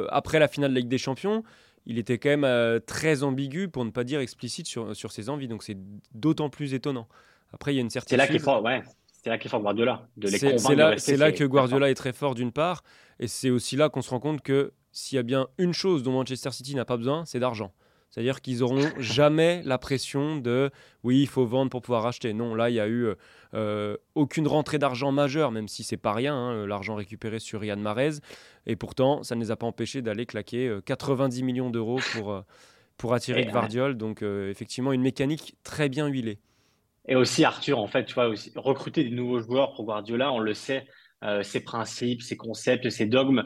après 0.09 0.39
la 0.39 0.47
finale 0.47 0.69
de 0.69 0.75
la 0.75 0.81
Ligue 0.81 0.89
des 0.89 0.99
Champions, 0.99 1.43
il 1.87 1.97
était 1.97 2.19
quand 2.19 2.37
même 2.37 2.79
très 2.81 3.23
ambigu, 3.23 3.67
pour 3.67 3.83
ne 3.83 3.89
pas 3.89 4.03
dire 4.03 4.19
explicite 4.19 4.67
sur, 4.67 4.95
sur 4.95 5.11
ses 5.11 5.29
envies. 5.29 5.47
Donc 5.47 5.63
c'est 5.63 5.77
d'autant 6.13 6.49
plus 6.49 6.75
étonnant. 6.75 7.07
Après, 7.51 7.73
il 7.73 7.77
y 7.77 7.79
a 7.79 7.81
une 7.81 7.89
certitude. 7.89 8.19
C'est 8.19 8.27
là 8.27 8.31
qu'il 8.31 8.39
faut, 8.39 8.61
ouais. 8.61 8.83
C'est 9.21 9.29
là 9.29 9.37
qu'il 9.37 9.51
faut 9.51 9.59
Guardiola. 9.59 10.07
C'est 10.27 10.75
là, 10.75 10.95
là 11.17 11.31
que 11.31 11.43
Guardiola 11.43 11.89
est 11.89 11.95
très 11.95 12.13
fort 12.13 12.35
d'une 12.35 12.53
part, 12.53 12.83
et 13.19 13.27
c'est 13.27 13.49
aussi 13.49 13.75
là 13.75 13.89
qu'on 13.89 14.01
se 14.01 14.09
rend 14.09 14.19
compte 14.19 14.41
que 14.41 14.71
s'il 14.91 15.17
y 15.17 15.19
a 15.19 15.23
bien 15.23 15.47
une 15.57 15.73
chose 15.73 16.03
dont 16.03 16.13
Manchester 16.13 16.51
City 16.51 16.73
n'a 16.73 16.85
pas 16.85 16.97
besoin, 16.97 17.25
c'est 17.25 17.39
d'argent. 17.39 17.73
C'est-à-dire 18.09 18.41
qu'ils 18.41 18.59
n'auront 18.59 18.89
jamais 18.97 19.61
la 19.65 19.77
pression 19.77 20.37
de 20.37 20.71
oui, 21.03 21.21
il 21.21 21.27
faut 21.27 21.45
vendre 21.45 21.69
pour 21.69 21.81
pouvoir 21.81 22.05
acheter. 22.05 22.33
Non, 22.33 22.55
là, 22.55 22.69
il 22.69 22.73
n'y 22.73 22.79
a 22.79 22.87
eu 22.87 23.13
euh, 23.53 23.97
aucune 24.15 24.47
rentrée 24.47 24.79
d'argent 24.79 25.11
majeure, 25.11 25.51
même 25.51 25.67
si 25.67 25.83
c'est 25.83 25.97
pas 25.97 26.13
rien, 26.13 26.35
hein, 26.35 26.65
l'argent 26.65 26.95
récupéré 26.95 27.39
sur 27.39 27.59
Riyad 27.59 27.77
Mahrez. 27.77 28.13
Et 28.65 28.75
pourtant, 28.75 29.21
ça 29.23 29.35
ne 29.35 29.41
les 29.41 29.51
a 29.51 29.55
pas 29.55 29.67
empêchés 29.67 30.01
d'aller 30.01 30.25
claquer 30.25 30.79
90 30.85 31.41
euh, 31.41 31.45
millions 31.45 31.69
d'euros 31.69 31.99
pour, 32.13 32.31
euh, 32.31 32.41
pour 32.97 33.13
attirer 33.13 33.45
Guardiola. 33.45 33.93
Donc, 33.93 34.23
effectivement, 34.23 34.91
une 34.91 35.01
mécanique 35.01 35.55
très 35.63 35.89
bien 35.89 36.07
huilée. 36.07 36.39
Et 37.09 37.15
aussi, 37.15 37.43
Arthur, 37.43 37.79
en 37.79 37.87
fait, 37.87 38.05
tu 38.05 38.13
vois, 38.13 38.29
aussi, 38.29 38.53
recruter 38.55 39.03
des 39.03 39.09
nouveaux 39.09 39.41
joueurs 39.41 39.73
pour 39.73 39.83
Guardiola, 39.83 40.31
on 40.31 40.39
le 40.39 40.53
sait, 40.53 40.87
ses 41.41 41.59
principes, 41.59 42.21
ses 42.21 42.37
concepts, 42.37 42.89
ses 42.89 43.05
dogmes, 43.05 43.43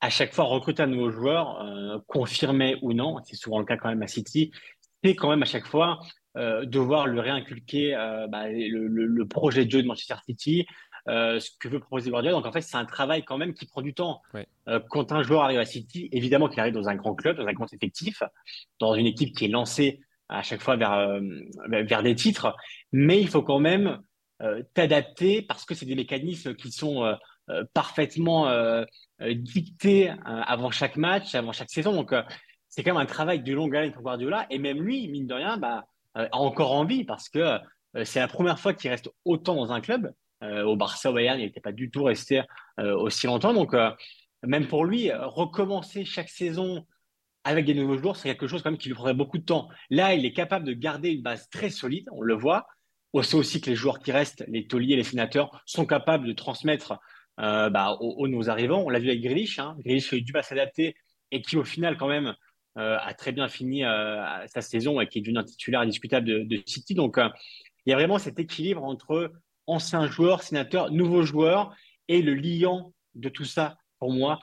à 0.00 0.10
chaque 0.10 0.32
fois 0.32 0.44
recruter 0.44 0.82
un 0.82 0.86
nouveau 0.86 1.10
joueur, 1.10 1.60
euh, 1.60 1.98
confirmé 2.06 2.76
ou 2.82 2.92
non, 2.92 3.18
c'est 3.24 3.36
souvent 3.36 3.58
le 3.58 3.64
cas 3.64 3.76
quand 3.76 3.88
même 3.88 4.02
à 4.02 4.06
City, 4.06 4.50
c'est 5.04 5.14
quand 5.14 5.28
même 5.28 5.42
à 5.42 5.46
chaque 5.46 5.66
fois 5.66 6.00
euh, 6.36 6.64
devoir 6.64 7.06
lui 7.06 7.20
réinculquer 7.20 7.94
euh, 7.94 8.26
bah, 8.26 8.48
le, 8.48 9.24
projet 9.26 9.64
de 9.66 9.70
jeu 9.70 9.82
de 9.82 9.86
Manchester 9.86 10.16
City, 10.24 10.66
ce 11.06 11.50
que 11.58 11.68
veut 11.68 11.80
proposer 11.80 12.10
Guardiola. 12.10 12.36
Donc 12.36 12.46
en 12.46 12.52
fait, 12.52 12.62
c'est 12.62 12.76
un 12.76 12.84
travail 12.84 13.24
quand 13.24 13.36
même 13.36 13.52
qui 13.52 13.66
prend 13.66 13.82
du 13.82 13.94
temps. 13.94 14.22
quand 14.90 15.12
un 15.12 15.22
joueur 15.22 15.42
arrive 15.42 15.58
à 15.58 15.64
City, 15.64 16.08
évidemment 16.12 16.48
qu'il 16.48 16.60
arrive 16.60 16.74
dans 16.74 16.88
un 16.88 16.94
grand 16.94 17.14
club, 17.14 17.36
dans 17.36 17.46
un 17.46 17.52
grand 17.52 17.72
effectif, 17.72 18.22
dans 18.78 18.94
une 18.94 19.06
équipe 19.06 19.36
qui 19.36 19.46
est 19.46 19.48
lancée 19.48 20.00
à 20.30 20.42
chaque 20.42 20.62
fois 20.62 20.76
vers, 20.76 21.20
vers 21.68 22.02
des 22.02 22.14
titres, 22.14 22.54
mais 22.92 23.20
il 23.20 23.28
faut 23.28 23.42
quand 23.42 23.60
même 23.60 24.00
t'adapter 24.74 25.42
parce 25.42 25.66
que 25.66 25.74
c'est 25.74 25.86
des 25.86 25.94
mécanismes 25.94 26.54
qui 26.54 26.72
sont 26.72 27.16
parfaitement 27.74 28.48
euh, 29.22 29.34
dicté 29.34 30.10
euh, 30.10 30.14
avant 30.24 30.70
chaque 30.70 30.96
match, 30.96 31.34
avant 31.34 31.52
chaque 31.52 31.70
saison. 31.70 31.92
Donc, 31.92 32.12
euh, 32.12 32.22
c'est 32.68 32.82
quand 32.82 32.94
même 32.94 33.02
un 33.02 33.06
travail 33.06 33.42
de 33.42 33.52
longue 33.52 33.76
haleine 33.76 33.92
pour 33.92 34.02
Guardiola. 34.02 34.46
Et 34.48 34.58
même 34.58 34.80
lui, 34.80 35.08
mine 35.08 35.26
de 35.26 35.34
rien, 35.34 35.58
bah, 35.58 35.84
a 36.14 36.28
encore 36.32 36.72
envie 36.72 37.04
parce 37.04 37.28
que 37.28 37.58
c'est 38.04 38.20
la 38.20 38.28
première 38.28 38.58
fois 38.58 38.72
qu'il 38.72 38.90
reste 38.90 39.10
autant 39.24 39.56
dans 39.56 39.72
un 39.72 39.80
club. 39.80 40.12
au 40.42 40.76
Barça, 40.76 41.10
au 41.10 41.12
Bayern, 41.12 41.38
il 41.38 41.44
n'était 41.44 41.60
pas 41.60 41.72
du 41.72 41.90
tout 41.90 42.04
resté 42.04 42.42
aussi 42.78 43.26
longtemps. 43.26 43.52
Donc, 43.52 43.74
même 44.44 44.68
pour 44.68 44.84
lui, 44.84 45.10
recommencer 45.12 46.04
chaque 46.04 46.28
saison 46.28 46.86
avec 47.44 47.64
des 47.64 47.74
nouveaux 47.74 47.96
joueurs, 47.96 48.16
c'est 48.16 48.28
quelque 48.28 48.46
chose 48.46 48.62
quand 48.62 48.70
même 48.70 48.78
qui 48.78 48.88
lui 48.88 48.94
prendrait 48.94 49.14
beaucoup 49.14 49.38
de 49.38 49.44
temps. 49.44 49.68
Là, 49.88 50.14
il 50.14 50.24
est 50.24 50.32
capable 50.32 50.66
de 50.66 50.72
garder 50.72 51.10
une 51.10 51.22
base 51.22 51.48
très 51.50 51.70
solide, 51.70 52.06
on 52.12 52.20
le 52.20 52.34
voit. 52.34 52.66
On 53.12 53.22
sait 53.22 53.36
aussi 53.36 53.60
que 53.60 53.70
les 53.70 53.76
joueurs 53.76 53.98
qui 53.98 54.12
restent, 54.12 54.44
les 54.46 54.66
tauliers, 54.66 54.96
les 54.96 55.04
sénateurs, 55.04 55.62
sont 55.66 55.86
capables 55.86 56.26
de 56.26 56.32
transmettre 56.32 56.98
euh, 57.40 57.70
bah, 57.70 57.96
aux, 58.00 58.28
nos 58.28 58.50
arrivants. 58.50 58.82
On 58.82 58.90
l'a 58.90 58.98
vu 58.98 59.08
avec 59.08 59.22
Grealish, 59.22 59.58
hein. 59.58 59.76
Grealish 59.80 60.12
a 60.12 60.16
eu 60.16 60.22
du 60.22 60.32
mal 60.32 60.40
à 60.40 60.42
s'adapter 60.42 60.94
et 61.30 61.42
qui 61.42 61.56
au 61.56 61.64
final 61.64 61.96
quand 61.96 62.08
même 62.08 62.34
euh, 62.76 62.98
a 63.00 63.14
très 63.14 63.32
bien 63.32 63.48
fini 63.48 63.84
euh, 63.84 64.46
sa 64.46 64.60
saison 64.60 65.00
et 65.00 65.08
qui 65.08 65.18
est 65.18 65.22
devenu 65.22 65.38
un 65.38 65.44
titulaire 65.44 65.80
indiscutable 65.80 66.46
de, 66.46 66.62
City. 66.66 66.94
Donc 66.94 67.18
il 67.86 67.90
y 67.90 67.92
a 67.92 67.96
vraiment 67.96 68.18
cet 68.18 68.38
équilibre 68.38 68.84
entre 68.84 69.32
anciens 69.66 70.06
joueurs, 70.06 70.42
sénateurs, 70.42 70.90
nouveaux 70.90 71.22
joueurs 71.22 71.74
et 72.08 72.20
le 72.20 72.34
liant 72.34 72.92
de 73.14 73.28
tout 73.28 73.44
ça 73.44 73.76
pour 73.98 74.12
moi, 74.12 74.40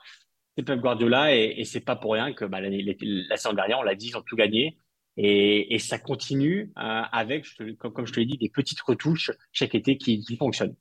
c'est 0.57 0.63
Pep 0.63 0.79
Guardiola 0.79 1.35
et, 1.35 1.55
et 1.57 1.65
c'est 1.65 1.81
pas 1.81 1.95
pour 1.95 2.13
rien 2.13 2.33
que 2.33 2.45
bah, 2.45 2.59
la, 2.61 3.37
saison 3.37 3.53
dernière, 3.53 3.79
on 3.79 3.83
l'a 3.83 3.95
dit, 3.95 4.07
ils 4.07 4.17
ont 4.17 4.23
tout 4.23 4.35
gagné. 4.35 4.77
Et, 5.15 5.79
ça 5.79 5.97
continue 5.97 6.71
avec, 6.75 7.45
comme, 7.79 8.05
je 8.05 8.13
te 8.13 8.19
l'ai 8.19 8.25
dit, 8.25 8.37
des 8.37 8.49
petites 8.49 8.81
retouches 8.81 9.31
chaque 9.51 9.73
été 9.75 9.97
qui 9.97 10.37
fonctionnent. 10.37 10.75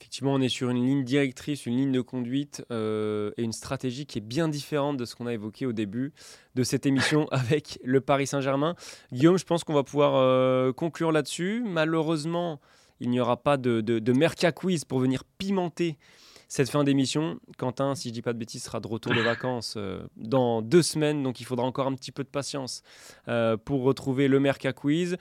Effectivement, 0.00 0.34
on 0.34 0.40
est 0.40 0.48
sur 0.48 0.70
une 0.70 0.86
ligne 0.86 1.02
directrice, 1.02 1.66
une 1.66 1.76
ligne 1.76 1.92
de 1.92 2.00
conduite 2.00 2.64
euh, 2.70 3.32
et 3.36 3.42
une 3.42 3.52
stratégie 3.52 4.06
qui 4.06 4.18
est 4.18 4.22
bien 4.22 4.48
différente 4.48 4.96
de 4.96 5.04
ce 5.04 5.16
qu'on 5.16 5.26
a 5.26 5.32
évoqué 5.32 5.66
au 5.66 5.72
début 5.72 6.12
de 6.54 6.62
cette 6.62 6.86
émission 6.86 7.26
avec 7.32 7.80
le 7.82 8.00
Paris 8.00 8.28
Saint-Germain. 8.28 8.76
Guillaume, 9.12 9.38
je 9.38 9.44
pense 9.44 9.64
qu'on 9.64 9.74
va 9.74 9.82
pouvoir 9.82 10.14
euh, 10.14 10.72
conclure 10.72 11.10
là-dessus. 11.10 11.64
Malheureusement, 11.66 12.60
il 13.00 13.10
n'y 13.10 13.18
aura 13.18 13.42
pas 13.42 13.56
de, 13.56 13.80
de, 13.80 14.12
Merca 14.12 14.52
Quiz 14.52 14.84
pour 14.84 15.00
venir 15.00 15.24
pimenter 15.24 15.98
cette 16.48 16.70
fin 16.70 16.84
d'émission. 16.84 17.38
Quentin, 17.56 17.94
si 17.94 18.08
je 18.08 18.14
dis 18.14 18.22
pas 18.22 18.32
de 18.32 18.38
bêtises, 18.38 18.64
sera 18.64 18.80
de 18.80 18.88
retour 18.88 19.14
de 19.14 19.20
vacances 19.20 19.74
euh, 19.76 20.00
dans 20.16 20.62
deux 20.62 20.82
semaines, 20.82 21.22
donc 21.22 21.40
il 21.40 21.44
faudra 21.44 21.66
encore 21.66 21.86
un 21.86 21.94
petit 21.94 22.12
peu 22.12 22.24
de 22.24 22.28
patience 22.28 22.82
pour 23.64 23.82
retrouver 23.82 24.28
le 24.28 24.40
Merca 24.40 24.72
Quiz. 24.72 25.16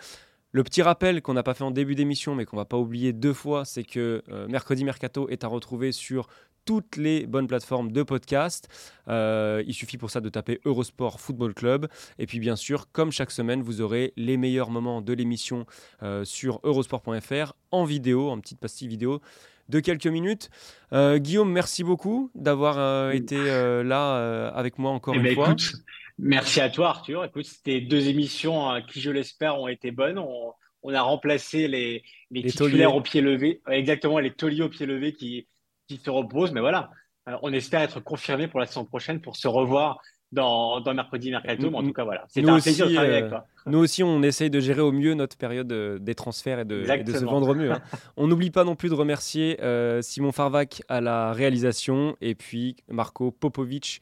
Le 0.58 0.64
petit 0.64 0.82
rappel 0.82 1.22
qu'on 1.22 1.34
n'a 1.34 1.44
pas 1.44 1.54
fait 1.54 1.64
en 1.64 1.72
début 1.72 1.94
d'émission, 1.94 2.34
mais 2.34 2.46
qu'on 2.46 2.56
va 2.56 2.66
pas 2.66 2.78
oublier 2.78 3.12
deux 3.12 3.34
fois, 3.34 3.66
c'est 3.66 3.84
que 3.84 4.24
euh, 4.30 4.48
Mercredi 4.48 4.86
Mercato 4.86 5.28
est 5.30 5.44
à 5.44 5.48
retrouver 5.48 5.92
sur 5.92 6.28
toutes 6.64 6.96
les 6.98 7.28
bonnes 7.28 7.48
plateformes 7.48 7.92
de 7.92 8.02
podcast. 8.02 8.68
Euh, 9.08 9.62
il 9.68 9.74
suffit 9.74 9.98
pour 9.98 10.10
ça 10.10 10.20
de 10.20 10.30
taper 10.30 10.60
Eurosport 10.66 11.20
Football 11.20 11.54
Club. 11.54 11.88
Et 12.18 12.26
puis 12.26 12.40
bien 12.40 12.56
sûr, 12.56 12.92
comme 12.92 13.12
chaque 13.12 13.32
semaine, 13.32 13.62
vous 13.62 13.82
aurez 13.82 14.14
les 14.16 14.36
meilleurs 14.38 14.70
moments 14.70 15.02
de 15.02 15.14
l'émission 15.14 15.66
euh, 16.02 16.26
sur 16.26 16.60
eurosport.fr 16.64 17.54
en 17.72 17.84
vidéo, 17.84 18.30
en 18.30 18.40
petite 18.40 18.60
pastille 18.60 18.88
vidéo 18.88 19.22
de 19.70 19.80
quelques 19.80 20.08
minutes. 20.08 20.50
Guillaume, 20.94 21.52
merci 21.52 21.84
beaucoup 21.84 22.32
d'avoir 22.36 23.12
été 23.12 23.38
là 23.84 24.50
avec 24.50 24.78
moi 24.78 24.92
encore 24.92 25.16
eh 25.16 25.18
une 25.18 25.24
ben, 25.24 25.36
fois. 25.36 25.56
Merci 26.20 26.62
à 26.62 26.70
toi, 26.70 26.90
Arthur. 26.90 27.24
Écoute, 27.24 27.46
c'était 27.46 27.80
deux 27.82 28.08
émissions 28.08 28.70
hein, 28.70 28.82
qui, 28.82 29.02
je 29.02 29.12
l'espère, 29.12 29.60
ont 29.60 29.68
été 29.68 29.92
bonnes. 29.92 30.18
On, 30.20 30.54
a 30.94 31.02
remplacé 31.02 31.68
les, 31.68 32.04
les, 32.32 32.44
titulaires 32.44 32.96
au 32.96 33.02
pied 33.02 33.20
levé, 33.20 33.62
exactement, 33.70 34.20
les 34.20 34.32
tauliers 34.32 34.62
au 34.62 34.70
pied 34.70 34.86
levé 34.86 35.12
qui, 35.12 35.46
qui 35.88 35.98
se 35.98 36.10
reposent. 36.10 36.54
Mais 36.54 36.62
voilà, 36.62 36.90
euh, 37.28 37.38
on 37.42 37.52
espère 37.52 37.82
être 37.82 38.00
confirmé 38.00 38.48
pour 38.48 38.62
la 38.62 38.66
saison 38.66 38.86
prochaine 38.86 39.20
pour 39.20 39.36
se 39.36 39.50
revoir 39.50 40.00
dans, 40.32 40.82
dans 40.82 40.94
mercredi 40.94 41.32
mercato. 41.32 41.70
Mais 41.70 41.78
en 41.78 41.84
tout 41.84 41.94
cas, 41.94 42.04
voilà, 42.04 42.26
c'est 42.28 42.48
un 42.48 42.60
plaisir 42.60 42.88
de 42.88 42.94
travailler 42.94 43.14
avec 43.14 43.26
euh, 43.26 43.30
toi. 43.30 43.46
Nous 43.66 43.80
aussi, 43.80 44.04
on 44.04 44.22
essaye 44.24 44.50
de 44.50 44.60
gérer 44.60 44.82
au 44.82 44.92
mieux 44.92 45.14
notre 45.14 45.38
période 45.38 45.72
euh, 45.72 46.00
des 46.00 46.16
transferts 46.16 46.60
et 46.60 46.66
de, 46.66 46.84
se 46.84 47.26
vendre 47.26 47.50
au 47.50 47.56
mieux. 47.56 47.72
Hein. 47.72 47.82
on 48.18 48.28
n'oublie 48.28 48.52
pas 48.52 48.64
non 48.64 48.76
plus 48.76 48.90
de 48.90 48.96
remercier 48.96 49.58
Simon 50.02 50.32
Farvac 50.32 50.82
à 50.88 51.02
la 51.02 51.34
réalisation 51.34 52.16
et 52.22 52.36
puis 52.36 52.76
Marco 52.90 53.32
Popovic 53.32 54.02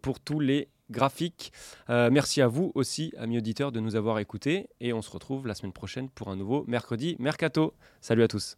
pour 0.00 0.20
tous 0.20 0.40
les 0.40 0.68
graphique. 0.90 1.52
Euh, 1.90 2.10
merci 2.10 2.40
à 2.40 2.48
vous 2.48 2.72
aussi, 2.74 3.12
amis 3.18 3.38
auditeurs, 3.38 3.72
de 3.72 3.80
nous 3.80 3.96
avoir 3.96 4.18
écoutés. 4.18 4.68
Et 4.80 4.92
on 4.92 5.02
se 5.02 5.10
retrouve 5.10 5.46
la 5.46 5.54
semaine 5.54 5.72
prochaine 5.72 6.08
pour 6.08 6.28
un 6.28 6.36
nouveau 6.36 6.64
mercredi 6.66 7.16
Mercato. 7.18 7.74
Salut 8.00 8.22
à 8.22 8.28
tous. 8.28 8.56